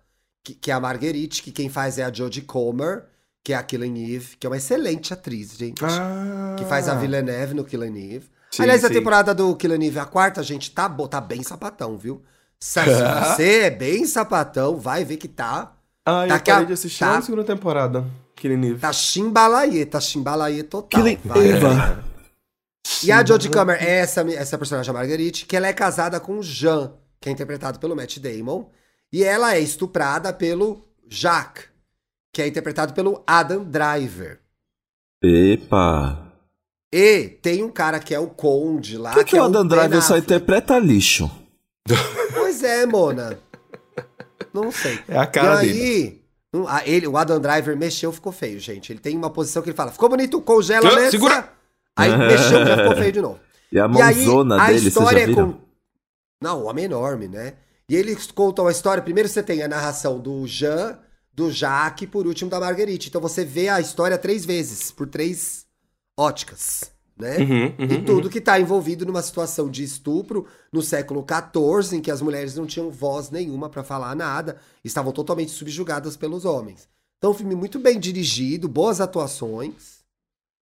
que, 0.45 0.55
que 0.55 0.70
é 0.70 0.74
a 0.74 0.80
Marguerite, 0.80 1.43
que 1.43 1.53
quem 1.53 1.68
faz 1.68 1.99
é 1.99 2.05
a 2.05 2.12
Jodie 2.12 2.43
Comer, 2.43 3.05
que 3.45 3.53
é 3.53 3.57
a 3.57 3.62
Killing 3.62 4.14
Eve, 4.14 4.36
que 4.36 4.47
é 4.47 4.51
uma 4.51 4.57
excelente 4.57 5.12
atriz, 5.14 5.57
gente. 5.57 5.84
Ah. 5.84 6.57
Que 6.59 6.64
faz 6.64 6.89
a 6.89 6.95
Villeneuve 6.95 7.55
no 7.55 7.64
Killing 7.64 8.14
Eve. 8.14 8.28
Sim, 8.51 8.62
Aliás, 8.62 8.84
a 8.84 8.89
sim. 8.89 8.95
temporada 8.95 9.34
do 9.34 9.55
Killing 9.57 9.86
Eve, 9.86 9.99
a 9.99 10.05
quarta, 10.05 10.43
gente, 10.43 10.70
tá, 10.70 10.89
tá 10.89 11.20
bem 11.20 11.43
sapatão, 11.43 11.97
viu? 11.97 12.22
Se 12.61 12.80
você 12.84 13.61
é 13.64 13.70
bem 13.70 14.05
sapatão, 14.07 14.76
vai 14.76 15.05
ver 15.05 15.16
que 15.18 15.28
tá. 15.28 15.76
Ah, 16.05 16.24
eu 16.24 16.28
Daqui 16.30 16.51
a- 16.51 16.62
de 16.64 16.72
assistir 16.72 17.01
tá. 17.01 17.12
na 17.14 17.22
segunda 17.22 17.45
temporada. 17.45 18.05
Killing 18.34 18.70
Eve. 18.70 18.80
Tá 18.80 18.93
chimbalaie, 18.93 19.84
tá 19.86 20.01
chimbalaie 20.01 20.62
total. 20.62 21.03
Killing 21.03 21.18
vai. 21.24 21.99
Eva. 22.86 23.04
E 23.04 23.12
a 23.12 23.24
Jodie 23.24 23.50
Comer 23.50 23.82
é 23.82 23.98
essa, 23.98 24.20
essa 24.32 24.58
personagem, 24.58 24.90
a 24.90 24.94
Marguerite, 24.94 25.46
que 25.46 25.56
ela 25.56 25.66
é 25.66 25.72
casada 25.72 26.18
com 26.20 26.38
o 26.38 26.42
Jean, 26.42 26.92
que 27.20 27.28
é 27.28 27.32
interpretado 27.32 27.78
pelo 27.78 27.94
Matt 27.96 28.18
Damon. 28.18 28.68
E 29.12 29.22
ela 29.24 29.54
é 29.54 29.60
estuprada 29.60 30.32
pelo 30.32 30.84
Jacques, 31.08 31.64
que 32.32 32.42
é 32.42 32.46
interpretado 32.46 32.92
pelo 32.92 33.22
Adam 33.26 33.64
Driver. 33.64 34.40
Epa. 35.22 36.32
E 36.92 37.28
tem 37.42 37.62
um 37.62 37.70
cara 37.70 38.00
que 38.00 38.14
é 38.14 38.18
o 38.18 38.28
Conde 38.28 38.96
lá. 38.96 39.12
Por 39.12 39.24
que, 39.24 39.30
que 39.32 39.36
é 39.38 39.40
o 39.42 39.44
Adam 39.44 39.66
Driver 39.66 40.02
só 40.02 40.16
interpreta 40.16 40.78
lixo? 40.78 41.30
Pois 42.34 42.62
é, 42.62 42.86
Mona. 42.86 43.38
Não 44.52 44.70
sei. 44.72 44.98
É 45.08 45.18
a 45.18 45.26
cara 45.26 45.64
e 45.64 45.70
aí, 45.70 46.22
um, 46.54 46.66
a- 46.66 46.82
ele, 46.86 47.06
o 47.06 47.16
Adam 47.16 47.40
Driver 47.40 47.76
mexeu, 47.76 48.10
ficou 48.12 48.32
feio, 48.32 48.58
gente. 48.58 48.92
Ele 48.92 49.00
tem 49.00 49.16
uma 49.16 49.30
posição 49.30 49.62
que 49.62 49.68
ele 49.70 49.76
fala, 49.76 49.92
ficou 49.92 50.08
bonito, 50.08 50.40
congela 50.40 50.94
nessa. 50.94 51.10
segura! 51.10 51.52
Aí 51.99 52.16
mexeu, 52.16 52.64
já 52.64 52.76
ficou 52.76 52.96
feio 52.96 53.12
de 53.12 53.20
novo. 53.20 53.40
E 53.70 53.78
a 53.78 53.86
E 53.86 54.03
aí, 54.03 54.26
mãozona 54.26 54.62
a 54.62 54.66
dele, 54.66 54.78
vocês 54.78 54.94
história 54.94 55.26
já 55.26 55.32
é 55.32 55.34
com... 55.34 55.55
Não, 56.40 56.62
o 56.62 56.64
homem 56.66 56.84
é 56.84 56.86
enorme, 56.86 57.28
né? 57.28 57.55
E 57.88 57.96
eles 57.96 58.30
contam 58.30 58.66
a 58.66 58.70
história. 58.70 59.03
Primeiro 59.03 59.28
você 59.28 59.42
tem 59.42 59.62
a 59.62 59.68
narração 59.68 60.20
do 60.20 60.46
Jean, 60.46 60.99
do 61.34 61.51
Jacques, 61.51 62.07
e 62.07 62.11
por 62.11 62.26
último 62.26 62.51
da 62.51 62.61
Marguerite. 62.61 63.09
Então 63.09 63.20
você 63.20 63.44
vê 63.44 63.68
a 63.68 63.80
história 63.80 64.16
três 64.16 64.44
vezes, 64.44 64.90
por 64.90 65.09
três 65.09 65.66
óticas, 66.16 66.92
né? 67.16 67.38
Uhum, 67.38 67.74
uhum, 67.78 67.92
E 67.92 68.03
tudo 68.03 68.30
que 68.30 68.38
está 68.38 68.61
envolvido 68.61 69.05
numa 69.05 69.22
situação 69.22 69.68
de 69.68 69.82
estupro 69.82 70.46
no 70.72 70.82
século 70.82 71.26
XIV, 71.26 71.96
em 71.96 72.01
que 72.01 72.11
as 72.11 72.22
mulheres 72.22 72.55
não 72.55 72.66
tinham 72.66 72.90
voz 72.90 73.30
nenhuma 73.30 73.68
para 73.68 73.82
falar 73.82 74.14
nada, 74.14 74.57
estavam 74.84 75.12
totalmente 75.12 75.51
subjugadas 75.51 76.16
pelos 76.16 76.44
homens. 76.44 76.88
Então, 77.18 77.32
um 77.32 77.34
filme 77.34 77.57
muito 77.57 77.78
bem 77.80 77.99
dirigido, 77.99 78.68
boas 78.68 79.01
atuações. 79.01 79.97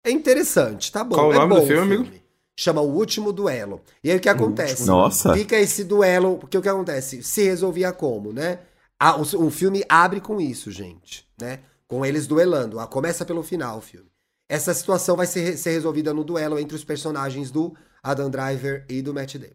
É 0.07 0.11
interessante, 0.13 0.91
tá 0.93 1.03
bom. 1.05 1.17
Qual 1.17 1.29
o 1.29 1.33
é 1.33 1.37
nome 1.39 1.55
bom 1.55 1.61
do 1.61 1.67
filme, 1.67 1.95
amigo? 1.97 2.11
Chama 2.59 2.81
O 2.81 2.91
Último 2.97 3.33
Duelo. 3.33 3.83
E 4.03 4.11
aí 4.11 4.17
o 4.17 4.21
que 4.21 4.29
acontece? 4.29 4.87
Nossa. 4.87 5.35
Fica 5.35 5.57
esse 5.59 5.85
duelo, 5.85 6.39
porque 6.39 6.57
o 6.57 6.63
que 6.63 6.69
acontece? 6.69 7.23
Se 7.23 7.43
resolvia 7.43 7.93
como, 7.93 8.33
né? 8.33 8.61
A- 8.99 9.17
o, 9.17 9.23
o 9.47 9.51
filme 9.51 9.85
abre 9.89 10.21
com 10.21 10.41
isso, 10.41 10.71
gente, 10.71 11.29
né? 11.41 11.61
Com 11.87 12.05
eles 12.07 12.27
duelando. 12.27 12.79
Ah, 12.81 12.87
Começa 12.87 13.25
pelo 13.27 13.43
final 13.43 13.79
o 13.79 13.83
filme. 13.83 14.09
Essa 14.49 14.73
situação 14.73 15.17
vai 15.17 15.27
ser, 15.27 15.59
ser 15.59 15.71
resolvida 15.73 16.15
no 16.15 16.25
duelo 16.25 16.59
entre 16.59 16.75
os 16.77 16.85
personagens 16.85 17.51
do 17.51 17.75
Adam 18.03 18.31
Driver 18.31 18.87
e 18.89 19.03
do 19.03 19.13
Matt 19.13 19.35
Damon. 19.37 19.53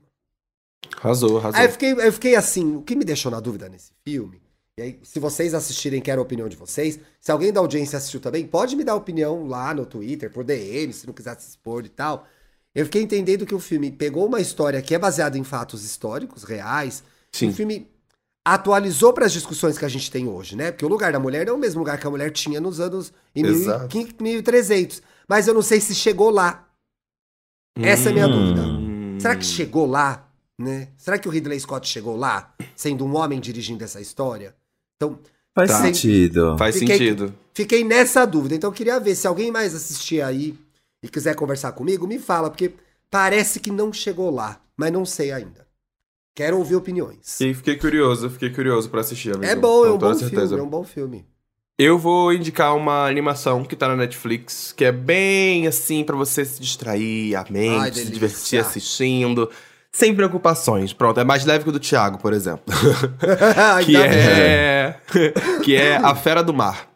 Arrasou, 0.98 1.38
arrasou. 1.38 1.60
Aí 1.60 1.66
eu 1.68 1.72
fiquei, 1.72 1.92
eu 1.94 2.14
fiquei 2.14 2.36
assim, 2.36 2.76
o 2.76 2.82
que 2.82 2.96
me 2.96 3.06
deixou 3.06 3.32
na 3.32 3.40
dúvida 3.40 3.70
nesse 3.70 3.92
filme, 4.04 4.42
e 4.82 4.84
aí, 4.84 5.00
se 5.04 5.20
vocês 5.20 5.54
assistirem, 5.54 6.02
quero 6.02 6.20
a 6.20 6.24
opinião 6.24 6.50
de 6.50 6.58
vocês. 6.58 7.00
Se 7.20 7.32
alguém 7.32 7.54
da 7.54 7.60
audiência 7.60 7.98
assistiu 7.98 8.20
também, 8.20 8.48
pode 8.48 8.76
me 8.76 8.84
dar 8.84 8.96
opinião 8.96 9.46
lá 9.46 9.74
no 9.76 9.86
Twitter, 9.86 10.32
por 10.32 10.44
DM, 10.44 10.92
se 10.92 11.06
não 11.06 11.14
quiser 11.14 11.40
se 11.40 11.50
expor 11.50 11.86
e 11.86 11.90
tal. 11.90 12.26
Eu 12.74 12.86
fiquei 12.86 13.04
entendendo 13.04 13.46
que 13.46 13.54
o 13.54 13.60
filme 13.60 13.92
pegou 13.92 14.26
uma 14.26 14.42
história 14.42 14.82
que 14.82 14.96
é 14.96 15.00
baseada 15.00 15.38
em 15.38 15.44
fatos 15.44 15.84
históricos, 15.84 16.44
reais. 16.44 17.04
Sim. 17.32 17.50
O 17.50 17.54
filme 17.54 17.88
atualizou 18.44 19.14
para 19.14 19.28
as 19.28 19.32
discussões 19.34 19.78
que 19.78 19.86
a 19.86 19.90
gente 19.90 20.10
tem 20.10 20.28
hoje, 20.28 20.56
né? 20.56 20.72
Porque 20.72 20.86
o 20.86 20.90
lugar 20.90 21.12
da 21.12 21.20
mulher 21.20 21.46
não 21.46 21.54
é 21.54 21.56
o 21.56 21.60
mesmo 21.60 21.80
lugar 21.80 22.00
que 22.00 22.08
a 22.08 22.10
mulher 22.10 22.32
tinha 22.32 22.60
nos 22.60 22.80
anos 22.80 23.14
em 23.36 23.46
Exato. 23.46 23.96
1500, 23.96 24.20
1300. 24.20 25.02
Mas 25.28 25.48
eu 25.48 25.54
não 25.54 25.62
sei 25.62 25.80
se 25.80 25.94
chegou 25.94 26.32
lá. 26.32 26.68
Essa 27.80 28.10
é 28.10 28.12
a 28.12 28.14
minha 28.14 28.28
dúvida. 28.28 28.62
Hum. 28.62 29.18
Será 29.20 29.36
que 29.36 29.46
chegou 29.46 29.86
lá, 29.86 30.28
né? 30.58 30.88
Será 30.98 31.20
que 31.20 31.28
o 31.28 31.32
Ridley 31.32 31.60
Scott 31.60 31.88
chegou 31.88 32.16
lá, 32.16 32.56
sendo 32.76 33.06
um 33.06 33.16
homem 33.16 33.40
dirigindo 33.40 33.84
essa 33.84 34.02
história? 34.02 34.56
Então, 35.02 35.20
Faz 35.54 35.70
Tá. 35.70 35.82
sentido. 35.82 36.56
Faz 36.58 36.78
Fiquei- 36.78 36.98
sentido. 36.98 37.34
fiquei 37.54 37.84
nessa 37.84 38.24
dúvida. 38.26 38.56
Então, 38.56 38.70
eu 38.70 38.74
queria 38.74 38.98
ver 39.02 39.16
se 39.16 39.28
alguém 39.28 39.52
mais 39.52 39.76
assistir 39.76 40.22
aí 40.22 40.56
e 41.04 41.10
quiser 41.10 41.36
conversar 41.36 41.74
comigo, 41.74 42.08
me 42.08 42.18
fala, 42.20 42.50
porque 42.50 42.72
parece 43.10 43.60
que 43.60 43.70
não 43.70 43.92
chegou 43.92 44.30
lá, 44.34 44.62
mas 44.78 44.92
não 44.94 45.04
sei 45.06 45.32
ainda. 45.34 45.68
Quero 46.34 46.58
ouvir 46.58 46.76
opiniões. 46.78 47.18
Sim, 47.24 47.54
fiquei 47.54 47.76
curioso, 47.76 48.30
fiquei 48.30 48.50
curioso 48.50 48.90
pra 48.90 49.02
assistir, 49.02 49.32
amigo. 49.36 49.44
É 49.52 49.54
bom, 49.56 49.86
é 49.86 49.92
um 49.92 49.98
bom 49.98 50.14
certeza. 50.14 50.48
filme, 50.48 50.60
é 50.62 50.64
um 50.64 50.70
bom 50.70 50.84
filme. 50.86 51.26
Eu 51.78 51.98
vou 52.00 52.32
indicar 52.32 52.74
uma 52.74 53.06
animação 53.06 53.66
que 53.66 53.76
tá 53.76 53.90
na 53.90 53.98
Netflix, 53.98 54.72
que 54.72 54.86
é 54.86 54.92
bem 54.94 55.68
assim 55.68 56.06
pra 56.06 56.16
você 56.16 56.46
se 56.46 56.62
distrair, 56.62 57.36
a 57.36 57.44
mente, 57.50 57.82
Ai, 57.82 57.92
se 57.92 58.10
divertir 58.10 58.60
assistindo, 58.60 59.50
sem 59.92 60.16
preocupações. 60.16 60.94
Pronto, 60.94 61.20
é 61.20 61.24
mais 61.26 61.44
leve 61.44 61.66
que 61.66 61.70
o 61.70 61.74
do 61.74 61.80
Thiago, 61.80 62.18
por 62.20 62.32
exemplo. 62.32 62.64
que 63.86 63.98
Ainda 63.98 64.08
bem. 64.08 64.18
É 64.82 64.96
que 65.64 65.76
é 65.76 65.96
A 65.98 66.14
Fera 66.16 66.44
do 66.44 66.54
Mar, 66.54 66.88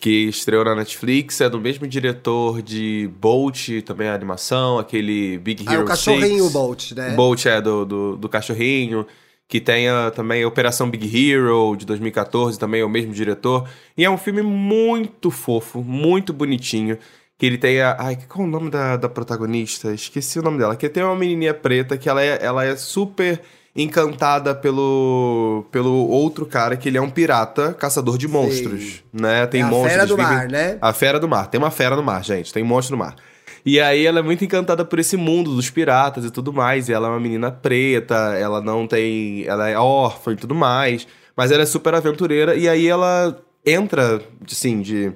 que 0.00 0.28
estreou 0.28 0.64
na 0.64 0.74
Netflix, 0.74 1.40
é 1.40 1.48
do 1.48 1.60
mesmo 1.60 1.86
diretor 1.86 2.60
de 2.62 3.10
Bolt, 3.20 3.68
também 3.84 4.08
a 4.08 4.14
animação, 4.14 4.78
aquele 4.78 5.38
Big 5.38 5.64
Ah, 5.66 5.74
Hero 5.74 5.82
o 5.82 5.86
cachorrinho 5.86 6.42
6. 6.44 6.52
Bolt, 6.52 6.92
né? 6.92 7.10
Bolt 7.14 7.46
é 7.46 7.60
do, 7.60 7.84
do, 7.84 8.16
do 8.16 8.28
cachorrinho, 8.28 9.06
que 9.48 9.60
tem 9.60 9.88
a- 9.88 10.10
também 10.10 10.42
a 10.42 10.48
Operação 10.48 10.90
Big 10.90 11.06
Hero 11.06 11.76
de 11.76 11.86
2014, 11.86 12.58
também 12.58 12.80
é 12.80 12.84
o 12.84 12.88
mesmo 12.90 13.12
diretor. 13.12 13.68
E 13.96 14.04
é 14.04 14.10
um 14.10 14.18
filme 14.18 14.42
muito 14.42 15.30
fofo, 15.30 15.82
muito 15.82 16.32
bonitinho. 16.32 16.98
Que 17.38 17.44
ele 17.46 17.58
tem 17.58 17.80
a. 17.82 17.94
Ai, 18.00 18.18
qual 18.28 18.44
é 18.46 18.48
o 18.48 18.50
nome 18.50 18.70
da, 18.70 18.96
da 18.96 19.08
protagonista? 19.10 19.92
Esqueci 19.92 20.38
o 20.38 20.42
nome 20.42 20.56
dela. 20.58 20.74
Que 20.74 20.88
tem 20.88 21.02
uma 21.02 21.14
menininha 21.14 21.52
preta 21.52 21.96
que 21.98 22.08
ela 22.08 22.22
é, 22.22 22.38
ela 22.42 22.64
é 22.64 22.74
super 22.76 23.40
encantada 23.76 24.54
pelo, 24.54 25.64
pelo 25.70 26.08
outro 26.08 26.46
cara, 26.46 26.76
que 26.76 26.88
ele 26.88 26.96
é 26.98 27.02
um 27.02 27.10
pirata 27.10 27.72
caçador 27.74 28.16
de 28.16 28.26
monstros, 28.26 29.02
né? 29.12 29.46
Tem 29.46 29.60
é 29.60 29.64
a 29.64 29.66
monstros. 29.68 29.92
fera 29.92 30.06
do 30.06 30.16
vivem- 30.16 30.32
mar, 30.32 30.48
né? 30.48 30.78
a 30.80 30.92
fera 30.92 31.20
do 31.20 31.28
mar. 31.28 31.46
Tem 31.48 31.58
uma 31.58 31.70
fera 31.70 31.94
no 31.96 32.02
mar, 32.02 32.24
gente. 32.24 32.52
Tem 32.52 32.62
monstro 32.62 32.96
no 32.96 33.04
mar. 33.04 33.14
E 33.64 33.80
aí 33.80 34.06
ela 34.06 34.20
é 34.20 34.22
muito 34.22 34.44
encantada 34.44 34.84
por 34.84 34.98
esse 34.98 35.16
mundo 35.16 35.54
dos 35.54 35.68
piratas 35.70 36.24
e 36.24 36.30
tudo 36.30 36.52
mais. 36.52 36.88
E 36.88 36.92
ela 36.92 37.08
é 37.08 37.10
uma 37.10 37.20
menina 37.20 37.50
preta, 37.50 38.14
ela 38.38 38.60
não 38.60 38.86
tem. 38.86 39.44
Ela 39.44 39.68
é 39.68 39.76
órfã 39.76 40.32
e 40.32 40.36
tudo 40.36 40.54
mais. 40.54 41.06
Mas 41.36 41.50
ela 41.50 41.62
é 41.64 41.66
super 41.66 41.92
aventureira. 41.94 42.54
E 42.54 42.68
aí 42.68 42.86
ela 42.86 43.36
entra, 43.64 44.22
assim, 44.50 44.80
de. 44.80 45.12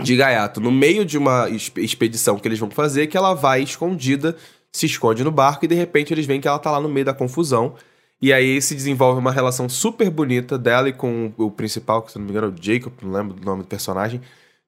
De 0.00 0.14
gaiato, 0.14 0.60
no 0.60 0.70
meio 0.70 1.04
de 1.04 1.18
uma 1.18 1.48
exp- 1.50 1.78
expedição 1.78 2.38
que 2.38 2.46
eles 2.46 2.58
vão 2.60 2.70
fazer, 2.70 3.08
que 3.08 3.16
ela 3.16 3.34
vai 3.34 3.62
escondida, 3.64 4.36
se 4.72 4.86
esconde 4.86 5.24
no 5.24 5.30
barco 5.30 5.64
e 5.64 5.68
de 5.68 5.74
repente 5.74 6.12
eles 6.12 6.26
veem 6.26 6.40
que 6.40 6.48
ela 6.48 6.58
tá 6.58 6.70
lá 6.70 6.80
no 6.80 6.88
meio 6.88 7.06
da 7.06 7.14
confusão. 7.14 7.74
E 8.20 8.32
aí 8.32 8.60
se 8.60 8.74
desenvolve 8.74 9.20
uma 9.20 9.30
relação 9.30 9.68
super 9.68 10.10
bonita 10.10 10.58
dela 10.58 10.88
e 10.88 10.92
com 10.92 11.32
o 11.38 11.50
principal, 11.50 12.02
que 12.02 12.10
se 12.12 12.18
não 12.18 12.24
me 12.24 12.32
engano 12.32 12.48
é 12.48 12.50
o 12.50 12.54
Jacob, 12.60 12.92
não 13.02 13.12
lembro 13.12 13.34
do 13.34 13.44
nome 13.44 13.62
do 13.62 13.68
personagem. 13.68 14.20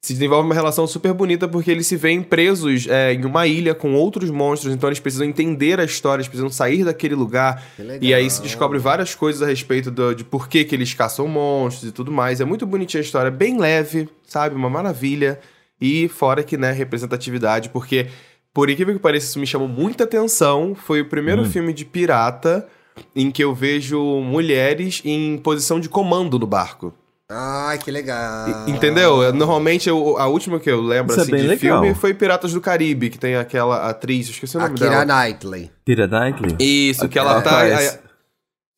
Se 0.02 0.14
desenvolve 0.14 0.46
uma 0.46 0.54
relação 0.54 0.86
super 0.86 1.12
bonita 1.12 1.46
porque 1.46 1.70
eles 1.70 1.86
se 1.86 1.94
veem 1.94 2.22
presos 2.22 2.86
é, 2.88 3.12
em 3.12 3.22
uma 3.24 3.46
ilha 3.46 3.74
com 3.74 3.92
outros 3.92 4.30
monstros, 4.30 4.72
então 4.72 4.88
eles 4.88 4.98
precisam 5.00 5.26
entender 5.26 5.78
a 5.78 5.84
história, 5.84 6.20
eles 6.22 6.28
precisam 6.28 6.48
sair 6.48 6.84
daquele 6.84 7.14
lugar. 7.14 7.62
E 8.00 8.14
aí 8.14 8.30
se 8.30 8.40
descobre 8.40 8.78
várias 8.78 9.14
coisas 9.14 9.42
a 9.42 9.46
respeito 9.46 9.90
do- 9.90 10.14
de 10.14 10.24
por 10.24 10.48
que, 10.48 10.64
que 10.64 10.74
eles 10.74 10.94
caçam 10.94 11.26
monstros 11.28 11.90
e 11.90 11.92
tudo 11.92 12.10
mais. 12.10 12.40
É 12.40 12.44
muito 12.46 12.64
bonitinha 12.64 13.00
a 13.02 13.04
história, 13.04 13.30
bem 13.30 13.58
leve, 13.58 14.08
sabe? 14.26 14.54
Uma 14.54 14.70
maravilha. 14.70 15.38
E 15.78 16.08
fora 16.08 16.42
que, 16.42 16.56
né, 16.56 16.72
representatividade, 16.72 17.68
porque, 17.70 18.06
por 18.52 18.68
incrível 18.70 18.94
que 18.94 19.00
pareça, 19.00 19.26
isso 19.26 19.38
me 19.38 19.46
chamou 19.46 19.68
muita 19.68 20.04
atenção. 20.04 20.74
Foi 20.74 21.00
o 21.00 21.08
primeiro 21.08 21.44
filme 21.44 21.72
de 21.72 21.84
pirata 21.84 22.66
em 23.14 23.30
que 23.30 23.42
eu 23.42 23.54
vejo 23.54 24.00
mulheres 24.20 25.00
em 25.04 25.38
posição 25.38 25.78
de 25.80 25.88
comando 25.88 26.38
no 26.38 26.46
barco. 26.46 26.92
Ai, 27.32 27.78
que 27.78 27.92
legal. 27.92 28.68
Entendeu? 28.68 29.22
Eu, 29.22 29.32
Normalmente, 29.32 29.88
eu- 29.88 30.18
a 30.18 30.26
última 30.26 30.58
que 30.58 30.68
eu 30.68 30.80
lembro 30.80 31.12
Isso 31.12 31.20
é 31.20 31.22
assim, 31.22 31.30
bem 31.32 31.42
de 31.42 31.46
legal. 31.46 31.80
filme 31.80 31.94
foi 31.94 32.12
Piratas 32.12 32.52
do 32.52 32.60
Caribe, 32.60 33.08
que 33.08 33.18
tem 33.18 33.36
aquela 33.36 33.88
atriz, 33.88 34.26
eu 34.26 34.32
esqueci 34.32 34.56
o 34.56 34.60
nome 34.60 34.74
Kira 34.74 34.90
dela. 34.90 35.04
Knightley. 35.04 35.70
Kira 35.86 36.08
Knightley? 36.08 36.56
Isso, 36.58 37.08
que 37.08 37.16
ela 37.18 37.38
Ah, 37.38 37.42
tá. 37.42 37.60
a- 37.60 37.68
esse- 37.82 37.98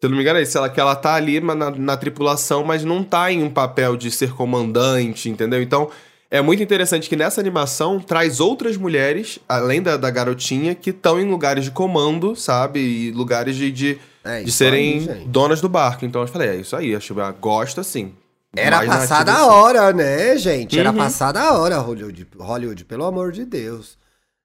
Se 0.00 0.06
eu 0.06 0.10
não 0.10 0.16
me 0.16 0.22
engano 0.24 0.38
é 0.40 0.42
isso, 0.42 0.58
ela, 0.58 0.68
que 0.68 0.80
ela 0.80 0.96
tá 0.96 1.14
ali 1.14 1.40
na, 1.40 1.70
na 1.70 1.96
tripulação, 1.96 2.64
mas 2.64 2.84
não 2.84 3.02
tá 3.04 3.30
em 3.32 3.40
um 3.42 3.48
papel 3.48 3.96
de 3.96 4.10
ser 4.10 4.32
comandante, 4.34 5.30
entendeu? 5.30 5.62
Então, 5.62 5.88
é 6.32 6.40
muito 6.40 6.62
interessante 6.62 7.08
que 7.08 7.14
nessa 7.14 7.40
animação 7.40 8.00
traz 8.00 8.40
outras 8.40 8.76
mulheres, 8.76 9.38
além 9.48 9.82
da, 9.82 9.96
da 9.96 10.10
garotinha, 10.10 10.74
que 10.74 10.90
estão 10.90 11.20
em 11.20 11.30
lugares 11.30 11.64
de 11.64 11.70
comando, 11.70 12.34
sabe? 12.34 12.80
E 12.80 13.10
lugares 13.12 13.54
de, 13.54 13.70
de, 13.70 13.98
É 14.24 14.42
de 14.42 14.50
serem 14.50 15.08
aí, 15.10 15.24
donas 15.26 15.60
do 15.60 15.68
barco. 15.68 16.04
Então 16.06 16.22
eu 16.22 16.26
falei, 16.26 16.48
é 16.48 16.56
isso 16.56 16.74
aí, 16.74 16.96
acho 16.96 17.14
que 17.14 17.20
gosto 17.38 17.80
assim. 17.80 18.14
Era 18.56 18.78
Mais 18.78 18.88
passada 18.88 19.32
a 19.32 19.36
assim. 19.36 19.50
hora, 19.50 19.92
né, 19.92 20.36
gente? 20.38 20.78
Era 20.78 20.90
Uhum. 20.90 20.96
passada 20.96 21.40
a 21.40 21.58
hora, 21.58 21.78
Hollywood, 21.78 22.26
Hollywood, 22.38 22.84
pelo 22.86 23.04
amor 23.04 23.30
de 23.32 23.44
Deus. 23.44 23.96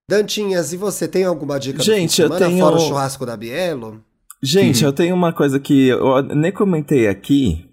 Dantinhas, 0.09 0.71
e 0.71 0.77
você 0.77 1.07
tem 1.07 1.25
alguma 1.25 1.59
dica 1.59 1.83
Gente, 1.83 2.21
eu 2.21 2.29
tenho- 2.29 2.59
fora 2.63 2.75
o 2.77 2.79
churrasco 2.79 3.25
da 3.25 3.35
Bielo? 3.35 4.01
Gente, 4.41 4.83
eu 4.83 4.93
tenho 4.93 5.15
uma 5.15 5.33
coisa 5.33 5.59
que 5.59 5.87
eu 5.89 6.21
nem 6.23 6.51
comentei 6.51 7.07
aqui, 7.07 7.66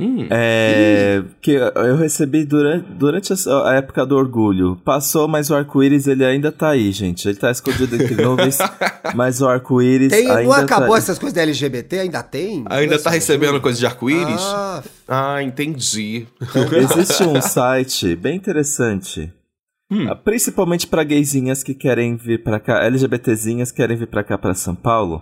Hum. 0.00 0.28
É, 0.30 1.24
que 1.42 1.50
eu 1.50 1.96
recebi 1.96 2.44
durante, 2.44 2.88
durante 2.92 3.32
a, 3.32 3.74
época 3.74 4.06
do 4.06 4.14
orgulho. 4.16 4.76
Passou, 4.84 5.26
mas 5.26 5.50
o 5.50 5.56
arco-íris 5.56 6.06
ele 6.06 6.24
ainda 6.24 6.52
tá 6.52 6.68
aí, 6.68 6.92
gente. 6.92 7.28
Ele 7.28 7.36
tá 7.36 7.50
escondido 7.50 7.96
entre 7.96 8.14
nuvens, 8.22 8.58
mas 9.16 9.40
o 9.40 9.48
arco-íris 9.48 10.12
ainda 10.12 10.42
não 10.44 10.52
acabou 10.52 10.90
tá... 10.92 10.98
essas 10.98 11.18
coisas 11.18 11.34
da 11.34 11.42
LGBT? 11.42 11.98
Ainda 12.00 12.22
tem? 12.22 12.64
Ainda 12.70 12.92
Nossa, 12.92 13.04
tá 13.04 13.10
recebendo 13.10 13.60
coisa 13.60 13.76
de 13.76 13.86
arco-íris? 13.86 14.40
Ah, 14.40 14.82
Ah, 15.08 15.42
entendi. 15.42 16.28
Existe 16.72 17.24
um 17.24 17.40
site 17.42 18.14
bem 18.14 18.36
interessante. 18.36 19.32
Hum. 19.90 20.06
ah, 20.08 20.14
Principalmente 20.14 20.86
pra 20.86 21.02
gaysinhas 21.02 21.64
que 21.64 21.74
querem 21.74 22.14
vir 22.16 22.44
pra 22.44 22.60
cá, 22.60 22.84
LGBTzinhas 22.84 23.72
que 23.72 23.78
querem 23.78 23.96
vir 23.96 24.06
pra 24.06 24.22
cá, 24.22 24.38
pra 24.38 24.54
São 24.54 24.76
Paulo. 24.76 25.20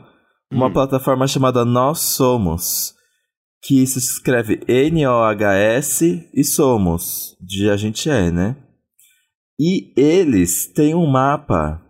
Uma 0.53 0.67
Hum. 0.67 0.73
plataforma 0.73 1.27
chamada 1.27 1.65
Nós 1.65 2.01
Somos. 2.01 2.96
Que 3.67 3.85
se 3.85 3.99
escreve 3.99 4.61
N-O-H-S 4.69 6.31
e 6.33 6.45
Somos. 6.45 7.37
De 7.41 7.69
a 7.69 7.77
gente 7.77 8.09
é, 8.09 8.31
né? 8.31 8.57
E 9.59 9.93
eles 9.97 10.67
têm 10.67 10.95
um 10.95 11.05
mapa. 11.05 11.83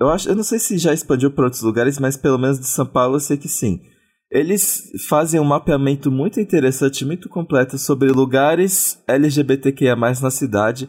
Eu, 0.00 0.08
acho, 0.08 0.30
eu 0.30 0.34
não 0.34 0.42
sei 0.42 0.58
se 0.58 0.78
já 0.78 0.94
expandiu 0.94 1.30
para 1.30 1.44
outros 1.44 1.60
lugares, 1.60 1.98
mas 1.98 2.16
pelo 2.16 2.38
menos 2.38 2.58
de 2.58 2.66
São 2.66 2.86
Paulo 2.86 3.16
eu 3.16 3.20
sei 3.20 3.36
que 3.36 3.48
sim. 3.48 3.82
Eles 4.30 4.90
fazem 5.06 5.38
um 5.38 5.44
mapeamento 5.44 6.10
muito 6.10 6.40
interessante, 6.40 7.04
muito 7.04 7.28
completo 7.28 7.76
sobre 7.76 8.08
lugares 8.08 8.98
LGBTQIA+, 9.06 9.96
na 9.96 10.30
cidade 10.30 10.88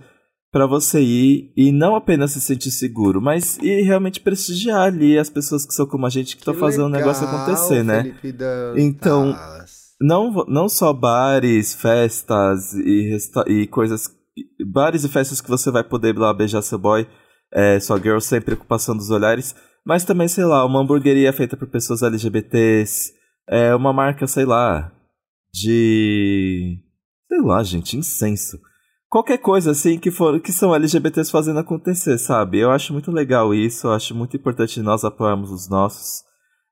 para 0.52 0.66
você 0.66 1.02
ir 1.02 1.52
e 1.56 1.72
não 1.74 1.96
apenas 1.96 2.32
se 2.32 2.40
sentir 2.40 2.72
seguro, 2.72 3.22
mas 3.22 3.58
ir 3.58 3.82
realmente 3.82 4.22
prestigiar 4.22 4.84
ali 4.88 5.18
as 5.20 5.30
pessoas 5.30 5.66
que 5.66 5.74
são 5.74 5.86
como 5.86 6.06
a 6.06 6.10
gente 6.10 6.38
que 6.38 6.42
estão 6.42 6.54
fazendo 6.54 6.86
o 6.86 6.90
negócio 6.90 7.28
acontecer, 7.28 7.84
né? 7.84 8.16
Dantas. 8.34 9.77
Não, 10.00 10.32
não 10.48 10.70
só 10.70 10.94
bares, 10.94 11.74
festas 11.74 12.74
e, 12.74 13.18
e 13.48 13.68
coisas. 13.68 14.10
Bares 14.72 15.04
e 15.04 15.10
festas 15.10 15.42
que 15.42 15.50
você 15.50 15.72
vai 15.72 15.84
poder 15.84 16.18
lá 16.18 16.34
beijar 16.34 16.62
seu 16.62 16.78
boy, 16.78 17.08
é, 17.52 17.80
sua 17.80 17.98
girl 17.98 18.20
sem 18.20 18.40
preocupação 18.40 18.96
dos 18.96 19.10
olhares, 19.10 19.56
mas 19.86 20.04
também, 20.04 20.28
sei 20.28 20.46
lá, 20.46 20.66
uma 20.66 20.82
hamburgueria 20.82 21.34
feita 21.34 21.58
por 21.58 21.68
pessoas 21.68 22.04
LGBTs, 22.04 23.14
é, 23.50 23.74
uma 23.74 23.94
marca, 23.94 24.28
sei 24.28 24.46
lá, 24.46 24.92
de. 25.52 26.78
Sei 27.28 27.42
lá, 27.42 27.64
gente, 27.64 27.98
incenso. 27.98 28.60
Qualquer 29.10 29.38
coisa 29.38 29.72
assim 29.72 29.98
que, 29.98 30.12
for, 30.12 30.40
que 30.42 30.52
são 30.52 30.76
LGBTs 30.76 31.32
fazendo 31.32 31.60
acontecer, 31.60 32.18
sabe? 32.18 32.60
Eu 32.60 32.72
acho 32.72 32.92
muito 32.92 33.10
legal 33.12 33.54
isso, 33.54 33.88
eu 33.88 33.94
acho 33.94 34.14
muito 34.14 34.36
importante 34.36 34.82
nós 34.82 35.06
apoiarmos 35.06 35.50
os 35.50 35.70
nossos. 35.70 36.26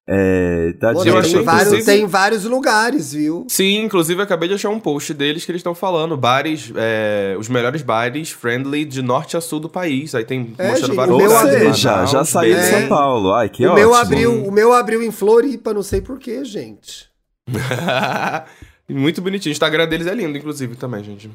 É, 0.08 0.72
dar 0.80 0.94
Pô, 0.94 1.00
Eu 1.00 1.04
dica 1.06 1.18
achei, 1.20 1.34
tem, 1.34 1.44
vários, 1.44 1.68
inclusive- 1.74 1.92
tem 1.98 2.06
vários 2.06 2.44
lugares, 2.46 3.14
viu? 3.14 3.48
Sim, 3.50 3.80
inclusive 3.86 4.20
eu 4.20 4.24
acabei 4.24 4.48
de 4.48 4.54
achar 4.54 4.70
um 4.70 4.80
post 4.80 5.12
deles 5.16 5.44
que 5.44 5.52
eles 5.52 5.62
estão 5.62 5.74
falando 5.74 6.16
bares, 6.16 6.72
é, 6.76 7.36
os 7.40 7.50
melhores 7.50 7.82
bares 7.82 8.30
friendly 8.30 8.86
de 8.86 9.02
norte 9.02 9.36
a 9.36 9.42
sul 9.42 9.60
do 9.60 9.68
país. 9.68 10.14
Aí 10.14 10.24
tem 10.24 10.54
É, 10.60 10.68
mostrando 10.68 10.88
gente, 10.88 10.96
vários 10.96 11.18
lugares, 11.18 11.84
Manaus, 11.84 12.12
já 12.12 12.24
saiu 12.24 12.54
de 12.56 12.62
Belém. 12.62 12.80
São 12.82 12.88
Paulo. 12.90 13.34
Ai, 13.34 13.50
que 13.50 13.64
o, 13.66 13.72
ótimo. 13.72 13.76
meu 13.80 13.96
abriu, 13.96 14.46
o 14.46 14.52
meu 14.52 14.74
abriu 14.74 15.02
em 15.02 15.12
Floripa, 15.12 15.74
não 15.74 15.82
sei 15.82 16.02
porquê, 16.02 16.46
gente. 16.46 17.10
Muito 18.88 19.22
bonitinho. 19.22 19.52
O 19.52 19.54
Instagram 19.54 19.88
deles 19.88 20.06
é 20.06 20.14
lindo, 20.14 20.38
inclusive, 20.38 20.76
também, 20.76 21.04
gente. 21.04 21.30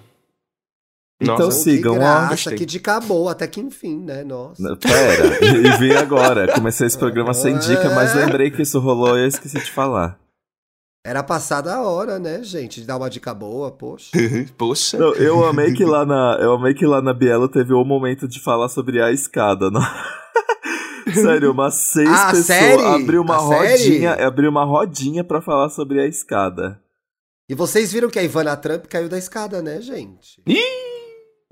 Então 1.20 1.36
Nossa. 1.38 1.50
Sigam, 1.62 1.92
que 1.92 1.98
ó. 1.98 2.02
graça, 2.02 2.28
Gostei. 2.30 2.56
que 2.58 2.64
dica 2.66 2.98
boa, 3.00 3.32
até 3.32 3.46
que 3.46 3.60
enfim, 3.60 3.98
né? 4.04 4.24
Nossa. 4.24 4.62
Não, 4.62 4.76
Pera, 4.76 5.44
e 5.44 5.78
vim 5.78 5.92
agora. 5.92 6.50
Comecei 6.54 6.86
esse 6.86 6.96
programa 6.98 7.34
sem 7.34 7.58
dica, 7.58 7.90
mas 7.94 8.14
lembrei 8.14 8.50
que 8.50 8.62
isso 8.62 8.78
rolou 8.80 9.18
e 9.18 9.22
eu 9.22 9.26
esqueci 9.26 9.58
de 9.58 9.70
falar. 9.70 10.18
Era 11.04 11.22
passada 11.22 11.74
a 11.74 11.82
hora, 11.82 12.18
né, 12.18 12.42
gente? 12.42 12.80
De 12.80 12.86
dar 12.86 12.96
uma 12.96 13.08
dica 13.10 13.32
boa, 13.34 13.70
poxa. 13.70 14.10
Poxa. 14.58 14.98
Não, 14.98 15.14
eu 15.14 15.44
amei 15.46 15.72
que 15.72 15.84
lá 15.84 16.04
na, 16.04 16.38
eu 16.40 16.52
amei 16.52 16.74
que 16.74 16.84
lá 16.86 17.00
na 17.02 17.12
Bielo 17.14 17.48
teve 17.48 17.72
o 17.72 17.84
momento 17.84 18.26
de 18.28 18.38
falar 18.40 18.68
sobre 18.68 19.00
a 19.02 19.10
escada. 19.10 19.70
Não? 19.70 19.80
Sério, 21.14 21.52
umas 21.52 21.74
seis 21.74 22.08
Ah, 22.08 22.26
pessoas 22.30 22.46
série? 22.46 22.82
abriu 22.84 23.22
uma 23.22 23.34
A 23.34 23.38
rodinha, 23.38 24.10
série? 24.12 24.22
abriu 24.22 24.50
uma 24.50 24.64
rodinha 24.64 25.24
pra 25.24 25.40
falar 25.40 25.68
sobre 25.70 26.00
a 26.00 26.06
escada. 26.06 26.80
E 27.48 27.54
vocês 27.54 27.90
viram 27.92 28.08
que 28.08 28.18
a 28.18 28.22
Ivana 28.22 28.56
Trump 28.56 28.84
caiu 28.86 29.08
da 29.08 29.18
escada, 29.18 29.60
né, 29.60 29.80
gente? 29.80 30.40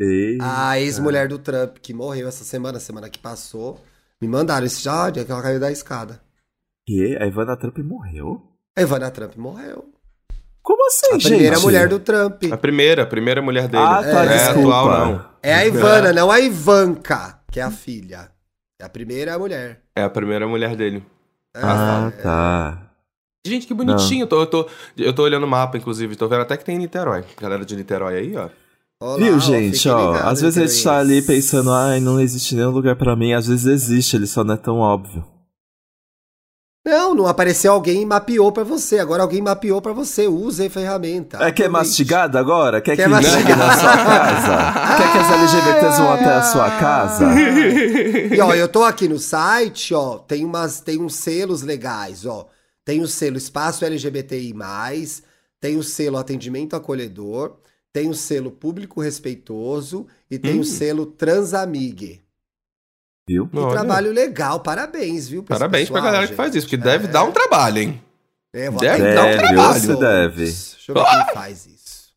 Ei, 0.01 0.39
A 0.41 0.79
ex-mulher 0.81 1.29
do 1.29 1.39
Trump, 1.39 1.79
que 1.83 1.93
morreu 1.93 2.29
essa 2.29 2.45
semana, 2.45 2.79
semana 2.79 3.09
que 3.11 3.19
passou, 3.19 3.81
me 4.21 4.29
mandaram 4.29 4.67
esse 4.67 4.89
áudio 4.89 5.25
que 5.25 5.33
ela 5.33 5.43
caiu 5.43 5.59
da 5.61 5.73
escada. 5.73 6.21
que? 6.87 7.17
A 7.21 7.27
Ivana 7.27 7.57
Trump 7.57 7.79
morreu? 7.79 8.43
A 8.77 8.83
Ivana 8.83 9.11
Trump 9.11 9.35
morreu. 9.37 9.93
Como 10.63 10.87
assim, 10.87 11.07
A 11.09 11.19
gente? 11.19 11.29
primeira 11.31 11.59
mulher 11.61 11.89
do 11.89 11.99
Trump. 11.99 12.45
A 12.53 12.57
primeira, 12.57 13.03
a 13.03 13.07
primeira 13.07 13.41
mulher 13.43 13.69
dele. 13.69 13.83
Ah, 13.83 14.03
tá, 14.03 14.13
não 14.25 14.33
é 14.33 14.37
desculpa. 14.39 14.61
atual, 14.61 14.89
não. 15.09 15.25
É 15.43 15.55
a 15.55 15.67
Ivana, 15.67 16.13
não 16.13 16.31
a 16.31 16.41
Ivanka, 16.41 17.41
que 17.51 17.59
é 17.59 17.63
a 17.63 17.71
filha. 17.71 18.31
É 18.79 18.85
a 18.85 18.89
primeira 18.89 19.39
mulher. 19.39 19.81
É 19.97 20.03
a 20.03 20.11
primeira 20.11 20.47
mulher 20.47 20.77
dele. 20.77 21.05
É, 21.57 21.61
Ah, 21.63 22.13
é. 22.17 22.23
tá. 22.23 22.91
Gente, 23.47 23.67
que 23.67 23.73
bonitinho. 23.75 24.25
Eu 24.25 24.27
tô, 24.29 24.41
eu, 24.43 24.47
tô, 24.47 24.69
eu 24.97 25.13
tô 25.15 25.23
olhando 25.23 25.45
o 25.45 25.49
mapa, 25.49 25.79
inclusive. 25.79 26.15
Tô 26.17 26.29
vendo 26.29 26.43
até 26.43 26.57
que 26.57 26.65
tem 26.65 26.77
em 26.77 26.81
Niterói. 26.81 27.25
Galera 27.41 27.65
de 27.65 27.75
Niterói 27.75 28.17
aí, 28.19 28.37
ó. 28.37 28.49
Olá, 29.01 29.17
Viu, 29.17 29.39
gente, 29.39 29.89
ó, 29.89 30.13
ligados, 30.13 30.29
às 30.29 30.41
vezes 30.41 30.59
a 30.59 30.67
gente 30.67 30.83
tá 30.85 30.99
ali 30.99 31.23
pensando, 31.23 31.71
ai, 31.71 32.01
não 32.01 32.19
existe 32.21 32.57
nenhum 32.57 32.71
lugar 32.71 32.97
pra 32.97 33.15
mim, 33.15 33.33
às 33.33 33.47
vezes 33.47 33.65
existe, 33.67 34.17
ele 34.17 34.27
só 34.27 34.43
não 34.43 34.55
é 34.55 34.57
tão 34.57 34.79
óbvio. 34.79 35.25
Não, 36.85 37.15
não 37.15 37.27
apareceu 37.27 37.73
alguém 37.73 38.03
e 38.03 38.07
mapeou 38.07 38.51
pra 38.51 38.65
você. 38.65 38.99
Agora 38.99 39.23
alguém 39.23 39.43
mapeou 39.43 39.83
pra 39.83 39.93
você. 39.93 40.27
Use 40.27 40.65
a 40.65 40.71
ferramenta. 40.71 41.37
É 41.45 41.53
que 41.53 41.63
é 41.63 41.69
mastigado 41.69 42.39
agora? 42.39 42.81
Quer 42.81 42.97
Quer 42.97 43.03
que 43.03 43.09
mastigar? 43.11 43.41
chegue 43.43 43.55
na 43.55 43.77
sua 43.79 43.97
casa? 43.97 44.97
Quer 44.97 45.13
que 45.13 45.19
as 45.19 45.31
LGBTs 45.31 45.99
vão 45.99 46.13
até 46.15 46.33
a 46.33 46.43
sua 46.43 46.71
casa? 46.79 47.27
E 48.35 48.41
ó, 48.41 48.55
eu 48.55 48.69
tô 48.69 48.85
aqui 48.85 49.07
no 49.07 49.19
site, 49.19 49.93
ó, 49.93 50.19
tem 50.19 50.45
umas, 50.47 50.81
tem 50.81 51.01
uns 51.01 51.15
selos 51.17 51.63
legais, 51.63 52.25
ó. 52.25 52.47
Tem 52.85 53.03
o 53.03 53.07
selo 53.07 53.37
Espaço 53.37 53.85
LGBTI+, 53.85 54.55
tem 55.61 55.77
o 55.77 55.83
selo 55.83 56.17
Atendimento 56.17 56.75
Acolhedor, 56.75 57.57
tem 57.99 58.09
o 58.09 58.15
selo 58.15 58.51
Público 58.51 59.01
Respeitoso 59.01 60.07
e 60.31 60.39
tem 60.39 60.59
Hum. 60.59 60.61
o 60.61 60.65
selo 60.65 61.05
Transamigue. 61.07 62.23
Viu? 63.29 63.49
Que 63.49 63.59
Olha. 63.59 63.73
trabalho 63.73 64.13
legal, 64.13 64.61
parabéns, 64.61 65.29
viu? 65.29 65.43
pra 65.43 65.57
Parabéns 65.59 65.89
pra 65.89 65.97
pessoal, 65.97 66.13
galera 66.13 66.29
que 66.31 66.35
faz 66.37 66.49
gente. 66.53 66.59
isso, 66.59 66.67
porque 66.69 66.77
deve 66.83 67.07
É. 67.07 67.09
dar 67.11 67.25
um 67.25 67.33
trabalho, 67.33 67.79
hein? 67.79 68.03
É, 68.55 68.71
Deve 68.71 68.87
até 69.03 69.15
dar 69.15 69.27
um 69.27 69.37
trabalho. 69.39 69.81
Você 69.81 69.97
deve. 69.97 70.45
Deixa 70.45 70.91
eu 70.93 70.95
ver 70.95 71.05
quem 71.05 71.35
faz 71.35 71.67
isso. 71.67 72.13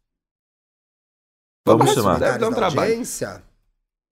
Vamos 1.67 1.86
Vamos 1.86 1.93
chamar. 2.01 2.19
Deve 2.19 2.38
dar 2.38 2.47
um 2.49 2.53
trabalho. 2.53 2.91
audiência? 2.91 3.43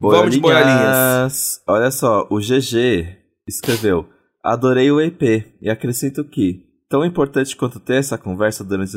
Vamos 0.02 0.34
de 0.34 0.40
Boiolinhas. 0.42 1.62
Olha 1.68 1.92
só, 1.92 2.28
o 2.30 2.40
GG 2.40 3.18
escreveu: 3.48 4.10
Adorei 4.44 4.92
o 4.92 5.00
EP 5.00 5.22
e 5.62 5.70
acrescento 5.70 6.24
que, 6.26 6.66
tão 6.90 7.06
importante 7.06 7.56
quanto 7.56 7.80
ter 7.80 7.96
essa 7.96 8.18
conversa 8.18 8.64
durante 8.64 8.96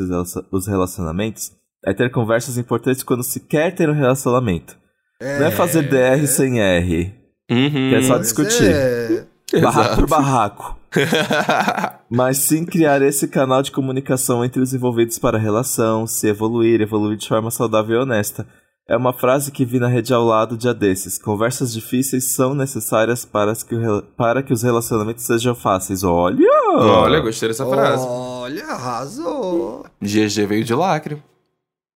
os 0.51 0.67
relacionamentos, 0.67 1.51
é 1.85 1.93
ter 1.93 2.09
conversas 2.11 2.57
importantes 2.57 3.03
quando 3.03 3.23
se 3.23 3.39
quer 3.39 3.73
ter 3.73 3.89
um 3.89 3.93
relacionamento. 3.93 4.77
Não 5.21 5.45
é 5.45 5.51
fazer 5.51 5.83
DR 5.83 6.25
sem 6.27 6.59
R. 6.59 7.13
Uhum. 7.49 7.89
Que 7.89 7.95
é 7.95 8.01
só 8.01 8.17
discutir. 8.17 8.71
é. 8.71 9.25
Barraco 9.61 9.95
por 9.95 10.07
barraco. 10.07 10.77
Mas 12.09 12.37
sim 12.37 12.65
criar 12.65 13.01
esse 13.01 13.27
canal 13.27 13.61
de 13.61 13.71
comunicação 13.71 14.43
entre 14.43 14.61
os 14.61 14.73
envolvidos 14.73 15.19
para 15.19 15.37
a 15.37 15.41
relação, 15.41 16.07
se 16.07 16.27
evoluir, 16.27 16.81
evoluir 16.81 17.17
de 17.17 17.27
forma 17.27 17.51
saudável 17.51 17.99
e 17.99 18.03
honesta. 18.03 18.47
É 18.87 18.97
uma 18.97 19.13
frase 19.13 19.51
que 19.51 19.63
vi 19.63 19.79
na 19.79 19.87
rede 19.87 20.13
ao 20.13 20.25
lado 20.25 20.57
dia 20.57 20.73
desses. 20.73 21.17
Conversas 21.17 21.71
difíceis 21.71 22.33
são 22.33 22.53
necessárias 22.53 23.23
para 23.23 23.53
que, 23.55 23.75
o 23.75 24.01
para 24.17 24.43
que 24.43 24.51
os 24.51 24.61
relacionamentos 24.61 25.23
sejam 25.23 25.55
fáceis. 25.55 26.03
Olha! 26.03 26.45
Olha, 26.75 27.19
gostei 27.21 27.47
dessa 27.47 27.65
frase. 27.65 28.05
Olha, 28.05 28.65
arrasou. 28.65 29.85
GG 30.01 30.45
veio 30.47 30.65
de 30.65 30.73
lacre. 30.73 31.23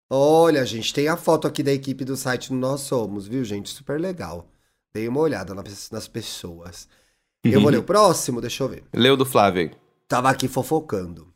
Olha, 0.09 0.65
gente, 0.65 0.93
tem 0.93 1.07
a 1.07 1.17
foto 1.17 1.47
aqui 1.47 1.61
da 1.61 1.71
equipe 1.73 2.05
do 2.05 2.15
site 2.15 2.49
do 2.49 2.55
Nós 2.55 2.81
Somos, 2.81 3.27
viu, 3.27 3.43
gente? 3.43 3.69
Super 3.69 3.99
legal. 3.99 4.47
Dei 4.93 5.07
uma 5.07 5.19
olhada 5.19 5.53
nas 5.53 5.91
nas 5.91 6.07
pessoas. 6.07 6.87
Eu 7.43 7.61
vou 7.61 7.69
ler 7.69 7.77
o 7.79 7.83
próximo, 7.83 8.39
deixa 8.41 8.63
eu 8.63 8.69
ver. 8.69 8.83
Leu 8.93 9.17
do 9.17 9.25
Flávio. 9.25 9.71
Tava 10.07 10.29
aqui 10.29 10.47
fofocando. 10.47 11.27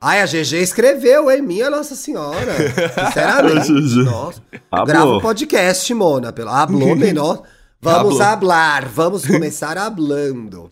Ai, 0.00 0.22
a 0.22 0.26
GG 0.26 0.54
escreveu, 0.62 1.30
hein? 1.30 1.42
Minha 1.42 1.68
Nossa 1.68 1.94
Senhora. 1.94 2.54
Sinceramente. 3.06 3.96
Nossa. 4.04 4.42
Grava 4.86 5.16
um 5.16 5.20
podcast, 5.20 5.92
Mona. 5.92 6.32
Pelo... 6.32 6.48
Hablou, 6.48 6.94
menor. 6.96 7.42
Vamos 7.80 8.20
Hablou. 8.20 8.22
hablar. 8.22 8.88
Vamos 8.88 9.26
começar 9.26 9.76
hablando. 9.76 10.70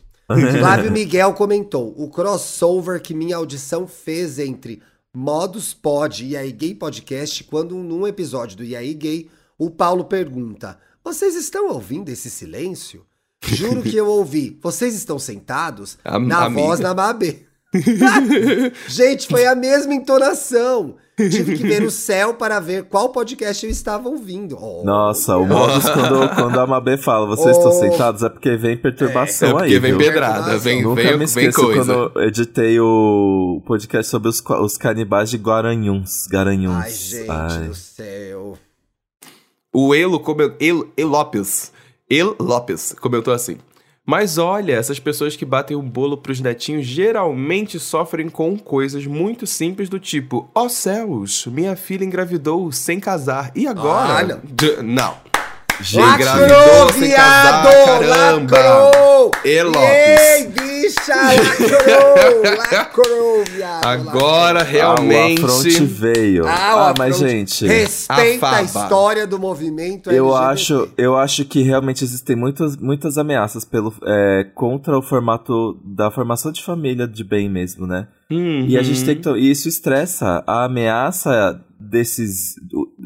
Flávio 0.58 0.92
Miguel 0.92 1.34
comentou: 1.34 1.92
o 1.98 2.08
crossover 2.08 3.02
que 3.02 3.12
minha 3.12 3.36
audição 3.36 3.86
fez 3.86 4.38
entre 4.38 4.80
Modus 5.14 5.74
Pod 5.74 6.24
e 6.24 6.36
aí 6.36 6.52
Gay 6.52 6.74
Podcast, 6.74 7.42
quando 7.44 7.74
num 7.76 8.06
episódio 8.06 8.56
do 8.56 8.64
E 8.64 8.76
aí 8.76 8.94
Gay, 8.94 9.28
o 9.58 9.68
Paulo 9.70 10.04
pergunta: 10.04 10.78
Vocês 11.02 11.34
estão 11.34 11.68
ouvindo 11.70 12.08
esse 12.10 12.30
silêncio? 12.30 13.04
Juro 13.42 13.82
que 13.82 13.96
eu 13.96 14.06
ouvi. 14.06 14.58
Vocês 14.62 14.94
estão 14.94 15.18
sentados? 15.18 15.98
Am- 16.04 16.26
na 16.26 16.48
voz 16.48 16.78
da 16.78 16.94
Mabê. 16.94 17.42
Gente, 18.88 19.26
foi 19.28 19.46
a 19.46 19.54
mesma 19.54 19.94
entonação. 19.94 20.96
Tive 21.16 21.58
que 21.58 21.62
ver 21.64 21.82
o 21.82 21.90
céu 21.90 22.32
para 22.34 22.58
ver 22.60 22.84
qual 22.84 23.10
podcast 23.10 23.64
eu 23.66 23.70
estava 23.70 24.08
ouvindo. 24.08 24.56
Oh, 24.58 24.82
Nossa, 24.84 25.36
o 25.36 25.46
modus 25.46 25.84
quando, 25.90 26.34
quando 26.34 26.58
a 26.58 26.66
Mabê 26.66 26.96
fala, 26.96 27.26
vocês 27.26 27.54
Oh. 27.56 27.58
estão 27.68 27.72
sentados, 27.72 28.22
é 28.22 28.28
porque 28.30 28.56
vem 28.56 28.74
perturbação 28.76 29.50
É 29.50 29.52
porque 29.52 29.74
aí, 29.74 29.78
vem 29.78 29.92
viu? 29.92 29.98
pedrada, 29.98 30.56
vem, 30.56 30.82
Nunca 30.82 31.02
vem, 31.02 31.10
me 31.12 31.18
vem 31.18 31.24
esqueço 31.26 31.60
coisa. 31.60 31.84
quando 31.84 32.12
eu 32.18 32.22
editei 32.26 32.80
o 32.80 33.62
podcast 33.66 34.10
sobre 34.10 34.30
os, 34.30 34.42
os 34.62 34.78
canibais 34.78 35.28
de 35.28 35.36
Guaranhuns. 35.36 36.26
Garanhuns. 36.26 36.74
Ai, 36.84 36.90
gente 36.90 37.30
Ai. 37.30 37.68
do 37.68 37.74
céu. 37.74 38.58
O 39.74 39.94
Elo, 39.94 40.18
come... 40.20 40.52
El, 40.58 40.88
El 40.96 41.06
Lopes. 41.08 41.70
El 42.08 42.34
Lopes 42.40 42.94
comentou 42.98 43.34
assim. 43.34 43.58
Mas 44.10 44.38
olha, 44.38 44.72
essas 44.72 44.98
pessoas 44.98 45.36
que 45.36 45.44
batem 45.44 45.76
o 45.76 45.80
bolo 45.82 46.16
pros 46.16 46.40
netinhos 46.40 46.84
geralmente 46.84 47.78
sofrem 47.78 48.28
com 48.28 48.58
coisas 48.58 49.06
muito 49.06 49.46
simples 49.46 49.88
do 49.88 50.00
tipo: 50.00 50.50
Ó 50.52 50.68
céus, 50.68 51.46
minha 51.46 51.76
filha 51.76 52.04
engravidou 52.04 52.72
sem 52.72 52.98
casar. 52.98 53.52
E 53.54 53.68
agora? 53.68 54.40
D- 54.42 54.82
não. 54.82 55.29
Engravidou 55.80 56.92
sem 56.92 57.10
casar, 57.10 57.62
caramba. 57.84 58.58
Lacrou! 58.58 59.30
E 59.44 59.62
Lopes. 59.62 59.80
Ei, 59.82 60.46
bicha, 60.48 61.14
lacrou! 61.16 62.42
Lacrou, 62.72 63.44
viado! 63.50 63.86
Agora 63.86 64.58
lacrou. 64.60 64.72
realmente. 64.72 65.40
Ah, 65.42 65.46
o 65.46 65.46
afronte 65.46 65.84
veio. 65.84 66.46
Ah, 66.46 66.90
Ah, 66.90 66.94
mas 66.98 67.18
gente, 67.18 67.66
Respeita 67.66 68.46
a, 68.46 68.50
Afaba. 68.60 68.62
história 68.84 69.26
do 69.26 69.38
movimento 69.38 70.10
eu 70.10 70.28
LGBT. 70.34 70.52
acho, 70.52 70.88
eu 70.98 71.16
acho 71.16 71.44
que 71.44 71.62
realmente 71.62 72.04
existem 72.04 72.36
muitas, 72.36 72.76
muitas 72.76 73.16
ameaças 73.18 73.64
pelo, 73.64 73.92
é, 74.04 74.44
contra 74.54 74.98
o 74.98 75.02
formato 75.02 75.78
da 75.84 76.10
formação 76.10 76.52
de 76.52 76.62
família 76.62 77.06
de 77.06 77.24
bem 77.24 77.48
mesmo, 77.48 77.86
né? 77.86 78.06
E 78.30 78.76
a 78.78 78.82
gente 78.82 79.04
tem 79.04 79.16
que. 79.16 79.22
to- 79.22 79.36
E 79.36 79.50
isso 79.50 79.68
estressa. 79.68 80.42
A 80.46 80.64
ameaça 80.64 81.60
desses. 81.78 82.54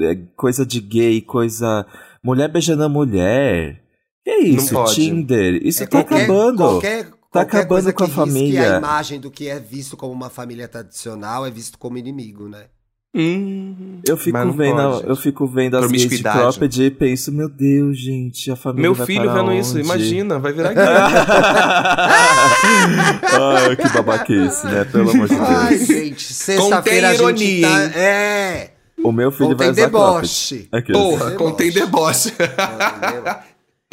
é, 0.01 0.19
coisa 0.37 0.67
de 0.67 0.81
gay, 0.81 1.21
coisa. 1.23 1.87
Mulher 2.25 2.49
beijando 2.49 2.83
a 2.85 2.89
mulher. 2.89 3.81
Que 4.25 4.31
é 4.31 4.41
isso? 4.43 4.83
Tinder. 4.95 5.61
Isso 5.63 5.83
É 5.83 5.87
tá 5.87 5.99
qualquer- 6.03 6.25
acabando. 6.25 6.57
Qualquer, 6.57 7.07
qualquer 7.31 7.41
acabando 7.59 7.69
coisa 7.69 7.93
com 7.93 8.05
a 8.05 8.09
família. 8.09 8.75
a 8.75 8.79
imagem 8.79 9.21
do 9.21 9.31
que 9.31 9.49
é 9.49 9.61
visto 9.61 9.97
como 9.97 10.13
uma 10.13 10.31
família 10.31 10.67
tradicional 10.67 11.45
é 11.47 11.51
visto 11.51 11.77
como 11.79 11.99
inimigo, 11.99 12.49
né? 12.49 12.65
Hum, 13.17 14.01
Eu 14.09 14.17
fico 14.17 14.37
vendo, 14.53 14.75
pode, 14.75 15.07
eu 15.09 15.15
fico 15.15 15.47
vendo 15.47 15.77
as 15.77 15.89
gays 15.89 16.09
de 16.09 16.21
cropped 16.21 16.83
e 16.83 16.91
penso, 16.91 17.31
meu 17.31 17.49
Deus, 17.49 17.97
gente, 17.97 18.51
a 18.51 18.57
família 18.57 18.83
Meu 18.83 18.95
vai 18.95 19.07
filho 19.07 19.23
para 19.31 19.35
vendo 19.35 19.53
isso, 19.53 19.71
onde? 19.79 19.81
imagina, 19.85 20.39
vai 20.41 20.53
virar 20.53 20.73
gay. 20.75 20.85
Ai, 23.67 23.77
que 23.77 23.89
babaquice, 23.91 24.67
né? 24.67 24.85
Pelo 24.85 25.11
amor 25.11 25.29
de 25.29 25.35
Ai, 25.37 25.77
Deus. 25.77 25.87
gente, 25.89 26.33
sexta-feira 26.35 27.09
a 27.11 27.13
gente 27.15 27.23
ironia, 27.23 27.69
tá... 27.69 27.99
É, 27.99 28.71
O 29.03 29.13
meu 29.13 29.31
filho 29.33 29.57
vai 29.57 29.69
contém 29.69 29.85
usar 29.85 29.91
cropped. 29.91 30.21
deboche. 30.21 30.69
Aqui, 30.73 30.93
Porra, 30.93 31.31
Deboche. 31.31 31.37
contém 31.37 31.71
deboche. 31.73 32.33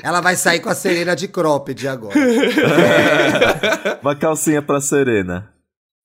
Ela 0.03 0.21
vai 0.21 0.35
sair 0.35 0.59
com 0.59 0.69
a 0.69 0.75
Serena 0.75 1.15
de 1.15 1.27
cropped 1.27 1.87
agora. 1.87 2.15
Uma 4.01 4.15
calcinha 4.15 4.61
pra 4.61 4.79
Serena. 4.81 5.49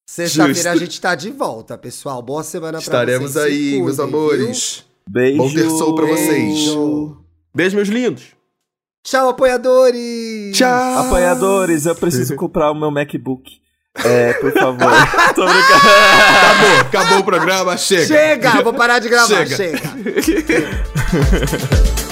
Sexta-feira 0.08 0.72
a 0.72 0.76
gente 0.76 1.00
tá 1.00 1.14
de 1.14 1.30
volta, 1.30 1.76
pessoal. 1.78 2.20
Boa 2.22 2.42
semana 2.42 2.72
pra 2.72 2.80
Estaremos 2.80 3.32
vocês. 3.32 3.44
Se 3.44 3.50
aí, 3.50 3.62
cuidem, 3.70 3.82
meus 3.84 3.96
viu? 3.96 4.04
amores. 4.04 4.84
Beijo. 5.08 5.38
Bom 5.38 5.52
terçol 5.52 5.94
pra 5.94 6.06
vocês. 6.06 6.28
Beijo. 6.54 7.16
Beijo, 7.54 7.76
meus 7.76 7.88
lindos. 7.88 8.24
Tchau, 9.04 9.28
apoiadores! 9.28 10.56
Tchau. 10.56 10.98
Apoiadores, 10.98 11.86
eu 11.86 11.94
preciso 11.94 12.34
comprar 12.34 12.72
o 12.72 12.74
meu 12.74 12.90
MacBook. 12.90 13.60
É, 14.04 14.32
por 14.34 14.52
favor. 14.52 14.90
Tô 15.34 15.44
brincando. 15.44 15.86
Acabou, 16.40 16.80
acabou 16.80 17.18
o 17.18 17.24
programa, 17.24 17.76
chega. 17.76 18.06
Chega! 18.06 18.62
Vou 18.62 18.72
parar 18.74 18.98
de 18.98 19.08
gravar, 19.08 19.46
Chega. 19.46 19.56
chega. 19.56 19.82